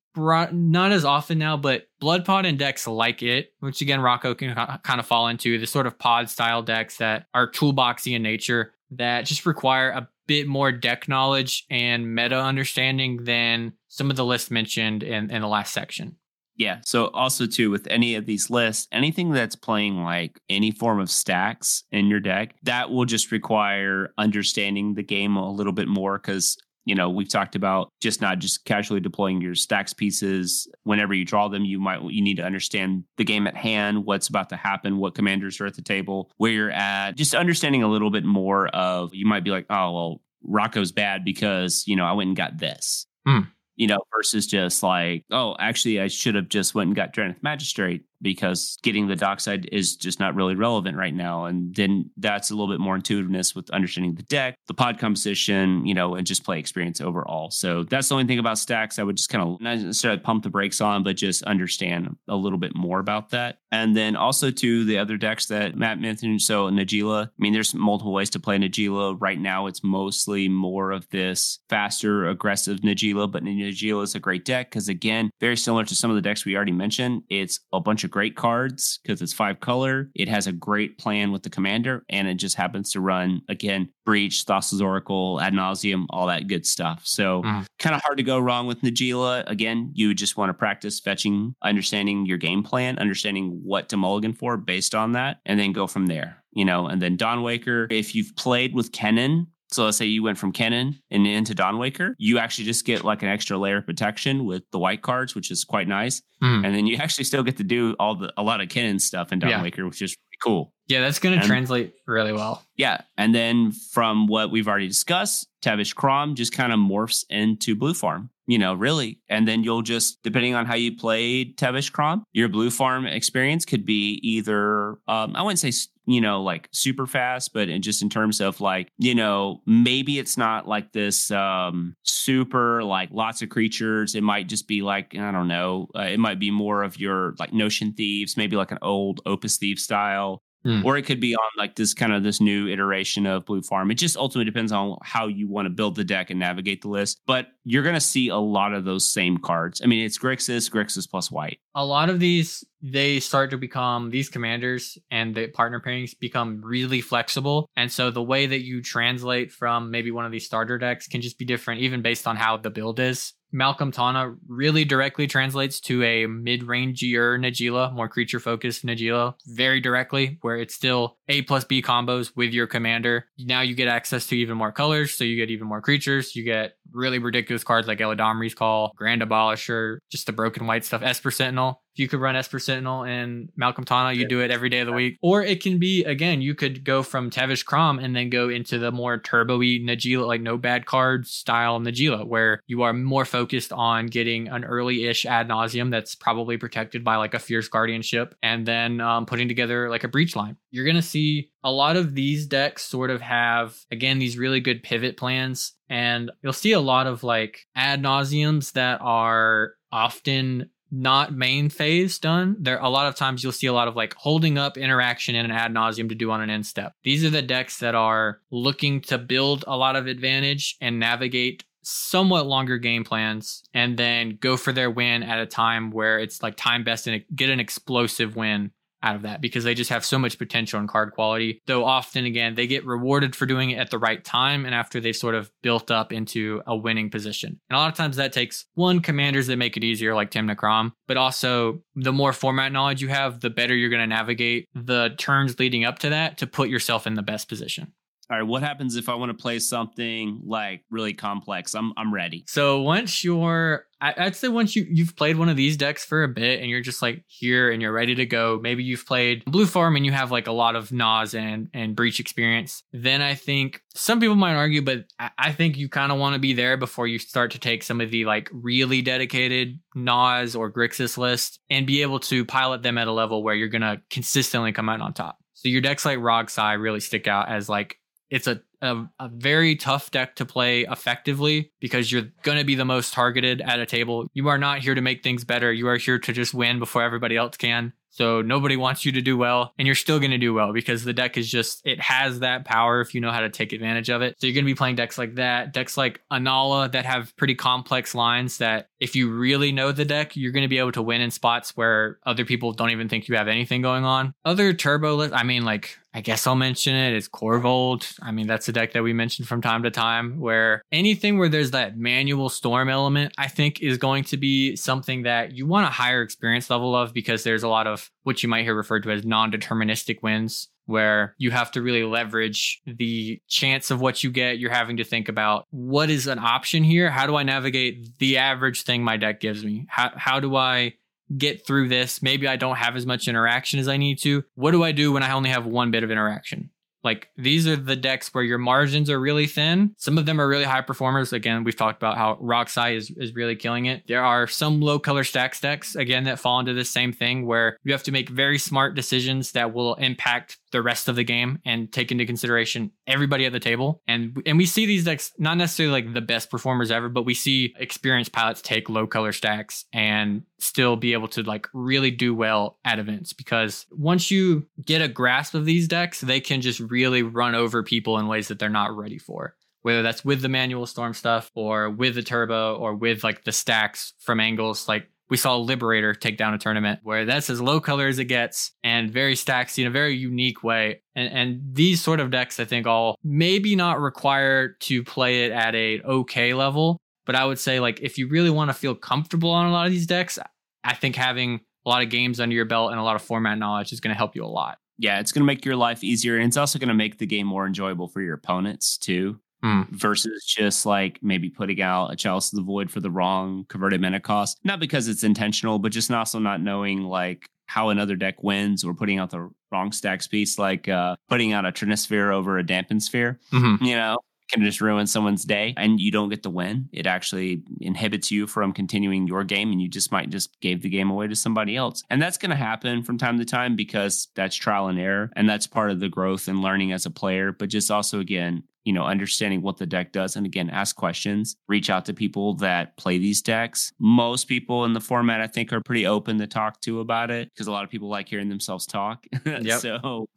Not 0.54 0.94
as 0.94 1.04
often 1.04 1.38
now, 1.38 1.58
but 1.58 1.90
Blood 2.00 2.24
Pod 2.24 2.46
and 2.46 2.58
decks 2.58 2.88
like 2.88 3.22
it, 3.22 3.52
which 3.60 3.82
again, 3.82 4.00
Rocco 4.00 4.34
can 4.34 4.56
kind 4.56 5.00
of 5.00 5.06
fall 5.06 5.28
into 5.28 5.60
the 5.60 5.68
sort 5.68 5.86
of 5.86 6.00
pod 6.00 6.30
style 6.30 6.62
decks 6.64 6.98
that 6.98 7.28
are 7.34 7.52
toolboxy 7.52 8.16
in 8.16 8.24
nature 8.24 8.74
that 8.92 9.26
just 9.26 9.46
require 9.46 9.90
a 9.90 10.08
bit 10.28 10.48
more 10.48 10.72
deck 10.72 11.08
knowledge 11.08 11.66
and 11.70 12.16
meta 12.16 12.40
understanding 12.40 13.26
than 13.26 13.74
some 13.90 14.10
of 14.10 14.16
the 14.16 14.26
lists 14.26 14.50
mentioned 14.50 15.04
in, 15.04 15.30
in 15.30 15.42
the 15.42 15.48
last 15.48 15.74
section. 15.74 16.16
Yeah. 16.58 16.80
So 16.86 17.08
also 17.08 17.46
too 17.46 17.70
with 17.70 17.88
any 17.90 18.16
of 18.16 18.26
these 18.26 18.50
lists, 18.50 18.88
anything 18.92 19.32
that's 19.32 19.56
playing 19.56 20.04
like 20.04 20.40
any 20.50 20.72
form 20.72 21.00
of 21.00 21.10
Stax 21.10 21.84
in 21.92 22.08
your 22.08 22.20
deck, 22.20 22.56
that 22.64 22.90
will 22.90 23.06
just 23.06 23.32
require 23.32 24.14
understanding 24.18 24.94
the 24.94 25.04
game 25.04 25.36
a 25.36 25.52
little 25.52 25.74
bit 25.74 25.88
more 25.88 26.18
because 26.18 26.58
you 26.86 26.94
know 26.96 27.10
we've 27.10 27.30
talked 27.30 27.56
about 27.56 27.90
just 28.00 28.22
not 28.22 28.40
just 28.40 28.64
casually 28.64 29.00
deploying 29.00 29.42
your 29.42 29.54
Stax 29.56 29.96
pieces 29.96 30.68
whenever 30.84 31.14
you 31.14 31.26
draw 31.26 31.48
them 31.48 31.66
you 31.66 31.80
might 31.80 32.02
you 32.04 32.22
need 32.22 32.38
to 32.38 32.44
understand 32.44 33.04
the 33.18 33.24
game 33.24 33.48
at 33.48 33.56
hand 33.56 34.06
what's 34.06 34.28
about 34.28 34.50
to 34.50 34.56
happen 34.56 34.98
what 34.98 35.16
commanders 35.16 35.60
are 35.60 35.66
at 35.66 35.76
the 35.76 35.82
table 35.82 36.32
where 36.38 36.52
you're 36.52 36.72
at 36.72 37.16
just 37.18 37.34
understanding 37.34 37.82
a 37.82 37.88
little 37.88 38.12
bit 38.12 38.24
more 38.24 38.68
of 38.68 39.16
you 39.16 39.26
might 39.26 39.44
be 39.44 39.50
like 39.50 39.66
oh 39.72 39.92
well 39.92 40.22
rocco's 40.44 40.92
bad 40.92 41.26
because 41.26 41.84
you 41.88 41.96
know 41.96 42.06
i 42.06 42.14
went 42.14 42.28
and 42.28 42.38
got 42.38 42.58
this 42.60 43.08
Hmm. 43.26 43.40
You 43.76 43.88
know 43.88 44.00
versus 44.16 44.48
just 44.48 44.84
like 44.84 45.26
oh 45.32 45.56
actually 45.60 46.00
i 46.00 46.08
should 46.08 46.36
have 46.36 46.48
just 46.48 46.74
went 46.76 46.88
and 46.88 46.96
got 46.96 47.14
Drannith 47.14 47.44
Magistrate 47.44 48.06
because 48.22 48.78
getting 48.84 49.08
the 49.08 49.16
dockside 49.16 49.68
is 49.72 49.96
just 49.96 50.20
not 50.20 50.36
really 50.36 50.56
relevant 50.56 50.98
right 50.98 51.14
now. 51.14 51.46
And 51.46 51.74
then 51.76 52.10
that's 52.18 52.52
a 52.52 52.56
little 52.56 52.74
bit 52.74 52.80
more 52.80 52.96
intuitiveness 52.96 53.56
with 53.56 53.70
understanding 53.72 54.16
the 54.16 54.24
deck 54.24 54.56
the 54.68 54.74
pod 54.74 54.98
composition 54.98 55.86
you 55.86 55.94
know 55.94 56.16
and 56.16 56.26
just 56.26 56.44
play 56.44 56.60
experience 56.60 57.02
overall. 57.02 57.52
So 57.52 57.84
that's 57.84 58.10
the 58.10 58.16
only 58.16 58.26
thing 58.26 58.40
about 58.40 58.58
Stax. 58.58 59.00
I 59.00 59.04
would 59.04 59.18
just 59.18 59.30
kind 59.30 59.44
of 59.44 59.62
not 59.62 59.78
necessarily 59.78 60.20
pump 60.20 60.44
the 60.44 60.50
brakes 60.50 60.82
on 60.82 61.04
but 61.04 61.16
just 61.16 61.44
understand 61.44 62.16
a 62.28 62.36
little 62.36 62.58
bit 62.58 62.76
more 62.76 63.00
about 63.00 63.30
that. 63.32 63.60
And 63.72 63.96
then 63.96 64.16
also 64.16 64.52
to 64.52 64.86
the 64.86 64.98
other 64.98 65.18
decks 65.18 65.48
that 65.48 65.76
matt 65.76 66.00
mentioned 66.00 66.42
so 66.42 66.70
Najeela 66.70 67.28
i 67.28 67.32
mean 67.38 67.54
there's 67.54 67.74
multiple 67.74 68.14
ways 68.14 68.30
to 68.32 68.40
play 68.40 68.58
Najeela. 68.58 69.18
Right 69.20 69.40
now 69.40 69.68
it's 69.68 69.84
mostly 69.84 70.48
more 70.48 70.92
of 70.92 71.08
this 71.10 71.60
faster 71.70 72.28
aggressive 72.28 72.80
Najeela 72.80 73.32
but 73.32 73.44
Najeela 73.44 74.04
is 74.04 74.16
a 74.16 74.20
great 74.20 74.46
deck 74.46 74.70
because 74.70 74.88
again 74.88 75.30
very 75.40 75.58
similar 75.58 75.86
to 75.86 75.96
some 75.96 76.10
of 76.10 76.16
the 76.16 76.22
decks 76.22 76.46
we 76.46 76.56
already 76.56 76.72
mentioned 76.72 77.24
it's 77.30 77.60
a 77.74 77.80
bunch 77.80 78.04
of 78.06 78.12
great 78.12 78.36
cards 78.38 79.00
because 79.04 79.22
it's 79.22 79.34
five 79.34 79.60
color. 79.60 80.10
It 80.16 80.30
has 80.30 80.48
a 80.48 80.54
great 80.54 80.98
plan 80.98 81.32
with 81.34 81.44
the 81.44 81.50
commander, 81.50 82.06
and 82.10 82.28
it 82.28 82.36
just 82.36 82.56
happens 82.56 82.92
to 82.92 83.02
run 83.02 83.42
again 83.50 83.90
Breach, 84.06 84.46
Thassa's 84.46 84.82
Oracle, 84.82 85.42
Ad 85.42 85.54
Nauseam, 85.54 86.06
all 86.12 86.28
that 86.28 86.48
good 86.48 86.66
stuff. 86.66 87.02
So 87.06 87.42
Mhm. 87.42 87.66
kind 87.80 87.96
of 87.96 88.02
hard 88.04 88.18
to 88.18 88.24
go 88.24 88.40
wrong 88.40 88.68
with 88.68 88.82
Najeela. 88.82 89.44
Again, 89.48 89.92
you 89.94 90.14
just 90.14 90.38
want 90.38 90.50
to 90.50 90.54
practice 90.54 91.00
fetching, 91.00 91.56
understanding 91.64 92.26
your 92.26 92.38
game 92.38 92.64
plan, 92.64 92.98
understanding 93.00 93.60
what 93.64 93.90
to 93.90 93.98
mulligan 93.98 94.34
for 94.34 94.58
based 94.58 94.94
on 94.96 95.14
that, 95.14 95.40
and 95.46 95.60
then 95.60 95.72
go 95.74 95.88
from 95.88 96.06
there. 96.06 96.44
You 96.54 96.64
know, 96.64 96.88
and 96.88 97.02
then 97.02 97.18
Dawnwaker, 97.18 97.92
if 97.92 98.16
you've 98.16 98.34
played 98.38 98.74
with 98.74 98.92
Kinnan, 98.94 99.48
So 99.72 99.86
let's 99.86 99.98
say 99.98 100.06
you 100.06 100.22
went 100.24 100.38
from 100.38 100.54
Kinnan 100.54 100.96
and 101.12 101.28
into 101.28 101.56
Dawnwaker, 101.56 102.14
you 102.18 102.38
actually 102.38 102.66
just 102.66 102.86
get 102.86 103.04
like 103.04 103.24
an 103.24 103.30
extra 103.30 103.58
layer 103.58 103.78
of 103.78 103.86
protection 103.86 104.46
with 104.46 104.64
the 104.72 104.80
white 104.80 105.02
cards, 105.02 105.34
which 105.36 105.50
is 105.52 105.64
quite 105.64 105.88
nice. 105.88 106.22
Mm. 106.42 106.66
And 106.66 106.76
then 106.76 106.88
you 106.88 106.98
actually 106.98 107.24
still 107.24 107.44
get 107.44 107.58
to 107.58 107.64
do 107.64 107.96
all 108.00 108.16
the 108.16 108.32
a 108.38 108.44
lot 108.44 108.62
of 108.62 108.68
Kinnan 108.68 109.02
stuff 109.02 109.32
in 109.32 109.42
Yeah. 109.42 109.60
Dawnwaker, 109.60 109.86
which 109.86 110.02
is 110.02 110.16
pretty 110.16 110.38
cool. 110.44 110.72
Yeah, 110.88 111.02
that's 111.02 111.18
going 111.18 111.40
to 111.40 111.46
translate 111.46 111.96
really 112.06 112.32
well. 112.32 112.64
Yeah. 112.78 113.02
And 113.18 113.34
then 113.34 113.72
from 113.72 114.28
what 114.28 114.52
we've 114.52 114.68
already 114.68 114.88
discussed, 114.88 115.48
Tevesh 115.64 115.96
Kraum 115.96 116.36
just 116.36 116.54
kind 116.54 116.72
of 116.72 116.80
morphs 116.80 117.26
into 117.30 117.76
Blue 117.76 117.96
Farm, 117.96 118.30
you 118.46 118.60
know, 118.60 118.76
really. 118.76 119.20
And 119.28 119.48
then 119.48 119.64
you'll 119.64 119.82
just, 119.82 120.22
depending 120.22 120.54
on 120.54 120.68
how 120.68 120.76
you 120.76 120.96
played 120.96 121.58
Tevesh 121.58 121.92
Kraum, 121.92 122.24
your 122.34 122.50
Blue 122.50 122.70
Farm 122.70 123.08
experience 123.08 123.66
could 123.66 123.84
be 123.84 124.20
either, 124.22 125.00
um, 125.08 125.36
I 125.36 125.42
wouldn't 125.42 125.58
say, 125.58 125.72
you 126.06 126.22
know, 126.22 126.44
like 126.44 126.70
super 126.72 127.08
fast, 127.08 127.54
but 127.54 127.70
in 127.70 127.82
just 127.82 128.02
in 128.02 128.10
terms 128.10 128.42
of 128.42 128.62
like, 128.62 128.90
you 128.98 129.16
know, 129.16 129.62
maybe 129.66 130.20
it's 130.20 130.38
not 130.38 130.68
like 130.68 130.92
this 130.92 131.32
um, 131.32 131.96
super, 132.04 132.84
like 132.84 133.10
lots 133.12 133.42
of 133.42 133.50
creatures. 133.50 134.16
It 134.16 134.24
might 134.24 134.48
just 134.48 134.68
be 134.68 134.82
like, 134.82 135.16
I 135.16 135.32
don't 135.32 135.48
know, 135.48 135.88
uh, 135.96 136.02
it 136.04 136.20
might 136.20 136.40
be 136.40 136.52
more 136.52 136.84
of 136.84 137.00
your 137.00 137.34
like 137.40 137.54
Notion 137.54 137.94
Thieves, 137.94 138.38
maybe 138.38 138.56
like 138.56 138.72
an 138.72 138.80
old 138.82 139.22
Opus 139.26 139.58
Thief 139.58 139.80
style. 139.80 140.42
Or 140.84 140.98
it 140.98 141.04
could 141.04 141.20
be 141.20 141.36
on 141.36 141.50
like 141.60 141.76
this 141.76 141.94
kind 141.94 142.12
of 142.12 142.24
this 142.24 142.42
new 142.42 142.68
iteration 142.68 143.28
of 143.28 143.46
blue 143.46 143.62
farm. 143.62 143.92
It 143.92 144.00
just 144.00 144.18
ultimately 144.18 144.46
depends 144.46 144.72
on 144.72 144.98
how 145.04 145.28
you 145.28 145.48
want 145.48 145.68
to 145.68 145.70
build 145.70 145.96
the 145.96 146.04
deck 146.04 146.32
and 146.32 146.40
navigate 146.40 146.82
the 146.82 146.90
list. 146.90 147.22
But 147.28 147.50
you're 147.66 147.84
going 147.84 147.96
to 147.96 148.02
see 148.02 148.30
a 148.30 148.38
lot 148.38 148.74
of 148.74 148.86
those 148.86 149.08
same 149.08 149.38
cards 149.38 149.82
i 149.84 149.88
mean 149.88 150.06
it's 150.06 150.18
grixis 150.18 150.72
grixis 150.72 151.10
plus 151.10 151.30
white 151.30 151.60
a 151.74 151.86
lot 151.86 152.10
of 152.10 152.20
these 152.20 152.64
they 152.82 153.20
start 153.20 153.50
to 153.50 153.58
become 153.58 154.12
these 154.12 154.30
commanders 154.30 154.98
and 155.10 155.36
the 155.36 155.48
partner 155.48 155.82
pairings 155.82 156.18
become 156.18 156.62
really 156.64 157.02
flexible 157.02 157.68
and 157.76 157.92
so 157.92 158.12
the 158.12 158.24
way 158.24 158.46
that 158.46 158.62
you 158.62 158.82
translate 158.82 159.52
from 159.52 159.92
maybe 159.92 160.12
one 160.12 160.26
of 160.26 160.32
these 160.32 160.46
starter 160.46 160.78
decks 160.78 161.08
can 161.08 161.22
just 161.22 161.38
be 161.38 161.46
different 161.46 161.82
even 161.82 162.02
based 162.02 162.28
on 162.28 162.36
how 162.36 162.56
the 162.56 162.70
build 162.70 163.00
is 163.00 163.34
Malcolm 163.56 163.90
Tana 163.90 164.36
really 164.48 164.84
directly 164.84 165.28
translates 165.28 165.80
to 165.82 166.04
a 166.04 166.26
mid-rangier 166.26 167.40
Najeela, 167.40 167.94
more 167.94 168.10
creature-focused 168.10 168.86
Najeela, 168.86 169.36
very 169.48 169.80
directly, 169.80 170.38
where 170.42 170.58
it's 170.58 170.76
still 170.76 171.18
A 171.30 171.42
plus 171.44 171.64
B 171.64 171.82
combos 171.82 172.36
with 172.36 172.52
your 172.52 172.68
commander. 172.68 173.28
Now 173.40 173.62
you 173.62 173.74
get 173.74 173.88
access 173.88 174.28
to 174.28 174.38
even 174.38 174.58
more 174.58 174.74
colors, 174.74 175.14
so 175.14 175.24
you 175.24 175.38
get 175.38 175.52
even 175.52 175.68
more 175.68 175.82
creatures. 175.82 176.36
You 176.36 176.44
get 176.44 176.75
really 176.96 177.20
ridiculous 177.20 177.64
cards 177.64 177.88
like 177.88 178.00
Eladamri's 178.00 178.56
Call, 178.56 178.94
Grand 178.96 179.22
Abolisher, 179.22 179.98
just 180.10 180.26
the 180.26 180.34
broken 180.34 180.66
white 180.66 180.86
stuff, 180.86 181.04
Esper 181.04 181.32
Sentinel. 181.32 181.82
If 181.96 182.00
you 182.00 182.10
could 182.10 182.20
run 182.20 182.36
Esper 182.36 182.60
Sentinel 182.60 183.06
and 183.06 183.48
Malcolm 183.56 183.86
Tana, 183.86 184.12
you 184.12 184.28
do 184.28 184.42
it 184.42 184.52
every 184.52 184.68
day 184.68 184.82
of 184.82 184.86
the 184.86 184.92
week. 184.92 185.18
Or 185.22 185.42
it 185.42 185.64
can 185.64 185.80
be, 185.80 186.04
again, 186.04 186.42
you 186.42 186.54
could 186.54 186.84
go 186.84 187.02
from 187.02 187.30
Tevesh 187.30 187.64
Kraum 187.64 188.00
and 188.00 188.14
then 188.14 188.30
go 188.30 188.50
into 188.50 188.78
the 188.78 188.92
more 188.92 189.18
turbo-y 189.18 189.80
Najeela, 189.82 190.28
like 190.28 190.42
no 190.42 190.58
bad 190.58 190.86
cards 190.86 191.32
style 191.32 191.80
Najeela, 191.80 192.28
where 192.28 192.60
you 192.68 192.82
are 192.82 192.92
more 192.92 193.24
focused 193.24 193.72
on 193.72 194.08
getting 194.08 194.50
an 194.50 194.66
early-ish 194.66 195.26
ad 195.26 195.48
nauseam 195.48 195.90
that's 195.90 196.16
probably 196.16 196.58
protected 196.58 197.02
by 197.02 197.16
like 197.16 197.34
a 197.34 197.40
fierce 197.40 197.70
guardianship 197.70 198.36
and 198.44 198.66
then 198.66 199.00
um, 199.00 199.26
putting 199.26 199.48
together 199.48 199.90
like 199.90 200.04
a 200.04 200.10
breach 200.10 200.36
line. 200.36 200.58
You're 200.72 200.84
going 200.84 200.98
to 200.98 201.02
see 201.02 201.50
a 201.64 201.72
lot 201.72 201.96
of 201.96 202.14
these 202.14 202.46
decks 202.46 202.84
sort 202.84 203.10
of 203.10 203.22
have, 203.22 203.74
again, 203.90 204.20
these 204.20 204.38
really 204.38 204.60
good 204.60 204.84
pivot 204.84 205.16
plans. 205.16 205.72
And 205.88 206.30
you'll 206.42 206.52
see 206.52 206.74
a 206.74 206.80
lot 206.82 207.08
of 207.08 207.24
like 207.24 207.68
ad 207.74 208.02
nauseams 208.02 208.74
that 208.74 209.00
are 209.02 209.76
often 209.92 210.70
not 210.96 211.34
main 211.34 211.70
phase 211.70 212.18
done. 212.20 212.56
There 212.60 212.78
a 212.78 212.90
lot 212.90 213.08
of 213.08 213.16
times 213.16 213.44
you'll 213.44 213.52
see 213.52 213.68
a 213.68 213.74
lot 213.74 213.88
of 213.88 213.96
like 213.96 214.14
holding 214.16 214.58
up 214.58 214.78
interaction 214.78 215.36
in 215.36 215.46
an 215.46 215.52
ad 215.52 215.74
nauseam 215.74 216.10
to 216.10 216.16
do 216.16 216.32
on 216.32 216.42
an 216.42 216.50
end 216.50 216.66
step. 216.66 216.94
These 217.04 217.26
are 217.26 217.30
the 217.30 217.42
decks 217.42 217.80
that 217.80 217.96
are 217.96 218.40
looking 218.50 219.02
to 219.02 219.18
build 219.18 219.66
a 219.68 219.76
lot 219.76 219.96
of 219.96 220.08
advantage 220.08 220.78
and 220.80 221.00
navigate 221.00 221.64
somewhat 221.82 222.48
longer 222.48 222.78
game 222.78 223.04
plans 223.04 223.64
and 223.74 223.96
then 223.96 224.38
go 224.42 224.58
for 224.58 224.72
their 224.74 224.90
win 224.90 225.22
at 225.22 225.40
a 225.40 225.46
time 225.46 225.92
where 225.92 226.18
it's 226.18 226.42
like 226.42 226.56
time 226.56 226.84
best 226.84 227.06
and 227.06 227.24
get 227.36 227.50
an 227.50 227.60
explosive 227.60 228.36
win 228.36 228.72
out 229.06 229.16
of 229.16 229.22
that 229.22 229.40
because 229.40 229.64
they 229.64 229.74
just 229.74 229.90
have 229.90 230.04
so 230.04 230.18
much 230.18 230.38
potential 230.38 230.80
and 230.80 230.90
card 230.90 231.12
quality. 231.12 231.62
Though 231.68 231.86
often, 231.86 232.26
again, 232.26 232.56
they 232.56 232.68
get 232.68 232.86
rewarded 232.86 233.36
for 233.36 233.46
doing 233.46 233.70
it 233.70 233.78
at 233.78 233.92
the 233.92 234.00
right 234.00 234.24
time 234.24 234.66
and 234.66 234.74
after 234.74 235.00
they've 235.00 235.16
sort 235.16 235.36
of 235.36 235.52
built 235.62 235.92
up 235.92 236.12
into 236.12 236.62
a 236.66 236.76
winning 236.76 237.10
position. 237.10 237.60
And 237.70 237.78
a 237.78 237.80
lot 237.80 237.92
of 237.92 237.98
times 237.98 238.18
that 238.18 238.34
takes 238.34 238.66
one 238.74 239.00
commanders 239.00 239.48
that 239.48 239.58
make 239.58 239.78
it 239.78 239.84
easier, 239.84 240.16
like 240.16 240.32
Tymna 240.32 240.58
Kraum, 240.58 240.94
but 241.08 241.18
also 241.18 241.82
the 241.96 242.12
more 242.12 242.34
format 242.34 242.72
knowledge 242.72 243.02
you 243.02 243.10
have, 243.10 243.40
the 243.40 243.50
better 243.50 243.76
you're 243.76 243.90
going 243.90 244.02
to 244.02 244.08
navigate 244.08 244.68
the 244.74 245.14
turns 245.18 245.60
leading 245.60 245.86
up 245.86 246.00
to 246.00 246.10
that 246.10 246.40
to 246.40 246.48
put 246.48 246.70
yourself 246.70 247.06
in 247.06 247.14
the 247.14 247.22
best 247.22 247.48
position. 247.48 247.94
All 248.30 248.38
right 248.38 248.44
what 248.44 248.64
happens 248.64 248.96
if 248.96 249.10
i 249.10 249.16
want 249.16 249.30
to 249.30 249.42
play 249.42 249.60
something 249.60 250.42
like 250.46 250.84
really 250.90 251.14
complex 251.14 251.76
i'm 251.76 251.94
i'm 251.98 252.14
ready 252.14 252.44
So 252.48 252.82
once 252.82 253.24
you're, 253.24 253.86
I'd 254.02 254.36
say 254.36 254.50
once 254.50 254.76
you 254.76 254.86
you've 254.90 255.16
played 255.16 255.38
one 255.38 255.50
of 255.50 255.56
these 255.56 255.78
decks 255.78 256.06
for 256.06 256.24
a 256.24 256.28
bit 256.28 256.60
and 256.60 256.70
you're 256.70 256.82
just 256.82 257.02
like 257.02 257.24
here 257.28 257.72
and 257.72 257.82
you're 257.82 257.94
ready 257.94 258.14
to 258.16 258.26
go. 258.26 258.60
Maybe 258.62 258.84
you've 258.84 259.06
played 259.06 259.44
Blue 259.46 259.66
Farm 259.66 259.96
and 259.96 260.06
you 260.06 260.12
have 260.12 260.32
like 260.32 260.48
a 260.48 260.52
lot 260.52 260.76
of 260.76 260.92
Nas 260.92 261.34
and 261.34 261.70
and 261.74 261.96
Breach 261.96 262.20
experience. 262.20 262.84
Then 262.92 263.22
I 263.22 263.34
think 263.34 263.82
some 263.96 264.20
people 264.20 264.36
might 264.36 264.56
argue, 264.56 264.84
but 264.84 265.06
I, 265.20 265.32
I 265.40 265.52
think 265.54 265.78
you 265.78 265.90
kind 265.90 266.12
of 266.12 266.20
want 266.20 266.34
to 266.34 266.40
be 266.40 266.54
there 266.54 266.78
before 266.78 267.08
you 267.08 267.18
start 267.18 267.52
to 267.52 267.60
take 267.60 267.84
some 267.84 268.00
of 268.02 268.12
the 268.12 268.26
like 268.26 268.50
really 268.52 269.02
dedicated 269.02 269.80
Nas 269.96 270.56
or 270.56 270.72
Grixis 270.72 271.18
list 271.18 271.60
and 271.70 271.88
be 271.88 272.02
able 272.04 272.20
to 272.20 272.46
pilot 272.46 272.84
them 272.84 272.98
at 272.98 273.08
a 273.08 273.12
level 273.14 273.44
where 273.44 273.56
you're 273.56 273.70
gonna 273.70 274.02
consistently 274.10 274.72
come 274.72 274.90
out 274.90 275.02
on 275.02 275.14
top. 275.14 275.38
So 275.54 275.70
your 275.70 275.82
decks 275.82 276.06
like 276.06 276.20
Rogsai 276.20 276.80
really 276.80 277.00
stick 277.00 277.28
out 277.28 277.50
as 277.50 277.70
like 277.70 277.98
it's 278.30 278.48
a, 278.48 278.62
a, 278.82 279.06
a 279.20 279.30
very 279.30 279.76
tough 279.76 280.12
deck 280.12 280.36
to 280.38 280.46
play 280.46 280.82
effectively 280.82 281.72
because 281.80 282.12
you're 282.12 282.30
going 282.44 282.58
to 282.58 282.64
be 282.64 282.76
the 282.76 282.86
most 282.86 283.14
targeted 283.14 283.62
at 283.62 283.80
a 283.80 283.86
table. 283.86 284.28
You 284.34 284.48
are 284.48 284.58
not 284.58 284.80
here 284.80 284.96
to 284.96 285.02
make 285.02 285.24
things 285.24 285.44
better. 285.44 285.72
You 285.72 285.88
are 285.88 285.98
here 285.98 286.20
to 286.20 286.34
just 286.34 286.54
win 286.54 286.80
before 286.80 287.04
everybody 287.04 287.38
else 287.38 287.58
can. 287.58 287.94
So 288.16 288.42
nobody 288.42 288.78
wants 288.78 289.04
you 289.04 289.12
to 289.12 289.22
do 289.22 289.38
well, 289.38 289.74
and 289.78 289.86
you're 289.86 289.94
still 289.94 290.20
going 290.20 290.32
to 290.32 290.38
do 290.38 290.54
well 290.54 290.72
because 290.72 291.04
the 291.04 291.12
deck 291.12 291.38
is 291.38 291.52
just, 291.52 291.86
it 291.86 292.00
has 292.00 292.40
that 292.40 292.64
power 292.64 293.02
if 293.02 293.14
you 293.14 293.20
know 293.20 293.30
how 293.30 293.42
to 293.42 293.50
take 293.50 293.74
advantage 293.74 294.10
of 294.10 294.22
it. 294.22 294.40
So 294.40 294.48
you're 294.48 294.54
going 294.54 294.64
to 294.64 294.72
be 294.72 294.74
playing 294.74 294.96
decks 294.96 295.18
like 295.18 295.36
that, 295.36 295.74
decks 295.74 295.98
like 295.98 296.22
Anala 296.32 296.90
that 296.94 297.06
have 297.06 297.36
pretty 297.36 297.56
complex 297.56 298.16
lines 298.16 298.60
that 298.60 298.88
if 299.02 299.18
you 299.18 299.30
really 299.30 299.74
know 299.74 299.92
the 299.92 300.06
deck, 300.06 300.38
you're 300.38 300.54
going 300.54 300.64
to 300.64 300.70
be 300.70 300.78
able 300.78 300.94
to 300.94 301.02
win 301.02 301.20
in 301.20 301.30
spots 301.30 301.76
where 301.76 302.18
other 302.26 302.46
people 302.46 302.72
don't 302.72 302.92
even 302.92 303.10
think 303.10 303.28
you 303.28 303.36
have 303.36 303.50
anything 303.50 303.82
going 303.82 304.06
on. 304.06 304.34
Other 304.46 304.72
turbo 304.72 305.16
I 305.34 305.44
mean, 305.44 305.66
like, 305.66 305.98
I 306.16 306.22
guess 306.22 306.48
I'll 306.48 306.56
mention 306.56 306.96
it. 306.96 307.14
It's 307.14 307.28
Korvold. 307.28 308.18
I 308.22 308.32
mean, 308.32 308.48
that's 308.48 308.70
a 308.70 308.72
deck 308.72 308.94
that 308.94 309.04
we 309.04 309.12
mentioned 309.12 309.50
from 309.50 309.62
time 309.62 309.84
to 309.84 309.92
time 309.92 310.40
where 310.40 310.82
anything 310.90 311.38
where 311.38 311.50
there's 311.50 311.72
that 311.72 311.98
manual 311.98 312.48
storm 312.48 312.88
element, 312.88 313.34
I 313.38 313.50
think 313.50 313.82
is 313.82 313.98
going 313.98 314.24
to 314.26 314.38
be 314.38 314.78
something 314.78 315.24
that 315.24 315.52
you 315.52 315.68
want 315.68 315.88
a 315.88 315.90
higher 315.90 316.22
experience 316.22 316.70
level 316.70 316.96
of 316.96 317.14
because 317.14 317.44
there's 317.44 317.64
a 317.64 317.68
lot 317.68 317.86
of 317.86 318.05
what 318.24 318.44
you 318.44 318.50
might 318.50 318.64
hear 318.64 318.76
referred 318.76 319.04
to 319.04 319.12
as 319.12 319.26
non 319.26 319.52
deterministic 319.52 320.22
wins 320.22 320.70
where 320.86 321.36
you 321.38 321.52
have 321.52 321.72
to 321.72 321.82
really 321.82 322.04
leverage 322.04 322.82
the 322.86 323.42
chance 323.48 323.92
of 323.92 324.02
what 324.02 324.24
you 324.24 324.32
get. 324.32 324.60
You're 324.60 324.72
having 324.72 324.98
to 324.98 325.04
think 325.04 325.30
about 325.30 325.66
what 325.72 326.10
is 326.10 326.28
an 326.28 326.40
option 326.40 326.84
here? 326.84 327.10
How 327.10 327.26
do 327.28 327.36
I 327.36 327.44
navigate 327.44 328.18
the 328.20 328.38
average 328.38 328.84
thing 328.84 329.04
my 329.04 329.18
deck 329.18 329.40
gives 329.40 329.64
me? 329.64 329.86
How, 329.90 330.12
how 330.16 330.40
do 330.40 330.56
I 330.56 330.94
get 331.36 331.66
through 331.66 331.90
this? 331.90 332.22
Maybe 332.22 332.48
I 332.48 332.56
don't 332.56 332.78
have 332.78 332.96
as 332.96 333.06
much 333.06 333.28
interaction 333.28 333.80
as 333.80 333.88
I 333.88 333.98
need 333.98 334.20
to. 334.22 334.44
What 334.56 334.72
do 334.72 334.84
I 334.84 334.92
do 334.92 335.12
when 335.12 335.24
I 335.24 335.32
only 335.32 335.50
have 335.50 335.66
one 335.66 335.92
bit 335.92 336.04
of 336.04 336.12
interaction? 336.12 336.70
Like 337.06 337.30
these 337.38 337.68
are 337.68 337.76
the 337.76 337.96
decks 337.96 338.34
where 338.34 338.44
your 338.44 338.58
margins 338.58 339.10
are 339.10 339.20
really 339.20 339.48
thin. 339.48 339.94
Some 339.98 340.18
of 340.18 340.26
them 340.26 340.42
are 340.42 340.48
really 340.48 340.64
high 340.64 340.82
performers. 340.82 341.32
Again, 341.32 341.64
we've 341.64 341.76
talked 341.76 342.02
about 342.02 342.18
how 342.18 342.38
Roxai 342.42 342.98
is, 342.98 343.12
is 343.12 343.36
really 343.36 343.56
killing 343.56 343.86
it. 343.86 344.04
There 344.08 344.24
are 344.24 344.48
some 344.48 344.82
low 344.82 345.00
color 345.00 345.24
Stax 345.24 345.62
decks, 345.62 345.96
again, 345.96 346.24
that 346.26 346.40
fall 346.40 346.60
into 346.60 346.74
this 346.74 346.90
same 346.90 347.14
thing 347.14 347.46
where 347.46 347.78
you 347.84 347.94
have 347.94 348.04
to 348.04 348.12
make 348.12 348.30
very 348.30 348.58
smart 348.58 348.96
decisions 348.96 349.52
that 349.52 349.74
will 349.74 349.94
impact 349.96 350.58
the 350.72 350.82
rest 350.82 351.08
of 351.08 351.16
the 351.16 351.24
game 351.24 351.60
and 351.64 351.90
take 351.94 352.12
into 352.12 352.26
consideration 352.26 352.92
everybody 353.08 353.46
at 353.46 353.54
the 353.54 353.60
table. 353.62 354.02
And 354.10 354.42
and 354.46 354.58
we 354.58 354.66
see 354.66 354.86
these 354.86 355.06
decks 355.06 355.32
not 355.38 355.56
necessarily 355.56 356.02
like 356.02 356.14
the 356.14 356.22
best 356.22 356.50
performers 356.50 356.92
ever, 356.92 357.08
but 357.08 357.24
we 357.24 357.34
see 357.34 357.74
experienced 357.80 358.34
pilots 358.34 358.62
take 358.62 358.90
low 358.90 359.08
color 359.08 359.32
Stax 359.32 359.86
and 359.94 360.44
still 360.58 360.98
be 360.98 361.14
able 361.14 361.28
to 361.30 361.44
like 361.44 361.68
really 361.74 362.12
do 362.12 362.34
well 362.34 362.78
at 362.84 363.00
events 363.00 363.32
because 363.32 363.86
once 363.92 364.32
you 364.32 364.66
get 364.84 365.02
a 365.02 365.08
grasp 365.08 365.54
of 365.54 365.66
these 365.66 365.88
decks, 365.88 366.22
they 366.22 366.42
can 366.42 366.60
just 366.60 366.80
really 366.96 367.24
run 367.24 367.56
over 367.56 367.84
people 367.84 368.18
in 368.18 368.28
ways 368.28 368.48
that 368.48 368.58
they're 368.58 368.70
not 368.70 368.96
ready 368.96 369.18
for. 369.18 369.56
Whether 369.82 370.02
that's 370.02 370.26
with 370.26 370.42
the 370.42 370.50
manual 370.50 370.88
storm 370.88 371.14
stuff 371.14 371.52
or 371.54 371.90
with 371.90 372.16
the 372.16 372.24
turbo 372.24 372.76
or 372.76 372.96
with 372.96 373.24
like 373.24 373.44
the 373.44 373.52
Stax 373.52 374.14
from 374.20 374.40
angles 374.40 374.88
like 374.88 375.10
we 375.30 375.38
saw 375.38 375.58
Liberator 375.58 376.14
take 376.14 376.38
down 376.38 376.54
a 376.54 376.58
tournament 376.58 377.00
where 377.04 377.26
that's 377.26 377.50
as 377.50 377.60
low 377.60 377.80
color 377.80 378.08
as 378.08 378.20
it 378.20 378.26
gets 378.26 378.72
and 378.84 379.12
very 379.12 379.36
stacksy 379.36 379.82
in 379.82 379.88
a 379.88 379.92
very 379.92 380.16
unique 380.16 380.64
way. 380.64 381.02
And, 381.16 381.34
and 381.34 381.62
these 381.76 382.02
sort 382.02 382.20
of 382.20 382.30
decks, 382.30 382.60
I 382.60 382.66
think, 382.66 382.86
all 382.86 383.16
maybe 383.24 383.76
not 383.76 384.00
required 384.00 384.80
to 384.82 385.04
play 385.04 385.46
it 385.46 385.52
at 385.52 385.74
a 385.76 386.02
okay 386.02 386.54
level. 386.54 387.00
But 387.26 387.36
I 387.36 387.46
would 387.46 387.58
say, 387.58 387.80
like, 387.80 388.02
if 388.02 388.20
you 388.20 388.28
really 388.28 388.52
want 388.52 388.70
to 388.70 388.76
feel 388.76 388.94
comfortable 388.94 389.50
on 389.50 389.66
a 389.66 389.72
lot 389.72 389.88
of 389.88 389.92
these 389.92 390.06
decks, 390.06 390.38
I 390.84 390.94
think 390.94 391.16
having 391.16 391.62
a 391.86 391.90
lot 391.90 392.04
of 392.04 392.10
games 392.10 392.40
under 392.40 392.56
your 392.56 392.66
belt 392.66 392.92
and 392.92 393.00
a 393.00 393.04
lot 393.04 393.16
of 393.16 393.24
format 393.24 393.58
knowledge 393.58 393.92
is 393.92 394.00
going 394.00 394.14
to 394.14 394.18
help 394.18 394.36
you 394.36 394.44
a 394.44 394.48
lot. 394.48 394.78
Yeah 394.98 395.20
it's 395.20 395.32
going 395.32 395.42
to 395.42 395.46
make 395.46 395.66
your 395.66 395.76
life 395.76 396.04
easier 396.04 396.38
and 396.38 396.46
it's 396.48 396.58
also 396.58 396.80
going 396.80 396.88
to 396.90 396.94
make 396.96 397.18
the 397.18 397.26
game 397.26 397.48
more 397.48 397.66
enjoyable 397.68 398.08
for 398.08 398.22
your 398.22 398.36
opponents 398.36 398.98
too 398.98 399.40
Mm. 399.64 399.90
versus 399.90 400.44
just 400.46 400.86
like 400.86 401.18
maybe 401.24 401.50
putting 401.50 401.82
out 401.82 402.12
a 402.14 402.16
Chalice 402.16 402.54
of 402.54 402.58
the 402.58 402.62
Void 402.64 402.92
for 402.92 403.00
the 403.00 403.10
wrong 403.10 403.66
converted 403.68 404.00
mana 404.00 404.20
cost. 404.20 404.60
Not 404.64 404.80
because 404.80 405.08
it's 405.08 405.24
intentional, 405.24 405.80
but 405.80 405.92
just 405.92 406.12
also 406.12 406.38
not 406.38 406.62
knowing 406.62 407.02
like 407.04 407.48
how 407.66 407.90
another 407.90 408.16
deck 408.16 408.44
wins 408.44 408.84
or 408.84 408.94
putting 408.94 409.18
out 409.18 409.32
the 409.32 409.50
wrong 409.72 409.90
Stax 409.90 410.30
piece, 410.30 410.60
like 410.60 410.88
uh, 410.88 411.16
putting 411.30 411.52
out 411.52 411.66
a 411.66 411.72
Trinisphere 411.72 412.32
over 412.32 412.60
a 412.60 412.64
Damping 412.66 413.00
Sphere. 413.00 413.40
Mhm. 413.52 413.82
You 413.82 413.96
know, 413.96 414.18
can 414.50 414.64
just 414.64 414.82
ruin 414.82 415.08
someone's 415.08 415.44
day 415.44 415.74
and 415.78 416.00
you 416.00 416.12
don't 416.12 416.30
get 416.30 416.44
the 416.44 416.50
win. 416.50 416.90
It 416.92 417.08
actually 417.08 417.64
inhibits 417.82 418.32
you 418.32 418.48
from 418.48 418.74
continuing 418.74 419.28
your 419.28 419.44
game 419.44 419.72
and 419.72 419.82
you 419.82 419.88
just 419.88 420.12
might 420.12 420.30
just 420.30 420.60
gave 420.62 420.82
the 420.82 420.90
game 420.90 421.10
away 421.10 421.28
to 421.28 421.36
somebody 421.36 421.76
else. 421.76 422.04
And 422.10 422.22
that's 422.22 422.38
going 422.38 422.52
to 422.52 422.56
happen 422.56 423.04
from 423.04 423.18
time 423.18 423.40
to 423.40 423.46
time 423.46 423.76
because 423.76 424.28
that's 424.36 424.56
trial 424.56 424.88
and 424.88 425.00
error 425.00 425.32
and 425.36 425.50
that's 425.50 425.68
part 425.68 425.92
of 425.92 426.00
the 426.00 426.10
growth 426.10 426.48
and 426.48 426.62
learning 426.62 426.92
as 426.92 427.06
a 427.06 427.12
player, 427.12 427.52
but 427.52 427.70
just 427.70 427.90
also 427.92 428.20
again, 428.20 428.64
you 428.84 428.94
know, 428.94 429.04
understanding 429.04 429.64
what 429.64 429.78
the 429.78 429.88
deck 429.88 430.12
does 430.12 430.36
and 430.36 430.46
again, 430.46 430.70
ask 430.70 430.96
questions, 430.96 431.56
reach 431.68 431.90
out 431.90 432.06
to 432.06 432.14
people 432.14 432.54
that 432.56 432.96
play 432.98 433.18
these 433.18 433.42
decks. 433.42 433.92
Most 434.00 434.48
people 434.48 434.86
in 434.86 434.94
the 434.94 435.02
format 435.02 435.42
I 435.42 435.48
think 435.48 435.74
are 435.74 435.82
pretty 435.82 436.06
open 436.06 436.38
to 436.38 436.48
talk 436.48 436.82
to 436.82 437.00
about 437.00 437.32
it 437.32 437.50
because 437.50 437.66
a 437.66 437.72
lot 437.72 437.84
of 437.84 437.90
people 437.90 438.10
like 438.10 438.30
hearing 438.30 438.50
themselves 438.50 438.86
talk. 438.86 439.26
Yep. 439.46 439.80
so 439.80 440.28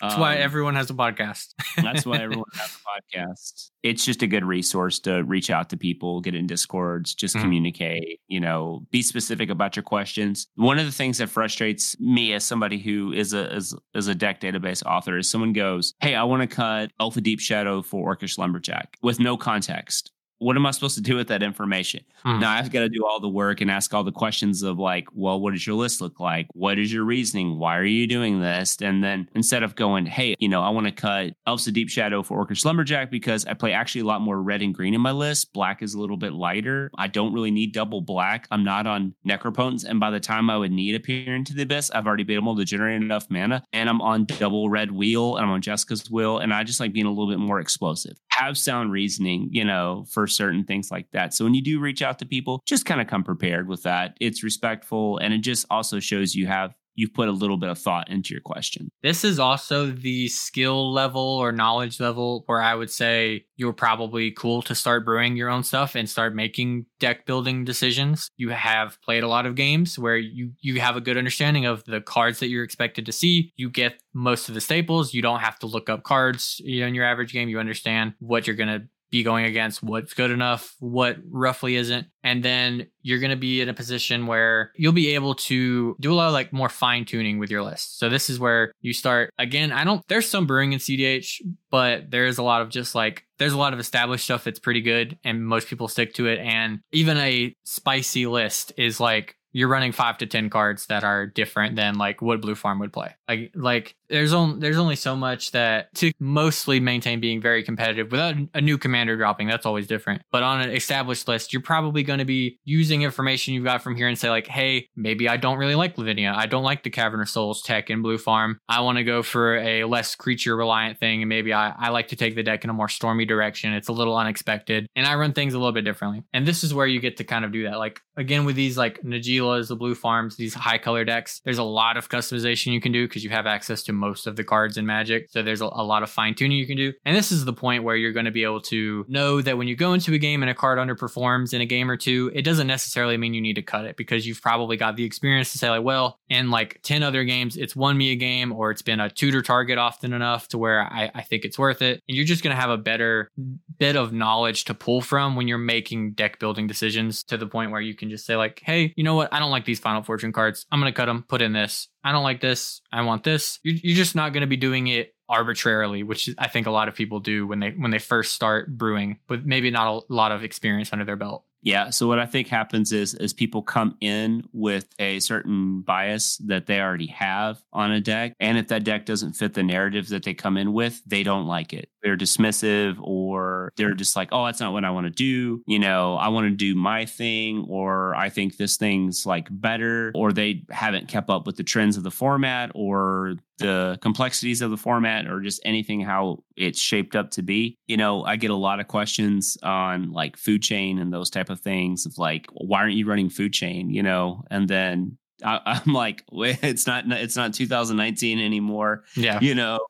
That's 0.00 0.16
why 0.16 0.36
um, 0.36 0.42
everyone 0.42 0.74
has 0.76 0.90
a 0.90 0.94
podcast. 0.94 1.54
that's 1.76 2.06
why 2.06 2.18
everyone 2.18 2.44
has 2.54 2.76
a 2.76 3.16
podcast. 3.18 3.70
It's 3.82 4.04
just 4.04 4.22
a 4.22 4.26
good 4.26 4.44
resource 4.44 4.98
to 5.00 5.22
reach 5.24 5.50
out 5.50 5.70
to 5.70 5.76
people, 5.76 6.20
get 6.20 6.34
in 6.34 6.46
discords, 6.46 7.14
just 7.14 7.34
Mhm. 7.36 7.40
communicate, 7.40 8.20
you 8.28 8.40
know, 8.40 8.86
be 8.90 9.02
specific 9.02 9.50
about 9.50 9.76
your 9.76 9.82
questions. 9.82 10.46
One 10.56 10.78
of 10.78 10.86
the 10.86 10.92
things 10.92 11.18
that 11.18 11.28
frustrates 11.30 11.98
me 12.00 12.32
as 12.32 12.44
somebody 12.44 12.78
who 12.78 13.12
is 13.12 13.32
a 13.32 13.54
is, 13.54 13.74
is 13.94 14.08
a 14.08 14.14
deck 14.14 14.40
database 14.40 14.84
author 14.84 15.18
is 15.18 15.30
someone 15.30 15.52
goes, 15.52 15.94
Hey, 16.00 16.14
I 16.14 16.24
want 16.24 16.48
to 16.48 16.54
cut 16.54 16.90
Elves 17.00 17.16
of 17.16 17.22
Deep 17.22 17.40
Shadow 17.40 17.82
for 17.82 18.14
Orcish 18.14 18.38
Lumberjack 18.38 18.96
with 19.02 19.18
no 19.20 19.36
context. 19.36 20.12
What 20.38 20.56
am 20.56 20.66
I 20.66 20.70
supposed 20.70 20.94
to 20.96 21.00
do 21.00 21.16
with 21.16 21.28
that 21.28 21.42
information? 21.42 22.04
Hmm. 22.22 22.40
Now 22.40 22.52
I've 22.52 22.70
got 22.70 22.80
to 22.80 22.88
do 22.88 23.06
all 23.06 23.20
the 23.20 23.28
work 23.28 23.60
and 23.60 23.70
ask 23.70 23.92
all 23.92 24.04
the 24.04 24.12
questions 24.12 24.62
of 24.62 24.78
like, 24.78 25.08
well, 25.12 25.40
what 25.40 25.52
does 25.52 25.66
your 25.66 25.76
list 25.76 26.00
look 26.00 26.20
like? 26.20 26.46
What 26.52 26.78
is 26.78 26.92
your 26.92 27.04
reasoning? 27.04 27.58
Why 27.58 27.76
are 27.76 27.84
you 27.84 28.06
doing 28.06 28.40
this? 28.40 28.76
And 28.80 29.02
then 29.02 29.28
instead 29.34 29.62
of 29.62 29.74
going, 29.74 30.06
hey, 30.06 30.34
you 30.38 30.48
know, 30.48 30.62
I 30.62 30.70
want 30.70 30.86
to 30.86 30.92
cut 30.92 31.34
Elves 31.46 31.66
of 31.66 31.74
Deep 31.74 31.88
Shadow 31.88 32.22
for 32.22 32.44
Orcish 32.44 32.64
Lumberjack 32.64 33.10
because 33.10 33.44
I 33.46 33.54
play 33.54 33.72
actually 33.72 34.02
a 34.02 34.06
lot 34.06 34.20
more 34.20 34.40
red 34.40 34.62
and 34.62 34.74
green 34.74 34.94
in 34.94 35.00
my 35.00 35.10
list. 35.10 35.52
Black 35.52 35.82
is 35.82 35.94
a 35.94 36.00
little 36.00 36.16
bit 36.16 36.32
lighter. 36.32 36.90
I 36.96 37.08
don't 37.08 37.32
really 37.32 37.50
need 37.50 37.72
double 37.72 38.00
black. 38.00 38.46
I'm 38.50 38.64
not 38.64 38.86
on 38.86 39.14
Necropotence. 39.26 39.84
And 39.84 39.98
by 39.98 40.10
the 40.10 40.20
time 40.20 40.50
I 40.50 40.56
would 40.56 40.72
need 40.72 40.94
a 40.94 41.00
Peer 41.00 41.34
into 41.34 41.54
the 41.54 41.62
Abyss, 41.62 41.90
I've 41.90 42.06
already 42.06 42.24
been 42.24 42.36
able 42.36 42.56
to 42.56 42.64
generate 42.64 43.02
enough 43.02 43.26
mana. 43.28 43.64
And 43.72 43.88
I'm 43.88 44.00
on 44.00 44.24
double 44.24 44.70
red 44.70 44.92
wheel 44.92 45.36
and 45.36 45.44
I'm 45.44 45.52
on 45.52 45.62
Jeska's 45.62 46.10
Will. 46.10 46.38
And 46.38 46.54
I 46.54 46.62
just 46.64 46.80
like 46.80 46.92
being 46.92 47.06
a 47.06 47.10
little 47.10 47.28
bit 47.28 47.38
more 47.38 47.60
explosive. 47.60 48.16
Have 48.30 48.56
sound 48.56 48.92
reasoning, 48.92 49.48
you 49.50 49.64
know, 49.64 50.06
for 50.10 50.27
certain 50.28 50.64
things 50.64 50.90
like 50.90 51.10
that. 51.12 51.34
So 51.34 51.44
when 51.44 51.54
you 51.54 51.62
do 51.62 51.80
reach 51.80 52.02
out 52.02 52.18
to 52.20 52.26
people, 52.26 52.62
just 52.66 52.84
kind 52.84 53.00
of 53.00 53.06
come 53.06 53.24
prepared 53.24 53.68
with 53.68 53.82
that. 53.82 54.16
It's 54.20 54.42
respectful 54.42 55.18
and 55.18 55.34
it 55.34 55.38
just 55.38 55.66
also 55.70 56.00
shows 56.00 56.34
you 56.34 56.46
have 56.46 56.74
you've 56.98 57.14
put 57.14 57.28
a 57.28 57.32
little 57.32 57.56
bit 57.56 57.70
of 57.70 57.78
thought 57.78 58.10
into 58.10 58.34
your 58.34 58.40
question. 58.40 58.90
This 59.04 59.22
is 59.22 59.38
also 59.38 59.86
the 59.86 60.26
skill 60.26 60.92
level 60.92 61.22
or 61.22 61.52
knowledge 61.52 62.00
level 62.00 62.42
where 62.46 62.60
I 62.60 62.74
would 62.74 62.90
say 62.90 63.44
you're 63.56 63.72
probably 63.72 64.32
cool 64.32 64.62
to 64.62 64.74
start 64.74 65.04
brewing 65.04 65.36
your 65.36 65.48
own 65.48 65.62
stuff 65.62 65.94
and 65.94 66.10
start 66.10 66.34
making 66.34 66.86
deck 66.98 67.24
building 67.24 67.64
decisions. 67.64 68.32
You 68.36 68.48
have 68.50 69.00
played 69.00 69.22
a 69.22 69.28
lot 69.28 69.46
of 69.46 69.54
games 69.54 69.96
where 69.96 70.16
you 70.16 70.50
you 70.60 70.80
have 70.80 70.96
a 70.96 71.00
good 71.00 71.16
understanding 71.16 71.66
of 71.66 71.84
the 71.84 72.00
cards 72.00 72.40
that 72.40 72.48
you're 72.48 72.64
expected 72.64 73.06
to 73.06 73.12
see. 73.12 73.52
You 73.54 73.70
get 73.70 74.02
most 74.12 74.48
of 74.48 74.56
the 74.56 74.60
staples. 74.60 75.14
You 75.14 75.22
don't 75.22 75.40
have 75.40 75.58
to 75.60 75.66
look 75.66 75.88
up 75.88 76.02
cards 76.02 76.60
you 76.64 76.80
know, 76.80 76.88
in 76.88 76.96
your 76.96 77.04
average 77.04 77.32
game. 77.32 77.48
You 77.48 77.60
understand 77.60 78.14
what 78.18 78.48
you're 78.48 78.56
going 78.56 78.80
to 78.80 78.88
be 79.10 79.22
going 79.22 79.44
against, 79.44 79.82
what's 79.82 80.14
good 80.14 80.30
enough, 80.30 80.74
what 80.80 81.16
roughly 81.30 81.76
isn't. 81.76 82.06
And 82.22 82.42
then 82.42 82.88
you're 83.02 83.20
going 83.20 83.30
to 83.30 83.36
be 83.36 83.60
in 83.60 83.68
a 83.68 83.74
position 83.74 84.26
where 84.26 84.72
you'll 84.76 84.92
be 84.92 85.14
able 85.14 85.34
to 85.34 85.96
do 85.98 86.12
a 86.12 86.14
lot 86.14 86.26
of 86.26 86.34
like 86.34 86.52
more 86.52 86.68
fine 86.68 87.04
tuning 87.04 87.38
with 87.38 87.50
your 87.50 87.62
list. 87.62 87.98
So 87.98 88.08
this 88.08 88.28
is 88.28 88.38
where 88.38 88.72
you 88.80 88.92
start 88.92 89.32
again. 89.38 89.72
I 89.72 89.84
don't, 89.84 90.02
there's 90.08 90.28
some 90.28 90.46
brewing 90.46 90.72
in 90.72 90.78
CEDH, 90.78 91.40
but 91.70 92.10
there's 92.10 92.38
a 92.38 92.42
lot 92.42 92.60
of 92.60 92.68
just 92.68 92.94
like, 92.94 93.24
there's 93.38 93.54
a 93.54 93.58
lot 93.58 93.72
of 93.72 93.78
established 93.78 94.24
stuff 94.24 94.44
that's 94.44 94.58
pretty 94.58 94.82
good 94.82 95.18
and 95.24 95.46
most 95.46 95.68
people 95.68 95.88
stick 95.88 96.12
to 96.14 96.26
it. 96.26 96.38
And 96.40 96.80
even 96.92 97.16
a 97.16 97.54
spicy 97.64 98.26
list 98.26 98.72
is 98.76 99.00
like, 99.00 99.36
you're 99.52 99.68
running 99.68 99.92
five 99.92 100.18
to 100.18 100.26
ten 100.26 100.50
cards 100.50 100.86
that 100.86 101.04
are 101.04 101.26
different 101.26 101.76
than 101.76 101.96
like 101.96 102.20
what 102.22 102.40
Blue 102.40 102.54
Farm 102.54 102.78
would 102.78 102.92
play. 102.92 103.14
Like 103.28 103.52
like 103.54 103.94
there's 104.08 104.32
only 104.32 104.60
there's 104.60 104.78
only 104.78 104.96
so 104.96 105.16
much 105.16 105.52
that 105.52 105.94
to 105.96 106.12
mostly 106.18 106.80
maintain 106.80 107.20
being 107.20 107.40
very 107.40 107.62
competitive 107.62 108.10
without 108.10 108.34
a 108.54 108.60
new 108.60 108.78
commander 108.78 109.16
dropping. 109.16 109.48
That's 109.48 109.66
always 109.66 109.86
different. 109.86 110.22
But 110.32 110.42
on 110.42 110.60
an 110.60 110.70
established 110.70 111.28
list, 111.28 111.52
you're 111.52 111.62
probably 111.62 112.02
going 112.02 112.18
to 112.18 112.24
be 112.24 112.58
using 112.64 113.02
information 113.02 113.54
you've 113.54 113.64
got 113.64 113.82
from 113.82 113.96
here 113.96 114.08
and 114.08 114.18
say 114.18 114.30
like, 114.30 114.46
hey, 114.46 114.88
maybe 114.96 115.28
I 115.28 115.36
don't 115.36 115.58
really 115.58 115.74
like 115.74 115.96
Lavinia. 115.98 116.32
I 116.34 116.46
don't 116.46 116.64
like 116.64 116.82
the 116.82 116.90
Cavern 116.90 117.20
of 117.20 117.28
Souls 117.28 117.62
tech 117.62 117.90
in 117.90 118.02
Blue 118.02 118.18
Farm. 118.18 118.58
I 118.68 118.80
want 118.80 118.98
to 118.98 119.04
go 119.04 119.22
for 119.22 119.56
a 119.56 119.84
less 119.84 120.14
creature 120.14 120.56
reliant 120.56 120.98
thing, 120.98 121.22
and 121.22 121.28
maybe 121.28 121.52
I 121.52 121.70
I 121.70 121.90
like 121.90 122.08
to 122.08 122.16
take 122.16 122.34
the 122.34 122.42
deck 122.42 122.64
in 122.64 122.70
a 122.70 122.74
more 122.74 122.88
stormy 122.88 123.24
direction. 123.24 123.72
It's 123.72 123.88
a 123.88 123.92
little 123.92 124.16
unexpected, 124.16 124.86
and 124.96 125.06
I 125.06 125.14
run 125.14 125.32
things 125.32 125.54
a 125.54 125.58
little 125.58 125.72
bit 125.72 125.84
differently. 125.84 126.22
And 126.32 126.46
this 126.46 126.64
is 126.64 126.74
where 126.74 126.86
you 126.86 127.00
get 127.00 127.16
to 127.18 127.24
kind 127.24 127.44
of 127.44 127.52
do 127.52 127.64
that. 127.64 127.78
Like 127.78 128.00
again 128.16 128.44
with 128.44 128.56
these 128.56 128.76
like 128.76 129.02
Najeelas, 129.38 129.68
the 129.68 129.76
Blue 129.76 129.94
Farms, 129.94 130.36
these 130.36 130.54
high 130.54 130.78
color 130.78 131.04
decks, 131.04 131.40
there's 131.44 131.58
a 131.58 131.64
lot 131.64 131.96
of 131.96 132.08
customization 132.08 132.72
you 132.72 132.80
can 132.80 132.92
do 132.92 133.06
because 133.06 133.24
you 133.24 133.30
have 133.30 133.46
access 133.46 133.82
to 133.84 133.92
most 133.92 134.26
of 134.26 134.36
the 134.36 134.44
cards 134.44 134.76
in 134.76 134.86
Magic. 134.86 135.28
So 135.30 135.42
there's 135.42 135.60
a, 135.60 135.66
a 135.66 135.84
lot 135.84 136.02
of 136.02 136.10
fine 136.10 136.34
tuning 136.34 136.58
you 136.58 136.66
can 136.66 136.76
do. 136.76 136.92
And 137.04 137.16
this 137.16 137.32
is 137.32 137.44
the 137.44 137.52
point 137.52 137.84
where 137.84 137.96
you're 137.96 138.12
going 138.12 138.26
to 138.26 138.30
be 138.30 138.44
able 138.44 138.60
to 138.62 139.04
know 139.08 139.40
that 139.42 139.58
when 139.58 139.68
you 139.68 139.76
go 139.76 139.92
into 139.92 140.12
a 140.14 140.18
game 140.18 140.42
and 140.42 140.50
a 140.50 140.54
card 140.54 140.78
underperforms 140.78 141.52
in 141.52 141.60
a 141.60 141.66
game 141.66 141.90
or 141.90 141.96
two, 141.96 142.30
it 142.34 142.42
doesn't 142.42 142.66
necessarily 142.66 143.16
mean 143.16 143.34
you 143.34 143.40
need 143.40 143.54
to 143.54 143.62
cut 143.62 143.84
it 143.84 143.96
because 143.96 144.26
you've 144.26 144.42
probably 144.42 144.76
got 144.76 144.96
the 144.96 145.04
experience 145.04 145.52
to 145.52 145.58
say 145.58 145.70
like, 145.70 145.84
well, 145.84 146.18
in 146.28 146.50
like 146.50 146.80
10 146.82 147.02
other 147.02 147.24
games, 147.24 147.56
it's 147.56 147.76
won 147.76 147.96
me 147.96 148.12
a 148.12 148.16
game 148.16 148.52
or 148.52 148.70
it's 148.70 148.82
been 148.82 149.00
a 149.00 149.10
tutor 149.10 149.42
target 149.42 149.78
often 149.78 150.12
enough 150.12 150.48
to 150.48 150.58
where 150.58 150.82
I, 150.82 151.10
I 151.14 151.22
think 151.22 151.44
it's 151.44 151.58
worth 151.58 151.82
it. 151.82 152.02
And 152.08 152.16
you're 152.16 152.26
just 152.26 152.42
going 152.42 152.54
to 152.54 152.60
have 152.60 152.70
a 152.70 152.76
better 152.76 153.30
bit 153.78 153.96
of 153.96 154.12
knowledge 154.12 154.64
to 154.64 154.74
pull 154.74 155.00
from 155.00 155.36
when 155.36 155.48
you're 155.48 155.58
making 155.58 156.12
deck 156.12 156.38
building 156.38 156.66
decisions 156.66 157.22
to 157.24 157.36
the 157.36 157.46
point 157.46 157.70
where 157.70 157.80
you 157.80 157.94
can 157.94 158.10
just 158.10 158.26
say 158.26 158.36
like, 158.36 158.60
hey, 158.64 158.92
you 158.96 159.04
know 159.04 159.14
what? 159.14 159.27
I 159.32 159.38
don't 159.38 159.50
like 159.50 159.64
these 159.64 159.80
Final 159.80 160.02
Fortune 160.02 160.32
cards. 160.32 160.66
I'm 160.70 160.80
going 160.80 160.92
to 160.92 160.96
cut 160.96 161.06
them, 161.06 161.24
put 161.28 161.42
in 161.42 161.52
this. 161.52 161.88
I 162.04 162.12
don't 162.12 162.22
like 162.22 162.40
this. 162.40 162.80
I 162.92 163.02
want 163.02 163.24
this. 163.24 163.58
You're, 163.62 163.76
you're 163.82 163.96
just 163.96 164.14
not 164.14 164.32
going 164.32 164.42
to 164.42 164.46
be 164.46 164.56
doing 164.56 164.86
it 164.86 165.14
arbitrarily, 165.28 166.02
which 166.02 166.30
I 166.38 166.48
think 166.48 166.66
a 166.66 166.70
lot 166.70 166.88
of 166.88 166.94
people 166.94 167.20
do 167.20 167.46
when 167.46 167.60
they 167.60 167.70
when 167.70 167.90
they 167.90 167.98
first 167.98 168.32
start 168.32 168.76
brewing, 168.76 169.18
but 169.28 169.44
maybe 169.44 169.70
not 169.70 170.04
a 170.08 170.12
lot 170.12 170.32
of 170.32 170.42
experience 170.42 170.92
under 170.92 171.04
their 171.04 171.16
belt. 171.16 171.44
Yeah. 171.62 171.90
So 171.90 172.06
what 172.06 172.18
I 172.18 172.26
think 172.26 172.48
happens 172.48 172.92
is 172.92 173.14
is 173.14 173.32
people 173.32 173.62
come 173.62 173.96
in 174.00 174.48
with 174.52 174.86
a 174.98 175.18
certain 175.20 175.80
bias 175.80 176.36
that 176.46 176.66
they 176.66 176.80
already 176.80 177.08
have 177.08 177.60
on 177.72 177.90
a 177.90 178.00
deck. 178.00 178.34
And 178.38 178.56
if 178.56 178.68
that 178.68 178.84
deck 178.84 179.06
doesn't 179.06 179.32
fit 179.32 179.54
the 179.54 179.62
narrative 179.62 180.08
that 180.08 180.22
they 180.22 180.34
come 180.34 180.56
in 180.56 180.72
with, 180.72 181.02
they 181.04 181.22
don't 181.22 181.46
like 181.46 181.72
it. 181.72 181.88
They're 182.02 182.16
dismissive 182.16 182.96
or 183.00 183.72
they're 183.76 183.94
just 183.94 184.14
like, 184.14 184.28
oh, 184.30 184.46
that's 184.46 184.60
not 184.60 184.72
what 184.72 184.84
I 184.84 184.90
want 184.90 185.06
to 185.06 185.10
do. 185.10 185.62
You 185.66 185.80
know, 185.80 186.14
I 186.16 186.28
want 186.28 186.46
to 186.46 186.54
do 186.54 186.76
my 186.76 187.06
thing, 187.06 187.66
or 187.68 188.14
I 188.14 188.28
think 188.30 188.56
this 188.56 188.76
thing's 188.76 189.26
like 189.26 189.48
better, 189.50 190.12
or 190.14 190.32
they 190.32 190.64
haven't 190.70 191.08
kept 191.08 191.28
up 191.28 191.44
with 191.46 191.56
the 191.56 191.64
trends 191.64 191.96
of 191.96 192.04
the 192.04 192.10
format 192.10 192.70
or 192.74 193.34
the 193.58 193.98
complexities 194.00 194.62
of 194.62 194.70
the 194.70 194.76
format 194.76 195.26
or 195.26 195.40
just 195.40 195.60
anything 195.64 196.00
how 196.00 196.42
it's 196.56 196.80
shaped 196.80 197.16
up 197.16 197.30
to 197.32 197.42
be. 197.42 197.76
You 197.86 197.96
know, 197.96 198.24
I 198.24 198.36
get 198.36 198.50
a 198.50 198.56
lot 198.56 198.80
of 198.80 198.88
questions 198.88 199.58
on 199.62 200.12
like 200.12 200.36
food 200.36 200.62
chain 200.62 200.98
and 200.98 201.12
those 201.12 201.30
type 201.30 201.50
of 201.50 201.60
things 201.60 202.06
of 202.06 202.18
like, 202.18 202.46
why 202.52 202.80
aren't 202.80 202.94
you 202.94 203.06
running 203.06 203.30
food 203.30 203.52
chain? 203.52 203.90
You 203.90 204.02
know, 204.02 204.44
and 204.50 204.68
then 204.68 205.18
I, 205.44 205.60
I'm 205.86 205.92
like, 205.92 206.24
it's 206.32 206.86
not 206.86 207.04
it's 207.10 207.36
not 207.36 207.54
2019 207.54 208.38
anymore. 208.38 209.04
Yeah. 209.16 209.40
You 209.40 209.54
know, 209.54 209.80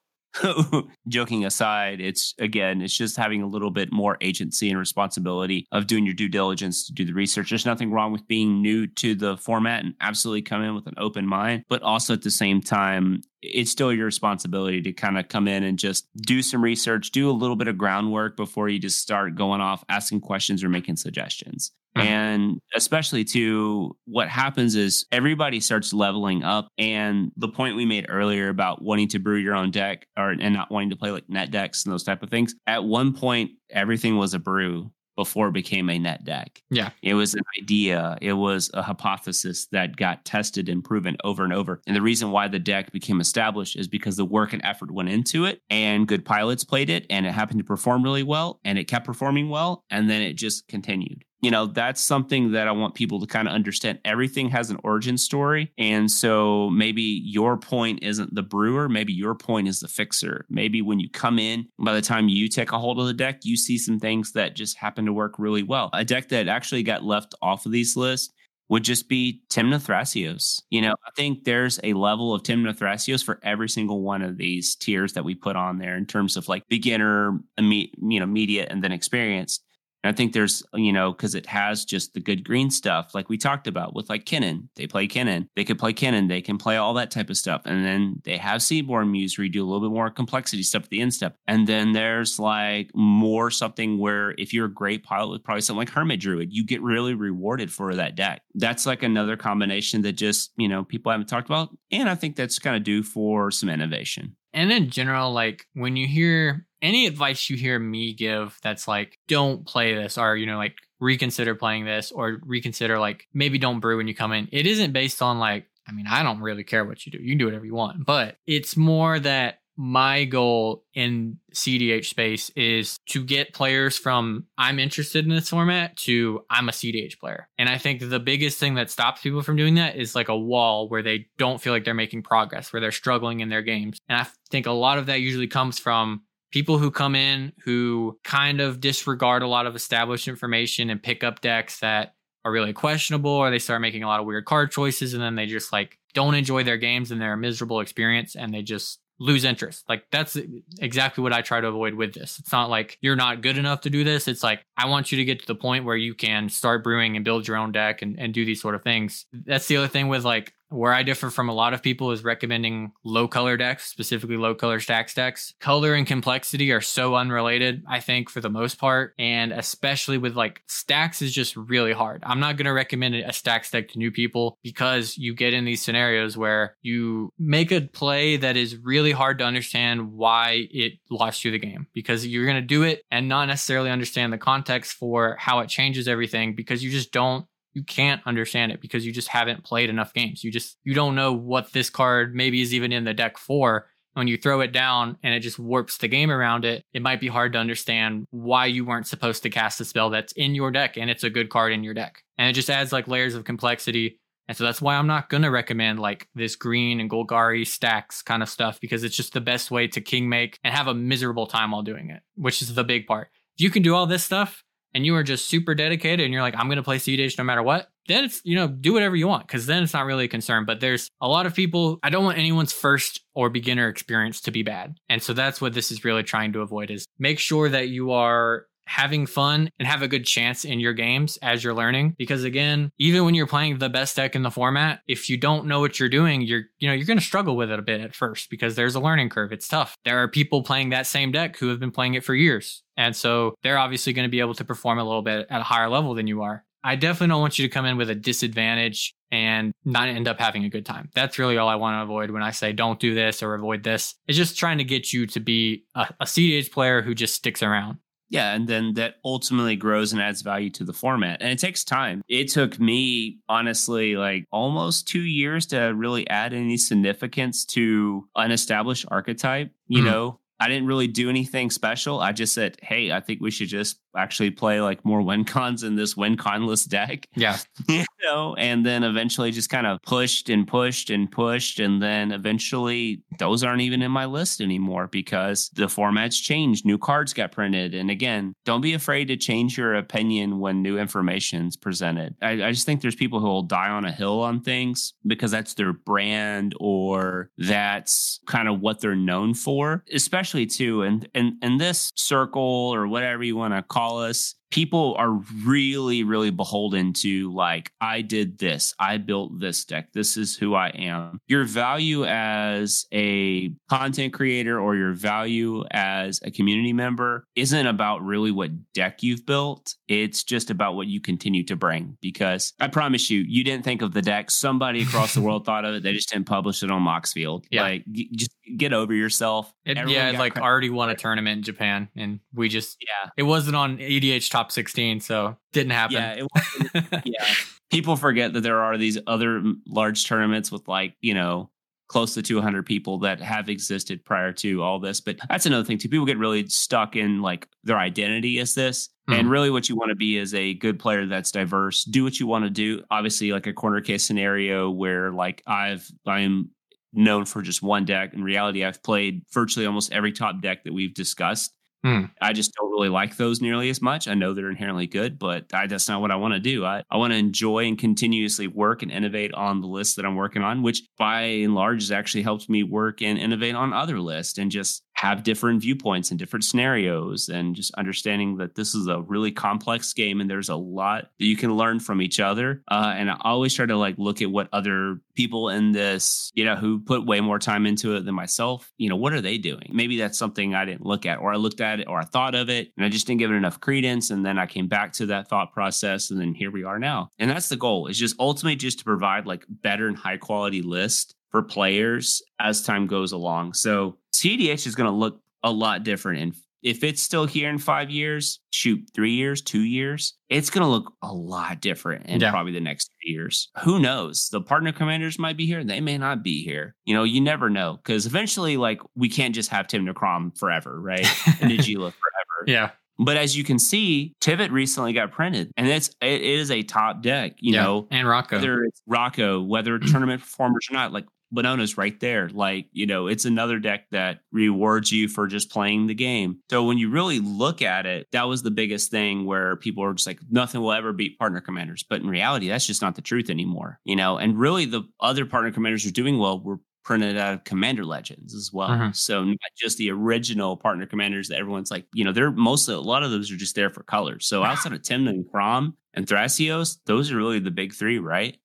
joking 1.08 1.44
aside, 1.44 2.00
it's 2.00 2.34
again, 2.38 2.82
it's 2.82 2.96
just 2.96 3.16
having 3.16 3.42
a 3.42 3.46
little 3.46 3.70
bit 3.70 3.92
more 3.92 4.16
agency 4.20 4.68
and 4.70 4.78
responsibility 4.78 5.66
of 5.72 5.86
doing 5.86 6.04
your 6.04 6.14
due 6.14 6.28
diligence 6.28 6.86
to 6.86 6.92
do 6.92 7.04
the 7.04 7.14
research. 7.14 7.50
There's 7.50 7.66
nothing 7.66 7.90
wrong 7.90 8.12
with 8.12 8.26
being 8.26 8.62
new 8.62 8.86
to 8.86 9.14
the 9.14 9.36
format 9.36 9.84
and 9.84 9.94
absolutely 10.00 10.42
come 10.42 10.62
in 10.62 10.74
with 10.74 10.86
an 10.86 10.94
open 10.98 11.26
mind, 11.26 11.64
but 11.68 11.82
also 11.82 12.14
at 12.14 12.22
the 12.22 12.30
same 12.30 12.60
time, 12.60 13.22
it's 13.42 13.70
still 13.70 13.92
your 13.92 14.06
responsibility 14.06 14.82
to 14.82 14.92
kind 14.92 15.18
of 15.18 15.28
come 15.28 15.46
in 15.46 15.62
and 15.62 15.78
just 15.78 16.08
do 16.16 16.42
some 16.42 16.62
research, 16.62 17.10
do 17.10 17.30
a 17.30 17.32
little 17.32 17.56
bit 17.56 17.68
of 17.68 17.78
groundwork 17.78 18.36
before 18.36 18.68
you 18.68 18.78
just 18.78 19.00
start 19.00 19.34
going 19.34 19.60
off 19.60 19.84
asking 19.88 20.20
questions 20.20 20.64
or 20.64 20.68
making 20.68 20.96
suggestions. 20.96 21.72
Mhm. 21.98 22.04
And 22.06 22.58
especially 22.74 23.24
to 23.24 23.96
what 24.06 24.28
happens 24.28 24.74
is 24.74 25.06
everybody 25.12 25.60
starts 25.60 25.92
leveling 25.92 26.42
up. 26.44 26.68
And 26.78 27.30
the 27.36 27.48
point 27.48 27.76
we 27.76 27.86
made 27.86 28.06
earlier 28.08 28.48
about 28.48 28.82
wanting 28.82 29.08
to 29.08 29.18
brew 29.18 29.36
your 29.36 29.54
own 29.54 29.70
deck 29.70 30.06
or 30.16 30.30
and 30.30 30.54
not 30.54 30.70
wanting 30.70 30.90
to 30.90 30.96
play 30.96 31.10
like 31.10 31.28
net 31.28 31.50
decks 31.50 31.84
and 31.84 31.92
those 31.92 32.04
type 32.04 32.22
of 32.22 32.30
things. 32.30 32.54
At 32.66 32.84
one 32.84 33.12
point, 33.12 33.52
everything 33.70 34.16
was 34.16 34.34
a 34.34 34.38
brew. 34.38 34.90
before 35.16 35.48
it 35.48 35.52
became 35.52 35.90
a 35.90 35.98
net 35.98 36.22
deck. 36.22 36.62
Yeah. 36.70 36.90
It 37.02 37.14
was 37.14 37.34
an 37.34 37.42
idea, 37.60 38.16
it 38.22 38.34
was 38.34 38.70
a 38.72 38.82
hypothesis 38.82 39.66
that 39.72 39.96
got 39.96 40.24
tested 40.24 40.68
and 40.68 40.84
proven 40.84 41.16
over 41.24 41.42
and 41.42 41.52
over. 41.52 41.80
And 41.88 41.96
the 41.96 42.00
reason 42.00 42.30
why 42.30 42.46
the 42.46 42.60
deck 42.60 42.92
became 42.92 43.20
established 43.20 43.74
is 43.74 43.88
because 43.88 44.16
the 44.16 44.24
work 44.24 44.52
and 44.52 44.64
effort 44.64 44.92
went 44.92 45.08
into 45.08 45.44
it 45.44 45.60
and 45.70 46.06
good 46.06 46.24
pilots 46.24 46.62
played 46.62 46.88
it 46.88 47.04
and 47.10 47.26
it 47.26 47.32
happened 47.32 47.58
to 47.58 47.64
perform 47.64 48.04
really 48.04 48.22
well 48.22 48.60
and 48.64 48.78
it 48.78 48.84
kept 48.84 49.06
performing 49.06 49.48
well 49.48 49.82
and 49.90 50.08
then 50.08 50.22
it 50.22 50.34
just 50.34 50.68
continued 50.68 51.24
you 51.40 51.50
know 51.50 51.66
that's 51.66 52.00
something 52.00 52.52
that 52.52 52.68
i 52.68 52.72
want 52.72 52.94
people 52.94 53.20
to 53.20 53.26
kind 53.26 53.48
of 53.48 53.54
understand 53.54 53.98
everything 54.04 54.48
has 54.48 54.70
an 54.70 54.78
origin 54.84 55.16
story 55.16 55.72
and 55.78 56.10
so 56.10 56.68
maybe 56.70 57.02
your 57.02 57.56
point 57.56 57.98
isn't 58.02 58.34
the 58.34 58.42
brewer 58.42 58.88
maybe 58.88 59.12
your 59.12 59.34
point 59.34 59.68
is 59.68 59.80
the 59.80 59.88
fixer 59.88 60.44
maybe 60.48 60.82
when 60.82 61.00
you 61.00 61.08
come 61.10 61.38
in 61.38 61.66
by 61.78 61.92
the 61.92 62.02
time 62.02 62.28
you 62.28 62.48
take 62.48 62.72
a 62.72 62.78
hold 62.78 62.98
of 62.98 63.06
the 63.06 63.14
deck 63.14 63.40
you 63.44 63.56
see 63.56 63.78
some 63.78 63.98
things 63.98 64.32
that 64.32 64.56
just 64.56 64.76
happen 64.76 65.06
to 65.06 65.12
work 65.12 65.38
really 65.38 65.62
well 65.62 65.90
a 65.92 66.04
deck 66.04 66.28
that 66.28 66.48
actually 66.48 66.82
got 66.82 67.04
left 67.04 67.34
off 67.42 67.66
of 67.66 67.72
these 67.72 67.96
lists 67.96 68.32
would 68.68 68.84
just 68.84 69.08
be 69.08 69.42
Tymna 69.48 69.80
Thrasios. 69.80 70.62
You 70.70 70.82
know, 70.82 70.94
I 71.06 71.10
think 71.16 71.44
there's 71.44 71.80
a 71.82 71.94
level 71.94 72.34
of 72.34 72.42
Tymna 72.42 72.76
Thrasios 72.76 73.24
for 73.24 73.40
every 73.42 73.68
single 73.68 74.02
one 74.02 74.22
of 74.22 74.36
these 74.36 74.76
tiers 74.76 75.14
that 75.14 75.24
we 75.24 75.34
put 75.34 75.56
on 75.56 75.78
there 75.78 75.96
in 75.96 76.06
terms 76.06 76.36
of 76.36 76.48
like 76.48 76.68
beginner, 76.68 77.38
you 77.58 77.88
know, 77.98 78.24
immediate, 78.24 78.68
and 78.70 78.84
then 78.84 78.92
experienced. 78.92 79.64
And 80.04 80.12
I 80.12 80.16
think 80.16 80.32
there's, 80.32 80.62
you 80.74 80.92
know, 80.92 81.12
because 81.12 81.34
it 81.34 81.46
has 81.46 81.84
just 81.84 82.14
the 82.14 82.20
good 82.20 82.44
green 82.44 82.70
stuff, 82.70 83.14
like 83.14 83.28
we 83.28 83.36
talked 83.36 83.66
about 83.66 83.94
with 83.94 84.08
like 84.08 84.24
Kinnan. 84.24 84.68
They 84.76 84.86
play 84.86 85.08
Kinnan. 85.08 85.48
They 85.56 85.64
could 85.64 85.78
play 85.78 85.92
Kinnan. 85.92 86.28
They 86.28 86.40
can 86.40 86.56
play 86.56 86.76
all 86.76 86.94
that 86.94 87.10
type 87.10 87.30
of 87.30 87.36
stuff. 87.36 87.62
And 87.64 87.84
then 87.84 88.22
they 88.24 88.36
have 88.36 88.60
Seedborn 88.60 89.10
Muse 89.10 89.36
where 89.36 89.44
you 89.44 89.50
do 89.50 89.64
a 89.64 89.66
little 89.66 89.88
bit 89.88 89.94
more 89.94 90.10
complexity 90.10 90.62
stuff 90.62 90.84
at 90.84 90.90
the 90.90 91.00
end 91.00 91.14
step. 91.14 91.36
And 91.46 91.66
then 91.66 91.92
there's 91.92 92.38
like 92.38 92.90
more 92.94 93.50
something 93.50 93.98
where 93.98 94.34
if 94.38 94.52
you're 94.52 94.66
a 94.66 94.72
great 94.72 95.02
pilot 95.02 95.30
with 95.30 95.44
probably 95.44 95.62
something 95.62 95.78
like 95.78 95.90
Hermit 95.90 96.20
Druid, 96.20 96.52
you 96.52 96.64
get 96.64 96.82
really 96.82 97.14
rewarded 97.14 97.72
for 97.72 97.94
that 97.94 98.14
deck. 98.14 98.42
That's 98.54 98.86
like 98.86 99.02
another 99.02 99.36
combination 99.36 100.02
that 100.02 100.12
just, 100.12 100.52
you 100.56 100.68
know, 100.68 100.84
people 100.84 101.10
haven't 101.10 101.28
talked 101.28 101.48
about. 101.48 101.70
And 101.90 102.08
I 102.08 102.14
think 102.14 102.36
that's 102.36 102.58
kind 102.58 102.76
of 102.76 102.84
due 102.84 103.02
for 103.02 103.50
some 103.50 103.68
innovation. 103.68 104.36
And 104.52 104.72
in 104.72 104.90
general, 104.90 105.32
like 105.32 105.66
when 105.74 105.96
you 105.96 106.06
hear 106.06 106.66
any 106.82 107.06
advice 107.06 107.50
you 107.50 107.56
hear 107.56 107.78
me 107.78 108.14
give 108.14 108.58
that's 108.62 108.88
like, 108.88 109.18
don't 109.28 109.66
play 109.66 109.94
this 109.94 110.18
or, 110.18 110.36
you 110.36 110.46
know, 110.46 110.56
like 110.56 110.76
reconsider 111.00 111.54
playing 111.54 111.84
this 111.84 112.10
or 112.10 112.38
reconsider 112.44 112.98
like 112.98 113.26
maybe 113.32 113.58
don't 113.58 113.80
brew 113.80 113.96
when 113.96 114.08
you 114.08 114.14
come 114.14 114.32
in, 114.32 114.48
it 114.52 114.66
isn't 114.66 114.92
based 114.92 115.22
on 115.22 115.38
like, 115.38 115.66
I 115.86 115.92
mean, 115.92 116.06
I 116.06 116.22
don't 116.22 116.40
really 116.40 116.64
care 116.64 116.84
what 116.84 117.06
you 117.06 117.12
do. 117.12 117.18
You 117.18 117.30
can 117.30 117.38
do 117.38 117.46
whatever 117.46 117.64
you 117.64 117.74
want, 117.74 118.04
but 118.04 118.36
it's 118.46 118.76
more 118.76 119.18
that 119.18 119.60
my 119.80 120.24
goal 120.24 120.82
in 120.92 121.38
CEDH 121.54 122.06
space 122.06 122.50
is 122.56 122.98
to 123.10 123.24
get 123.24 123.54
players 123.54 123.96
from 123.96 124.44
I'm 124.58 124.80
interested 124.80 125.24
in 125.24 125.30
this 125.30 125.50
format 125.50 125.96
to 125.98 126.44
I'm 126.50 126.68
a 126.68 126.72
CEDH 126.72 127.20
player. 127.20 127.48
And 127.58 127.68
I 127.68 127.78
think 127.78 128.00
the 128.00 128.18
biggest 128.18 128.58
thing 128.58 128.74
that 128.74 128.90
stops 128.90 129.22
people 129.22 129.40
from 129.40 129.54
doing 129.54 129.76
that 129.76 129.94
is 129.94 130.16
like 130.16 130.28
a 130.28 130.36
wall 130.36 130.88
where 130.88 131.04
they 131.04 131.28
don't 131.38 131.60
feel 131.60 131.72
like 131.72 131.84
they're 131.84 131.94
making 131.94 132.24
progress, 132.24 132.72
where 132.72 132.80
they're 132.80 132.90
struggling 132.90 133.38
in 133.38 133.50
their 133.50 133.62
games. 133.62 133.98
And 134.08 134.20
I 134.20 134.26
think 134.50 134.66
a 134.66 134.72
lot 134.72 134.98
of 134.98 135.06
that 135.06 135.20
usually 135.20 135.46
comes 135.46 135.78
from 135.78 136.22
people 136.50 136.78
who 136.78 136.90
come 136.90 137.14
in 137.14 137.52
who 137.64 138.18
kind 138.24 138.60
of 138.60 138.80
disregard 138.80 139.42
a 139.42 139.48
lot 139.48 139.66
of 139.66 139.76
established 139.76 140.28
information 140.28 140.90
and 140.90 141.02
pick 141.02 141.22
up 141.22 141.40
decks 141.40 141.80
that 141.80 142.14
are 142.44 142.52
really 142.52 142.72
questionable 142.72 143.30
or 143.30 143.50
they 143.50 143.58
start 143.58 143.80
making 143.80 144.02
a 144.02 144.06
lot 144.06 144.20
of 144.20 144.26
weird 144.26 144.44
card 144.44 144.70
choices 144.70 145.12
and 145.12 145.22
then 145.22 145.34
they 145.34 145.46
just 145.46 145.72
like 145.72 145.98
don't 146.14 146.34
enjoy 146.34 146.62
their 146.62 146.76
games 146.76 147.10
and 147.10 147.20
they're 147.20 147.34
a 147.34 147.38
miserable 147.38 147.80
experience 147.80 148.34
and 148.34 148.52
they 148.52 148.62
just 148.62 149.00
lose 149.20 149.44
interest. 149.44 149.84
Like 149.88 150.04
that's 150.10 150.36
exactly 150.78 151.22
what 151.22 151.32
I 151.32 151.42
try 151.42 151.60
to 151.60 151.66
avoid 151.66 151.94
with 151.94 152.14
this. 152.14 152.38
It's 152.38 152.52
not 152.52 152.70
like 152.70 152.98
you're 153.00 153.16
not 153.16 153.42
good 153.42 153.58
enough 153.58 153.80
to 153.82 153.90
do 153.90 154.04
this. 154.04 154.28
It's 154.28 154.42
like 154.42 154.64
I 154.76 154.86
want 154.86 155.10
you 155.10 155.18
to 155.18 155.24
get 155.24 155.40
to 155.40 155.46
the 155.46 155.54
point 155.54 155.84
where 155.84 155.96
you 155.96 156.14
can 156.14 156.48
start 156.48 156.84
brewing 156.84 157.16
and 157.16 157.24
build 157.24 157.48
your 157.48 157.56
own 157.56 157.72
deck 157.72 158.00
and, 158.02 158.18
and 158.18 158.32
do 158.32 158.44
these 158.44 158.62
sort 158.62 158.74
of 158.74 158.82
things. 158.82 159.26
That's 159.32 159.66
the 159.66 159.76
other 159.76 159.88
thing 159.88 160.08
with 160.08 160.24
like 160.24 160.52
where 160.70 160.92
I 160.92 161.02
differ 161.02 161.30
from 161.30 161.48
a 161.48 161.54
lot 161.54 161.74
of 161.74 161.82
people 161.82 162.10
is 162.10 162.24
recommending 162.24 162.92
low 163.04 163.28
color 163.28 163.56
decks, 163.56 163.86
specifically 163.86 164.36
low 164.36 164.54
color 164.54 164.78
Stax 164.78 165.14
decks. 165.14 165.54
Color 165.60 165.94
and 165.94 166.06
complexity 166.06 166.72
are 166.72 166.80
so 166.80 167.14
unrelated, 167.14 167.82
I 167.88 168.00
think, 168.00 168.28
for 168.30 168.40
the 168.40 168.50
most 168.50 168.78
part. 168.78 169.14
And 169.18 169.52
especially 169.52 170.18
with 170.18 170.36
like 170.36 170.62
Stax 170.68 171.22
is 171.22 171.32
just 171.32 171.56
really 171.56 171.92
hard. 171.92 172.22
I'm 172.24 172.40
not 172.40 172.56
going 172.56 172.66
to 172.66 172.72
recommend 172.72 173.14
a 173.14 173.28
Stax 173.28 173.70
deck 173.70 173.88
to 173.88 173.98
new 173.98 174.10
people 174.10 174.58
because 174.62 175.16
you 175.16 175.34
get 175.34 175.54
in 175.54 175.64
these 175.64 175.82
scenarios 175.82 176.36
where 176.36 176.76
you 176.82 177.32
make 177.38 177.72
a 177.72 177.80
play 177.80 178.36
that 178.36 178.56
is 178.56 178.76
really 178.76 179.12
hard 179.12 179.38
to 179.38 179.44
understand 179.44 180.12
why 180.12 180.68
it 180.70 180.94
lost 181.10 181.44
you 181.44 181.50
the 181.50 181.58
game 181.58 181.86
because 181.94 182.26
you're 182.26 182.44
going 182.44 182.56
to 182.56 182.62
do 182.62 182.82
it 182.82 183.02
and 183.10 183.28
not 183.28 183.46
necessarily 183.48 183.90
understand 183.90 184.32
the 184.32 184.38
context 184.38 184.92
for 184.92 185.36
how 185.38 185.60
it 185.60 185.68
changes 185.68 186.08
everything 186.08 186.54
because 186.54 186.82
you 186.82 186.90
just 186.90 187.12
don't 187.12 187.46
you 187.78 187.84
can't 187.84 188.20
understand 188.26 188.72
it 188.72 188.80
because 188.80 189.06
you 189.06 189.12
just 189.12 189.28
haven't 189.28 189.62
played 189.62 189.88
enough 189.88 190.12
games. 190.12 190.42
You 190.42 190.50
just 190.50 190.76
you 190.82 190.94
don't 190.94 191.14
know 191.14 191.32
what 191.32 191.72
this 191.72 191.90
card 191.90 192.34
maybe 192.34 192.60
is 192.60 192.74
even 192.74 192.90
in 192.90 193.04
the 193.04 193.14
deck 193.14 193.38
for. 193.38 193.86
When 194.14 194.26
you 194.26 194.36
throw 194.36 194.60
it 194.62 194.72
down 194.72 195.16
and 195.22 195.32
it 195.32 195.40
just 195.40 195.60
warps 195.60 195.98
the 195.98 196.08
game 196.08 196.32
around 196.32 196.64
it, 196.64 196.84
it 196.92 197.02
might 197.02 197.20
be 197.20 197.28
hard 197.28 197.52
to 197.52 197.60
understand 197.60 198.26
why 198.32 198.66
you 198.66 198.84
weren't 198.84 199.06
supposed 199.06 199.44
to 199.44 199.50
cast 199.50 199.80
a 199.80 199.84
spell 199.84 200.10
that's 200.10 200.32
in 200.32 200.56
your 200.56 200.72
deck 200.72 200.96
and 200.96 201.08
it's 201.08 201.22
a 201.22 201.30
good 201.30 201.50
card 201.50 201.72
in 201.72 201.84
your 201.84 201.94
deck. 201.94 202.24
And 202.36 202.50
it 202.50 202.54
just 202.54 202.68
adds 202.68 202.90
like 202.90 203.06
layers 203.06 203.36
of 203.36 203.44
complexity. 203.44 204.18
And 204.48 204.56
so 204.56 204.64
that's 204.64 204.82
why 204.82 204.96
I'm 204.96 205.06
not 205.06 205.28
going 205.28 205.44
to 205.44 205.52
recommend 205.52 206.00
like 206.00 206.26
this 206.34 206.56
green 206.56 206.98
and 206.98 207.08
Golgari 207.08 207.62
Stax 207.62 208.24
kind 208.24 208.42
of 208.42 208.48
stuff 208.48 208.80
because 208.80 209.04
it's 209.04 209.16
just 209.16 209.34
the 209.34 209.40
best 209.40 209.70
way 209.70 209.86
to 209.86 210.00
king 210.00 210.28
make 210.28 210.58
and 210.64 210.74
have 210.74 210.88
a 210.88 210.94
miserable 210.94 211.46
time 211.46 211.70
while 211.70 211.82
doing 211.82 212.10
it, 212.10 212.22
which 212.34 212.60
is 212.60 212.74
the 212.74 212.82
big 212.82 213.06
part. 213.06 213.28
If 213.56 213.62
you 213.62 213.70
can 213.70 213.84
do 213.84 213.94
all 213.94 214.06
this 214.06 214.24
stuff, 214.24 214.64
and 214.98 215.06
you 215.06 215.14
are 215.14 215.22
just 215.22 215.46
super 215.46 215.76
dedicated 215.76 216.24
and 216.24 216.32
you're 216.32 216.42
like, 216.42 216.56
I'm 216.56 216.66
going 216.66 216.78
to 216.78 216.82
play 216.82 216.96
CEDH 216.96 217.38
no 217.38 217.44
matter 217.44 217.62
what, 217.62 217.88
then 218.08 218.24
it's, 218.24 218.40
you 218.42 218.56
know, 218.56 218.66
do 218.66 218.92
whatever 218.92 219.14
you 219.14 219.28
want 219.28 219.46
because 219.46 219.66
then 219.66 219.84
it's 219.84 219.92
not 219.92 220.06
really 220.06 220.24
a 220.24 220.28
concern. 220.28 220.64
But 220.64 220.80
there's 220.80 221.08
a 221.20 221.28
lot 221.28 221.46
of 221.46 221.54
people, 221.54 222.00
I 222.02 222.10
don't 222.10 222.24
want 222.24 222.36
anyone's 222.36 222.72
first 222.72 223.20
or 223.32 223.48
beginner 223.48 223.88
experience 223.88 224.40
to 224.40 224.50
be 224.50 224.64
bad. 224.64 224.96
And 225.08 225.22
so 225.22 225.34
that's 225.34 225.60
what 225.60 225.72
this 225.72 225.92
is 225.92 226.04
really 226.04 226.24
trying 226.24 226.52
to 226.54 226.62
avoid 226.62 226.90
is 226.90 227.06
make 227.16 227.38
sure 227.38 227.68
that 227.68 227.90
you 227.90 228.10
are 228.10 228.66
having 228.88 229.26
fun 229.26 229.70
and 229.78 229.86
have 229.86 230.02
a 230.02 230.08
good 230.08 230.24
chance 230.24 230.64
in 230.64 230.80
your 230.80 230.94
games 230.94 231.36
as 231.42 231.62
you're 231.62 231.74
learning 231.74 232.14
because 232.16 232.42
again 232.42 232.90
even 232.98 233.22
when 233.26 233.34
you're 233.34 233.46
playing 233.46 233.76
the 233.78 233.90
best 233.90 234.16
deck 234.16 234.34
in 234.34 234.42
the 234.42 234.50
format 234.50 235.00
if 235.06 235.28
you 235.28 235.36
don't 235.36 235.66
know 235.66 235.78
what 235.78 236.00
you're 236.00 236.08
doing 236.08 236.40
you're 236.40 236.62
you 236.78 236.88
know 236.88 236.94
you're 236.94 237.04
going 237.04 237.18
to 237.18 237.24
struggle 237.24 237.54
with 237.54 237.70
it 237.70 237.78
a 237.78 237.82
bit 237.82 238.00
at 238.00 238.14
first 238.14 238.48
because 238.48 238.76
there's 238.76 238.94
a 238.94 239.00
learning 239.00 239.28
curve 239.28 239.52
it's 239.52 239.68
tough 239.68 239.94
there 240.06 240.22
are 240.22 240.26
people 240.26 240.62
playing 240.62 240.88
that 240.88 241.06
same 241.06 241.30
deck 241.30 241.58
who 241.58 241.68
have 241.68 241.78
been 241.78 241.90
playing 241.90 242.14
it 242.14 242.24
for 242.24 242.34
years 242.34 242.82
and 242.98 243.16
so 243.16 243.54
they're 243.62 243.78
obviously 243.78 244.12
going 244.12 244.26
to 244.28 244.30
be 244.30 244.40
able 244.40 244.54
to 244.54 244.64
perform 244.64 244.98
a 244.98 245.04
little 245.04 245.22
bit 245.22 245.46
at 245.48 245.60
a 245.62 245.64
higher 245.64 245.88
level 245.88 246.12
than 246.14 246.26
you 246.26 246.42
are 246.42 246.64
I 246.84 246.96
definitely 246.96 247.28
don't 247.28 247.40
want 247.40 247.58
you 247.58 247.66
to 247.66 247.72
come 247.72 247.84
in 247.86 247.96
with 247.96 248.10
a 248.10 248.14
disadvantage 248.14 249.14
and 249.30 249.72
not 249.84 250.08
end 250.08 250.28
up 250.28 250.38
having 250.38 250.64
a 250.64 250.68
good 250.68 250.86
time. 250.86 251.10
That's 251.14 251.38
really 251.38 251.58
all 251.58 251.68
I 251.68 251.74
want 251.74 251.98
to 251.98 252.02
avoid 252.02 252.30
when 252.30 252.42
I 252.42 252.50
say 252.50 252.72
don't 252.72 253.00
do 253.00 253.14
this 253.14 253.42
or 253.42 253.54
avoid 253.54 253.82
this. 253.82 254.14
It's 254.26 254.38
just 254.38 254.58
trying 254.58 254.78
to 254.78 254.84
get 254.84 255.12
you 255.12 255.26
to 255.26 255.40
be 255.40 255.84
a, 255.94 256.08
a 256.20 256.24
CEDH 256.24 256.70
player 256.70 257.02
who 257.02 257.14
just 257.14 257.34
sticks 257.34 257.62
around. 257.62 257.98
Yeah, 258.30 258.54
and 258.54 258.68
then 258.68 258.92
that 258.94 259.14
ultimately 259.24 259.74
grows 259.74 260.12
and 260.12 260.20
adds 260.20 260.42
value 260.42 260.68
to 260.70 260.84
the 260.84 260.92
format. 260.92 261.40
And 261.40 261.50
it 261.50 261.58
takes 261.58 261.82
time. 261.82 262.22
It 262.28 262.50
took 262.50 262.78
me, 262.78 263.38
honestly, 263.48 264.16
like 264.16 264.44
almost 264.52 265.08
two 265.08 265.22
years 265.22 265.66
to 265.68 265.78
really 265.94 266.28
add 266.28 266.52
any 266.52 266.76
significance 266.76 267.64
to 267.66 268.28
an 268.36 268.50
established 268.50 269.06
archetype. 269.08 269.72
You 269.86 269.98
mm-hmm. 269.98 270.06
know, 270.06 270.40
I 270.60 270.68
didn't 270.68 270.86
really 270.86 271.06
do 271.06 271.30
anything 271.30 271.70
special. 271.70 272.20
I 272.20 272.32
just 272.32 272.52
said, 272.52 272.78
hey, 272.82 273.12
I 273.12 273.20
think 273.20 273.40
we 273.40 273.50
should 273.50 273.68
just 273.68 274.00
actually 274.18 274.50
play 274.50 274.80
like 274.80 275.04
more 275.04 275.22
win 275.22 275.44
cons 275.44 275.82
in 275.82 275.96
this 275.96 276.16
win 276.16 276.36
conless 276.36 276.84
deck. 276.84 277.26
Yeah. 277.34 277.58
you 277.88 278.04
know, 278.24 278.54
and 278.56 278.84
then 278.84 279.04
eventually 279.04 279.50
just 279.50 279.70
kind 279.70 279.86
of 279.86 280.00
pushed 280.02 280.48
and 280.48 280.66
pushed 280.66 281.10
and 281.10 281.30
pushed. 281.30 281.80
And 281.80 282.02
then 282.02 282.32
eventually 282.32 283.22
those 283.38 283.62
aren't 283.62 283.82
even 283.82 284.02
in 284.02 284.10
my 284.10 284.24
list 284.26 284.60
anymore 284.60 285.06
because 285.06 285.70
the 285.74 285.86
formats 285.86 286.42
changed. 286.42 286.84
New 286.84 286.98
cards 286.98 287.32
got 287.32 287.52
printed. 287.52 287.94
And 287.94 288.10
again, 288.10 288.54
don't 288.64 288.80
be 288.80 288.94
afraid 288.94 289.28
to 289.28 289.36
change 289.36 289.78
your 289.78 289.94
opinion 289.94 290.58
when 290.58 290.82
new 290.82 290.98
information 290.98 291.66
is 291.66 291.76
presented. 291.76 292.34
I, 292.42 292.50
I 292.64 292.72
just 292.72 292.86
think 292.86 293.00
there's 293.00 293.14
people 293.14 293.40
who 293.40 293.46
will 293.46 293.62
die 293.62 293.90
on 293.90 294.04
a 294.04 294.12
hill 294.12 294.40
on 294.40 294.60
things 294.60 295.14
because 295.26 295.50
that's 295.50 295.74
their 295.74 295.92
brand 295.92 296.74
or 296.80 297.50
that's 297.58 298.40
kind 298.46 298.68
of 298.68 298.80
what 298.80 299.00
they're 299.00 299.14
known 299.14 299.54
for, 299.54 300.04
especially 300.12 300.66
too. 300.66 301.02
And 301.02 301.28
and 301.34 301.54
and 301.62 301.80
this 301.80 302.10
circle 302.16 302.62
or 302.62 303.06
whatever 303.06 303.44
you 303.44 303.56
want 303.56 303.74
to 303.74 303.82
call 303.82 304.07
us 304.16 304.54
people 304.70 305.14
are 305.18 305.32
really 305.64 306.22
really 306.24 306.50
beholden 306.50 307.12
to 307.12 307.52
like 307.52 307.92
i 308.00 308.20
did 308.20 308.58
this. 308.58 308.94
I 308.98 309.18
built 309.18 309.60
this 309.60 309.84
deck. 309.84 310.12
This 310.12 310.36
is 310.36 310.56
who 310.56 310.74
i 310.74 310.88
am. 310.88 311.40
Your 311.46 311.64
value 311.64 312.24
as 312.24 313.06
a 313.12 313.72
content 313.88 314.32
creator 314.32 314.78
or 314.80 314.96
your 314.96 315.12
value 315.12 315.84
as 315.90 316.40
a 316.44 316.50
community 316.50 316.92
member 316.92 317.44
isn't 317.54 317.86
about 317.86 318.22
really 318.22 318.50
what 318.50 318.70
deck 318.92 319.22
you've 319.22 319.46
built. 319.46 319.94
It's 320.08 320.44
just 320.44 320.70
about 320.70 320.94
what 320.94 321.06
you 321.06 321.20
continue 321.20 321.64
to 321.64 321.76
bring 321.76 322.16
because 322.20 322.72
i 322.80 322.88
promise 322.88 323.30
you 323.30 323.40
you 323.40 323.64
didn't 323.64 323.84
think 323.84 324.02
of 324.02 324.12
the 324.12 324.22
deck. 324.22 324.50
Somebody 324.50 325.02
across 325.02 325.34
the 325.34 325.40
world 325.40 325.64
thought 325.66 325.84
of 325.84 325.94
it. 325.96 326.02
They 326.02 326.12
just 326.12 326.30
didn't 326.30 326.46
publish 326.46 326.82
it 326.82 326.90
on 326.90 327.02
moxfield. 327.02 327.64
Yeah. 327.70 327.82
like 327.82 328.04
just 328.32 328.54
get 328.76 328.92
over 328.92 329.14
yourself. 329.14 329.72
It, 329.84 329.96
yeah 330.08 330.30
like 330.38 330.58
already 330.58 330.90
won 330.90 331.10
a 331.10 331.14
tournament 331.14 331.58
in 331.58 331.62
japan 331.62 332.08
and 332.16 332.40
we 332.54 332.68
just 332.68 332.96
yeah. 333.00 333.30
it 333.36 333.42
wasn't 333.42 333.76
on 333.76 334.00
edh 334.00 334.42
top 334.58 334.72
16, 334.72 335.20
so 335.20 335.56
didn't 335.72 335.92
happen. 335.92 336.16
Yeah, 336.16 336.34
it 336.38 336.46
wasn't- 336.54 337.26
yeah. 337.26 337.44
People 337.90 338.16
forget 338.16 338.52
that 338.52 338.60
there 338.60 338.80
are 338.82 338.98
these 338.98 339.16
other 339.26 339.62
large 339.86 340.26
tournaments 340.26 340.70
with 340.70 340.86
like, 340.88 341.14
you 341.22 341.32
know, 341.34 341.70
close 342.08 342.34
to 342.34 342.42
200 342.42 342.84
people 342.86 343.18
that 343.20 343.40
have 343.40 343.68
existed 343.68 344.24
prior 344.24 344.52
to 344.52 344.82
all 344.82 344.98
this. 344.98 345.20
But 345.20 345.36
that's 345.48 345.64
another 345.66 345.84
thing 345.84 345.98
too. 345.98 346.08
People 346.08 346.26
get 346.26 346.38
really 346.38 346.66
stuck 346.68 347.16
in 347.16 347.40
like 347.42 347.66
their 347.84 347.98
identity 347.98 348.58
is 348.58 348.74
this. 348.74 349.08
And 349.26 349.46
Mhm. 349.46 349.50
really 349.50 349.70
what 349.70 349.88
you 349.90 349.96
want 349.96 350.08
to 350.10 350.14
be 350.16 350.38
is 350.38 350.54
a 350.54 350.72
good 350.74 350.98
player 350.98 351.26
that's 351.26 351.50
diverse. 351.50 352.04
Do 352.04 352.24
what 352.24 352.38
you 352.40 352.46
want 352.46 352.64
to 352.64 352.70
do. 352.70 353.02
Obviously, 353.10 353.52
like 353.52 353.66
a 353.66 353.74
corner 353.74 354.00
case 354.00 354.24
scenario 354.24 354.90
where 354.90 355.32
like 355.32 355.62
I've 355.66 356.06
I'm 356.26 356.70
known 357.12 357.44
for 357.46 357.60
just 357.62 357.82
one 357.82 358.04
deck. 358.06 358.32
In 358.34 358.42
reality, 358.42 358.84
I've 358.84 359.02
played 359.02 359.42
virtually 359.52 359.84
almost 359.86 360.12
every 360.12 360.32
top 360.32 360.60
deck 360.62 360.84
that 360.84 360.92
we've 360.94 361.12
discussed. 361.14 361.72
Hmm. 362.04 362.26
I 362.40 362.52
just 362.52 362.72
don't 362.74 362.92
really 362.92 363.08
like 363.08 363.36
those 363.36 363.60
nearly 363.60 363.90
as 363.90 364.00
much. 364.00 364.28
I 364.28 364.34
know 364.34 364.54
they're 364.54 364.70
inherently 364.70 365.08
good, 365.08 365.36
but 365.36 365.64
I, 365.74 365.88
that's 365.88 366.08
not 366.08 366.20
what 366.20 366.30
I 366.30 366.36
want 366.36 366.54
to 366.54 366.60
do. 366.60 366.84
I, 366.84 367.02
I 367.10 367.16
want 367.16 367.32
to 367.32 367.36
enjoy 367.38 367.86
and 367.86 367.98
continuously 367.98 368.68
work 368.68 369.02
and 369.02 369.10
innovate 369.10 369.52
on 369.52 369.80
the 369.80 369.88
list 369.88 370.14
that 370.16 370.24
I'm 370.24 370.36
working 370.36 370.62
on, 370.62 370.82
which 370.82 371.02
by 371.18 371.40
and 371.42 371.74
large 371.74 372.02
has 372.02 372.12
actually 372.12 372.42
helped 372.42 372.70
me 372.70 372.84
work 372.84 373.20
and 373.20 373.36
innovate 373.36 373.74
on 373.74 373.92
other 373.92 374.20
lists 374.20 374.58
and 374.58 374.70
just 374.70 375.02
have 375.18 375.42
different 375.42 375.80
viewpoints 375.80 376.30
and 376.30 376.38
different 376.38 376.64
scenarios 376.64 377.48
and 377.48 377.74
just 377.74 377.92
understanding 377.94 378.58
that 378.58 378.76
this 378.76 378.94
is 378.94 379.08
a 379.08 379.20
really 379.22 379.50
complex 379.50 380.12
game 380.12 380.40
and 380.40 380.48
there's 380.48 380.68
a 380.68 380.76
lot 380.76 381.22
that 381.40 381.44
you 381.44 381.56
can 381.56 381.76
learn 381.76 381.98
from 381.98 382.22
each 382.22 382.38
other. 382.38 382.84
Uh, 382.86 383.14
and 383.16 383.28
I 383.28 383.36
always 383.40 383.74
try 383.74 383.84
to 383.84 383.96
like 383.96 384.16
look 384.16 384.40
at 384.42 384.48
what 384.48 384.68
other 384.72 385.18
people 385.34 385.70
in 385.70 385.90
this, 385.90 386.52
you 386.54 386.64
know, 386.64 386.76
who 386.76 387.00
put 387.00 387.26
way 387.26 387.40
more 387.40 387.58
time 387.58 387.84
into 387.84 388.14
it 388.14 388.26
than 388.26 388.34
myself, 388.36 388.92
you 388.96 389.08
know, 389.08 389.16
what 389.16 389.32
are 389.32 389.40
they 389.40 389.58
doing? 389.58 389.90
Maybe 389.92 390.18
that's 390.18 390.38
something 390.38 390.76
I 390.76 390.84
didn't 390.84 391.04
look 391.04 391.26
at 391.26 391.40
or 391.40 391.52
I 391.52 391.56
looked 391.56 391.80
at 391.80 391.98
it 391.98 392.06
or 392.06 392.20
I 392.20 392.24
thought 392.24 392.54
of 392.54 392.70
it 392.70 392.92
and 392.96 393.04
I 393.04 393.08
just 393.08 393.26
didn't 393.26 393.40
give 393.40 393.50
it 393.50 393.54
enough 393.54 393.80
credence. 393.80 394.30
And 394.30 394.46
then 394.46 394.56
I 394.56 394.66
came 394.66 394.86
back 394.86 395.14
to 395.14 395.26
that 395.26 395.48
thought 395.48 395.72
process 395.72 396.30
and 396.30 396.40
then 396.40 396.54
here 396.54 396.70
we 396.70 396.84
are 396.84 397.00
now. 397.00 397.30
And 397.40 397.50
that's 397.50 397.68
the 397.68 397.76
goal 397.76 398.06
is 398.06 398.20
just 398.20 398.36
ultimately 398.38 398.76
just 398.76 399.00
to 399.00 399.04
provide 399.04 399.46
like 399.46 399.64
better 399.68 400.06
and 400.06 400.16
high 400.16 400.36
quality 400.36 400.80
list 400.80 401.34
for 401.50 401.62
players 401.62 402.42
as 402.60 402.82
time 402.82 403.06
goes 403.06 403.32
along. 403.32 403.74
So 403.74 404.16
CEDH 404.32 404.86
is 404.86 404.94
going 404.94 405.10
to 405.10 405.16
look 405.16 405.40
a 405.62 405.70
lot 405.70 406.02
different. 406.04 406.40
And 406.42 406.54
if 406.82 407.02
it's 407.02 407.20
still 407.22 407.44
here 407.44 407.68
in 407.68 407.78
five 407.78 408.08
years, 408.10 408.60
shoot, 408.70 409.00
three 409.14 409.32
years, 409.32 409.60
two 409.62 409.80
years, 409.82 410.34
it's 410.48 410.70
going 410.70 410.82
to 410.84 410.88
look 410.88 411.12
a 411.22 411.32
lot 411.32 411.80
different 411.80 412.26
in 412.26 412.40
Yeah. 412.40 412.50
probably 412.50 412.72
the 412.72 412.80
next 412.80 413.10
three 413.20 413.32
years. 413.32 413.68
Who 413.82 413.98
knows? 413.98 414.48
The 414.50 414.60
partner 414.60 414.92
commanders 414.92 415.38
might 415.40 415.56
be 415.56 415.66
here. 415.66 415.82
They 415.82 416.00
may 416.00 416.18
not 416.18 416.44
be 416.44 416.62
here. 416.62 416.94
You 417.04 417.14
know, 417.14 417.24
you 417.24 417.40
never 417.40 417.68
know. 417.68 417.96
Because 417.96 418.26
eventually, 418.26 418.76
like, 418.76 419.00
we 419.16 419.28
can't 419.28 419.54
just 419.54 419.70
have 419.70 419.88
Tymna 419.88 420.14
Kraum 420.14 420.52
forever, 420.52 421.00
right? 421.00 421.26
and 421.60 421.72
Najeela 421.72 422.12
forever. 422.12 422.64
yeah. 422.66 422.90
But 423.20 423.36
as 423.36 423.56
you 423.56 423.64
can 423.64 423.80
see, 423.80 424.36
Tivit 424.40 424.70
recently 424.70 425.12
got 425.12 425.32
printed, 425.32 425.72
and 425.76 425.88
it's 425.88 426.10
it 426.22 426.40
is 426.40 426.70
a 426.70 426.84
top 426.84 427.20
deck. 427.20 427.54
You 427.58 427.74
yeah. 427.74 427.82
know, 427.82 428.06
and 428.12 428.28
Rocco. 428.28 428.54
whether 428.58 428.84
it's 428.84 429.02
Rocco, 429.08 429.60
whether 429.60 429.98
tournament 429.98 430.40
performers 430.42 430.86
or 430.88 430.94
not, 430.94 431.10
like 431.12 431.24
Bonona's 431.50 431.96
right 431.96 432.18
there. 432.20 432.48
Like, 432.48 432.86
you 432.92 433.06
know, 433.06 433.26
it's 433.26 433.44
another 433.44 433.78
deck 433.78 434.06
that 434.10 434.40
rewards 434.52 435.10
you 435.10 435.28
for 435.28 435.46
just 435.46 435.70
playing 435.70 436.06
the 436.06 436.14
game. 436.14 436.58
So 436.70 436.84
when 436.84 436.98
you 436.98 437.10
really 437.10 437.38
look 437.40 437.82
at 437.82 438.06
it, 438.06 438.26
that 438.32 438.48
was 438.48 438.62
the 438.62 438.70
biggest 438.70 439.10
thing 439.10 439.46
where 439.46 439.76
people 439.76 440.04
are 440.04 440.12
just 440.14 440.26
like, 440.26 440.40
nothing 440.50 440.80
will 440.80 440.92
ever 440.92 441.12
beat 441.12 441.38
partner 441.38 441.60
commanders. 441.60 442.04
But 442.08 442.20
in 442.20 442.28
reality, 442.28 442.68
that's 442.68 442.86
just 442.86 443.02
not 443.02 443.14
the 443.14 443.22
truth 443.22 443.50
anymore. 443.50 443.98
You 444.04 444.16
know, 444.16 444.36
and 444.38 444.58
really 444.58 444.84
the 444.84 445.02
other 445.20 445.46
partner 445.46 445.70
commanders 445.72 446.02
who 446.04 446.10
are 446.10 446.12
doing 446.12 446.38
well 446.38 446.60
were 446.60 446.78
printed 447.04 447.38
out 447.38 447.54
of 447.54 447.64
commander 447.64 448.04
legends 448.04 448.54
as 448.54 448.70
well. 448.70 448.90
Mhm. 448.90 449.16
So 449.16 449.42
not 449.42 449.56
just 449.78 449.96
the 449.96 450.10
original 450.10 450.76
partner 450.76 451.06
commanders 451.06 451.48
that 451.48 451.58
everyone's 451.58 451.90
like, 451.90 452.06
you 452.12 452.22
know, 452.22 452.32
they're 452.32 452.50
mostly 452.50 452.94
a 452.94 453.00
lot 453.00 453.22
of 453.22 453.30
those 453.30 453.50
are 453.50 453.56
just 453.56 453.74
there 453.74 453.88
for 453.88 454.02
colors. 454.02 454.46
So 454.46 454.62
outside 454.64 454.92
of 454.92 455.00
Tim 455.02 455.26
and 455.26 455.50
Crom 455.50 455.96
and 456.12 456.26
Thrasios, 456.26 456.98
those 457.06 457.32
are 457.32 457.36
really 457.36 457.60
the 457.60 457.70
big 457.70 457.94
three, 457.94 458.18
right? 458.18 458.58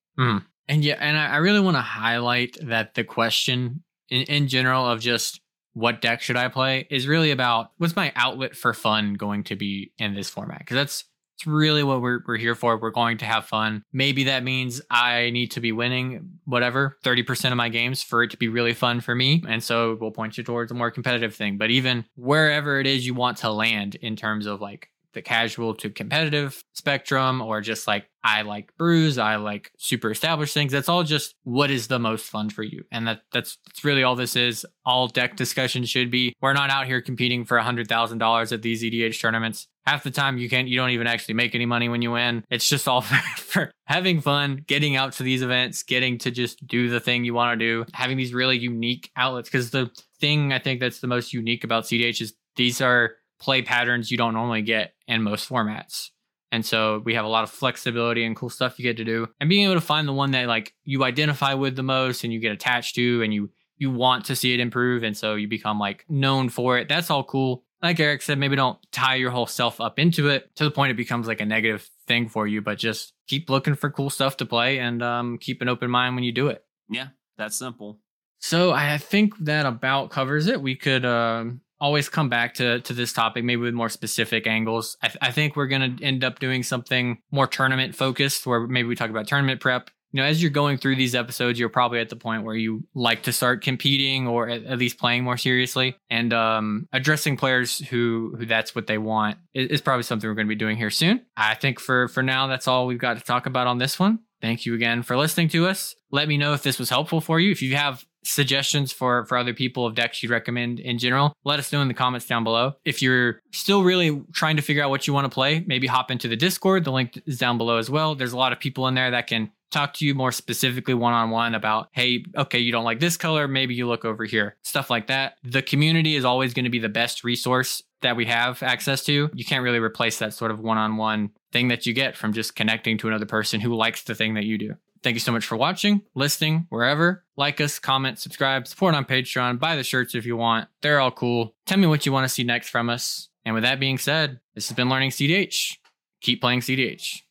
And 0.68 0.84
yeah, 0.84 0.98
and 1.00 1.18
I 1.18 1.28
I 1.28 1.38
really 1.38 1.60
want 1.60 1.78
to 1.78 1.82
highlight 1.82 2.58
that 2.62 2.94
the 2.96 3.04
question 3.04 3.84
in, 4.10 4.24
in 4.24 4.48
general 4.48 4.88
of 4.88 5.00
just 5.00 5.42
what 5.74 6.02
deck 6.02 6.22
should 6.22 6.38
I 6.38 6.48
play 6.50 6.88
is 6.90 7.08
really 7.08 7.32
about 7.32 7.72
what's 7.78 7.96
my 7.96 8.12
outlet 8.16 8.56
for 8.56 8.74
fun 8.74 9.16
going 9.16 9.44
to 9.46 9.56
be 9.56 9.92
in 9.98 10.14
this 10.14 10.30
format? 10.30 10.60
Because 10.60 10.76
that's 10.76 11.06
it's 11.36 11.48
really 11.48 11.84
what 11.84 12.02
we're 12.02 12.20
we're 12.28 12.38
here 12.38 12.56
for. 12.56 12.78
We're 12.78 12.92
going 12.92 13.18
to 13.20 13.26
have 13.26 13.46
fun. 13.46 13.84
Maybe 13.92 14.26
that 14.26 14.44
means 14.44 14.82
I 14.92 15.32
need 15.32 15.52
to 15.52 15.60
be 15.60 15.72
winning 15.72 16.40
whatever 16.46 16.98
30% 17.04 17.52
of 17.52 17.58
my 17.58 17.70
games 17.70 18.04
for 18.04 18.22
it 18.24 18.32
to 18.32 18.38
be 18.38 18.50
really 18.50 18.74
fun 18.74 19.02
for 19.02 19.16
me. 19.16 19.44
And 19.48 19.64
so 19.64 19.98
we'll 20.00 20.12
point 20.12 20.38
you 20.38 20.44
towards 20.44 20.72
a 20.72 20.76
more 20.76 20.92
competitive 20.92 21.34
thing. 21.34 21.58
But 21.58 21.72
even 21.72 22.06
wherever 22.16 22.80
it 22.80 22.86
is 22.86 23.06
you 23.06 23.16
want 23.16 23.38
to 23.38 23.52
land 23.52 23.96
in 23.96 24.16
terms 24.16 24.46
of 24.46 24.62
like 24.62 24.90
the 25.14 25.22
casual 25.22 25.74
to 25.76 25.90
competitive 25.90 26.64
spectrum 26.74 27.42
or 27.42 27.62
just 27.62 27.88
like 27.88 28.06
I 28.24 28.44
like 28.44 28.76
brews, 28.78 29.18
I 29.18 29.36
like 29.36 29.72
super 29.78 30.12
established 30.12 30.54
things. 30.54 30.72
That's 30.72 30.88
all 30.88 31.04
just 31.04 31.36
what 31.44 31.70
is 31.70 31.88
the 31.88 32.00
most 32.00 32.26
fun 32.26 32.50
for 32.50 32.64
you. 32.64 32.84
And 32.92 33.08
that 33.08 33.22
that's 33.32 33.58
that's 33.66 33.84
really 33.84 34.04
all 34.04 34.16
this 34.16 34.36
is. 34.36 34.66
All 34.86 35.08
deck 35.08 35.36
discussion 35.36 35.84
should 35.84 36.10
be. 36.10 36.34
We're 36.42 36.54
not 36.54 36.70
out 36.70 36.88
here 36.88 37.02
competing 37.02 37.44
for 37.44 37.58
a 37.58 37.64
hundred 37.64 37.88
thousand 37.88 38.20
dollars 38.20 38.52
at 38.54 38.62
these 38.62 38.84
EDH 38.84 39.20
tournaments. 39.20 39.68
Half 39.86 40.04
the 40.04 40.12
time 40.12 40.38
you 40.38 40.50
can't 40.50 40.70
you 40.70 40.78
don't 40.78 40.92
even 40.92 41.08
actually 41.08 41.34
make 41.34 41.54
any 41.54 41.66
money 41.66 41.90
when 41.90 42.02
you 42.02 42.12
win. 42.12 42.46
It's 42.50 42.68
just 42.68 42.88
all 42.88 43.02
for, 43.02 43.16
for 43.36 43.72
having 43.86 44.22
fun, 44.22 44.64
getting 44.66 44.96
out 44.96 45.14
to 45.14 45.24
these 45.24 45.42
events, 45.42 45.84
getting 45.84 46.18
to 46.20 46.32
just 46.32 46.66
do 46.66 46.90
the 46.90 47.02
thing 47.02 47.26
you 47.26 47.34
want 47.34 47.60
to 47.60 47.66
do, 47.66 47.86
having 47.94 48.16
these 48.16 48.34
really 48.34 48.58
unique 48.58 49.12
outlets. 49.18 49.50
Because 49.50 49.72
the 49.72 49.92
thing 50.20 50.54
I 50.54 50.60
think 50.60 50.80
that's 50.80 51.02
the 51.02 51.08
most 51.08 51.34
unique 51.34 51.66
about 51.66 51.84
CEDH 51.84 52.22
is 52.22 52.34
these 52.56 52.82
are 52.82 53.16
play 53.44 53.62
patterns 53.62 54.10
you 54.10 54.18
don't 54.18 54.34
normally 54.34 54.62
get 54.62 54.94
in 55.08 55.22
most 55.22 55.50
formats. 55.50 56.10
And 56.52 56.66
so 56.66 57.02
we 57.04 57.16
have 57.16 57.26
a 57.26 57.30
lot 57.30 57.44
of 57.44 57.50
flexibility 57.50 58.24
and 58.24 58.36
cool 58.36 58.50
stuff 58.50 58.78
you 58.78 58.84
get 58.84 58.98
to 58.98 59.04
do. 59.04 59.28
And 59.40 59.50
being 59.50 59.66
able 59.66 59.74
to 59.74 59.82
find 59.82 60.08
the 60.08 60.14
one 60.14 60.32
that 60.32 60.48
like 60.48 60.74
you 60.84 61.04
identify 61.04 61.56
with 61.56 61.76
the 61.76 61.84
most 61.84 62.24
and 62.24 62.32
you 62.32 62.40
get 62.40 62.52
attached 62.52 62.96
to 62.96 63.22
and 63.22 63.34
you 63.34 63.50
you 63.78 63.90
want 63.92 64.26
to 64.26 64.36
see 64.36 64.54
it 64.54 64.60
improve 64.60 65.04
and 65.04 65.18
so 65.18 65.34
you 65.36 65.48
become 65.48 65.80
like 65.80 66.06
known 66.08 66.50
for 66.50 66.78
it. 66.78 66.88
That's 66.88 67.10
all 67.10 67.24
cool. 67.24 67.64
Like 67.82 68.00
Eric 68.00 68.22
said, 68.22 68.38
maybe 68.38 68.56
don't 68.56 68.78
tie 68.92 69.16
your 69.16 69.32
whole 69.32 69.48
self 69.48 69.82
up 69.82 70.00
into 70.00 70.30
it 70.30 70.56
to 70.56 70.64
the 70.64 70.72
point 70.72 70.92
it 70.92 70.96
becomes 70.96 71.28
like 71.28 71.42
a 71.42 71.46
negative 71.46 71.90
thing 72.08 72.30
for 72.30 72.48
you, 72.48 72.62
but 72.62 72.78
just 72.78 73.14
keep 73.28 73.50
looking 73.50 73.76
for 73.76 73.90
cool 73.90 74.10
stuff 74.10 74.38
to 74.38 74.46
play 74.46 74.80
and 74.80 75.04
um, 75.04 75.38
keep 75.38 75.62
an 75.62 75.68
open 75.68 75.90
mind 75.90 76.16
when 76.16 76.24
you 76.24 76.32
do 76.32 76.48
it. 76.48 76.64
Yeah, 76.88 77.08
that's 77.38 77.58
simple. 77.58 78.00
So 78.40 78.72
I 78.72 79.00
think 79.00 79.38
that 79.40 79.66
about 79.66 80.12
covers 80.12 80.48
it. 80.48 80.62
We 80.62 80.76
could 80.76 81.04
um, 81.04 81.62
always 81.84 82.08
come 82.08 82.30
back 82.30 82.54
to 82.56 82.80
to 82.80 82.94
this 82.94 83.12
topic, 83.12 83.44
maybe 83.44 83.62
with 83.62 83.74
more 83.74 83.90
specific 83.90 84.48
angles. 84.48 84.98
I, 85.04 85.08
th- 85.10 85.18
I 85.22 85.32
think 85.32 85.56
we're 85.58 85.68
gonna 85.68 85.96
end 86.02 86.24
up 86.24 86.40
doing 86.40 86.64
something 86.64 87.20
more 87.30 87.46
tournament 87.46 87.94
focused, 87.96 88.48
where 88.48 88.66
maybe 88.66 88.88
we 88.88 88.96
talk 88.96 89.10
about 89.10 89.28
tournament 89.28 89.60
prep. 89.60 89.90
You 90.14 90.22
know, 90.22 90.28
as 90.28 90.42
you're 90.42 90.52
going 90.52 90.78
through 90.78 90.96
these 90.96 91.16
episodes, 91.16 91.60
you're 91.60 91.70
probably 91.70 92.00
at 92.00 92.10
the 92.10 92.16
point 92.16 92.44
where 92.44 92.56
you 92.56 92.84
like 92.94 93.24
to 93.24 93.34
start 93.34 93.64
competing 93.64 94.28
or 94.28 94.48
at, 94.48 94.64
at 94.64 94.78
least 94.78 95.00
playing 95.00 95.24
more 95.24 95.38
seriously, 95.38 95.96
and 96.10 96.32
um, 96.32 96.88
addressing 96.94 97.36
players 97.36 97.80
who 97.80 98.34
who 98.38 98.46
that's 98.46 98.74
what 98.74 98.88
they 98.88 98.98
want 98.98 99.38
is, 99.54 99.68
is 99.70 99.82
probably 99.82 100.04
something 100.04 100.30
we're 100.30 100.36
going 100.36 100.48
to 100.48 100.56
be 100.56 100.56
doing 100.56 100.78
here 100.78 100.92
soon. 100.92 101.26
I 101.36 101.56
think 101.56 101.80
for 101.80 102.08
for 102.08 102.24
now, 102.24 102.48
that's 102.48 102.68
all 102.68 102.88
we've 102.88 102.98
got 102.98 103.18
to 103.18 103.24
talk 103.24 103.46
about 103.46 103.68
on 103.68 103.78
this 103.78 104.00
one. 104.00 104.20
Thank 104.42 104.66
you 104.66 104.74
again 104.76 105.04
for 105.04 105.18
listening 105.18 105.50
to 105.50 105.68
us. 105.68 105.96
Let 106.12 106.28
me 106.28 106.38
know 106.38 106.54
if 106.54 106.64
this 106.64 106.78
was 106.78 106.90
helpful 106.90 107.20
for 107.22 107.40
you. 107.40 107.52
If 107.52 107.62
you 107.62 107.76
have 107.76 108.06
suggestions 108.24 108.92
for 108.92 109.26
for 109.26 109.38
other 109.38 109.54
people 109.54 109.86
of 109.86 109.96
decks 109.96 110.22
you'd 110.22 110.32
recommend 110.32 110.80
in 110.80 110.98
general 110.98 111.36
let 111.44 111.60
us 111.60 111.72
know 111.72 111.82
in 111.82 111.88
the 111.88 111.94
comments 111.94 112.26
down 112.26 112.44
below. 112.44 112.74
If 112.86 113.02
you're 113.02 113.42
still 113.52 113.84
really 113.84 114.22
trying 114.34 114.56
to 114.56 114.62
figure 114.62 114.84
out 114.84 114.90
what 114.90 115.08
you 115.08 115.14
want 115.14 115.26
to 115.26 115.34
play 115.34 115.64
maybe 115.68 115.88
hop 115.88 116.12
into 116.12 116.28
the 116.28 116.36
discord. 116.36 116.84
The 116.84 116.92
link 116.92 117.22
is 117.26 117.38
down 117.38 117.58
below 117.58 117.78
as 117.78 117.90
well. 117.90 118.16
There's 118.16 118.34
a 118.34 118.38
lot 118.38 118.54
of 118.54 118.60
people 118.60 118.88
in 118.88 118.96
there 118.96 119.12
that 119.12 119.28
can 119.28 119.52
talk 119.72 119.94
to 119.96 120.06
you 120.06 120.14
more 120.14 120.32
specifically 120.32 120.94
one-on-one 120.94 121.56
about 121.56 121.90
hey 121.94 122.24
okay 122.38 122.60
you 122.60 122.72
don't 122.72 122.84
like 122.84 123.00
this 123.00 123.18
color 123.18 123.48
maybe 123.48 123.74
you 123.74 123.88
look 123.88 124.06
over 124.06 124.24
here. 124.24 124.56
Stuff 124.64 124.90
like 124.90 125.08
that. 125.08 125.36
The 125.44 125.62
community 125.62 126.16
is 126.16 126.26
always 126.26 126.54
going 126.54 126.66
to 126.66 126.72
be 126.72 126.80
the 126.80 126.90
best 126.90 127.24
resource 127.24 127.82
that 128.02 128.16
we 128.16 128.26
have 128.26 128.62
access 128.62 129.04
to. 129.06 129.30
You 129.34 129.46
can't 129.46 129.64
really 129.64 129.80
replace 129.80 130.20
that 130.20 130.34
sort 130.34 130.52
of 130.52 130.60
one-on-one 130.60 131.32
thing 131.52 131.70
that 131.70 131.86
you 131.86 131.94
get 131.94 132.18
from 132.18 132.34
just 132.34 132.56
connecting 132.56 132.98
to 133.00 133.08
another 133.08 133.26
person 133.26 133.62
who 133.62 133.74
likes 133.76 134.04
the 134.04 134.16
thing 134.16 134.34
that 134.36 134.44
you 134.44 134.58
do 134.58 134.76
Thank 135.04 135.16
you 135.16 135.20
so 135.20 135.34
much 135.34 135.46
for 135.46 135.58
watching, 135.58 136.02
listening, 136.16 136.66
wherever. 136.70 137.26
Like 137.36 137.60
us, 137.60 137.78
comment, 137.78 138.20
subscribe, 138.20 138.68
support 138.68 138.96
on 138.96 139.04
Patreon, 139.04 139.60
buy 139.60 139.76
the 139.76 139.84
shirts 139.84 140.16
if 140.16 140.26
you 140.26 140.38
want. 140.38 140.70
They're 140.82 141.02
all 141.02 141.12
cool. 141.12 141.56
Tell 141.66 141.78
me 141.78 141.88
what 141.88 142.06
you 142.06 142.14
want 142.14 142.24
to 142.24 142.34
see 142.34 142.44
next 142.44 142.70
from 142.70 142.90
us. 142.90 143.28
And 143.44 143.54
with 143.54 143.64
that 143.64 143.82
being 143.82 143.98
said, 143.98 144.40
this 144.56 144.70
has 144.70 144.76
been 144.76 144.90
Learning 144.90 145.10
CEDH. 145.10 145.78
Keep 146.22 146.40
playing 146.40 146.62
CEDH. 146.62 147.24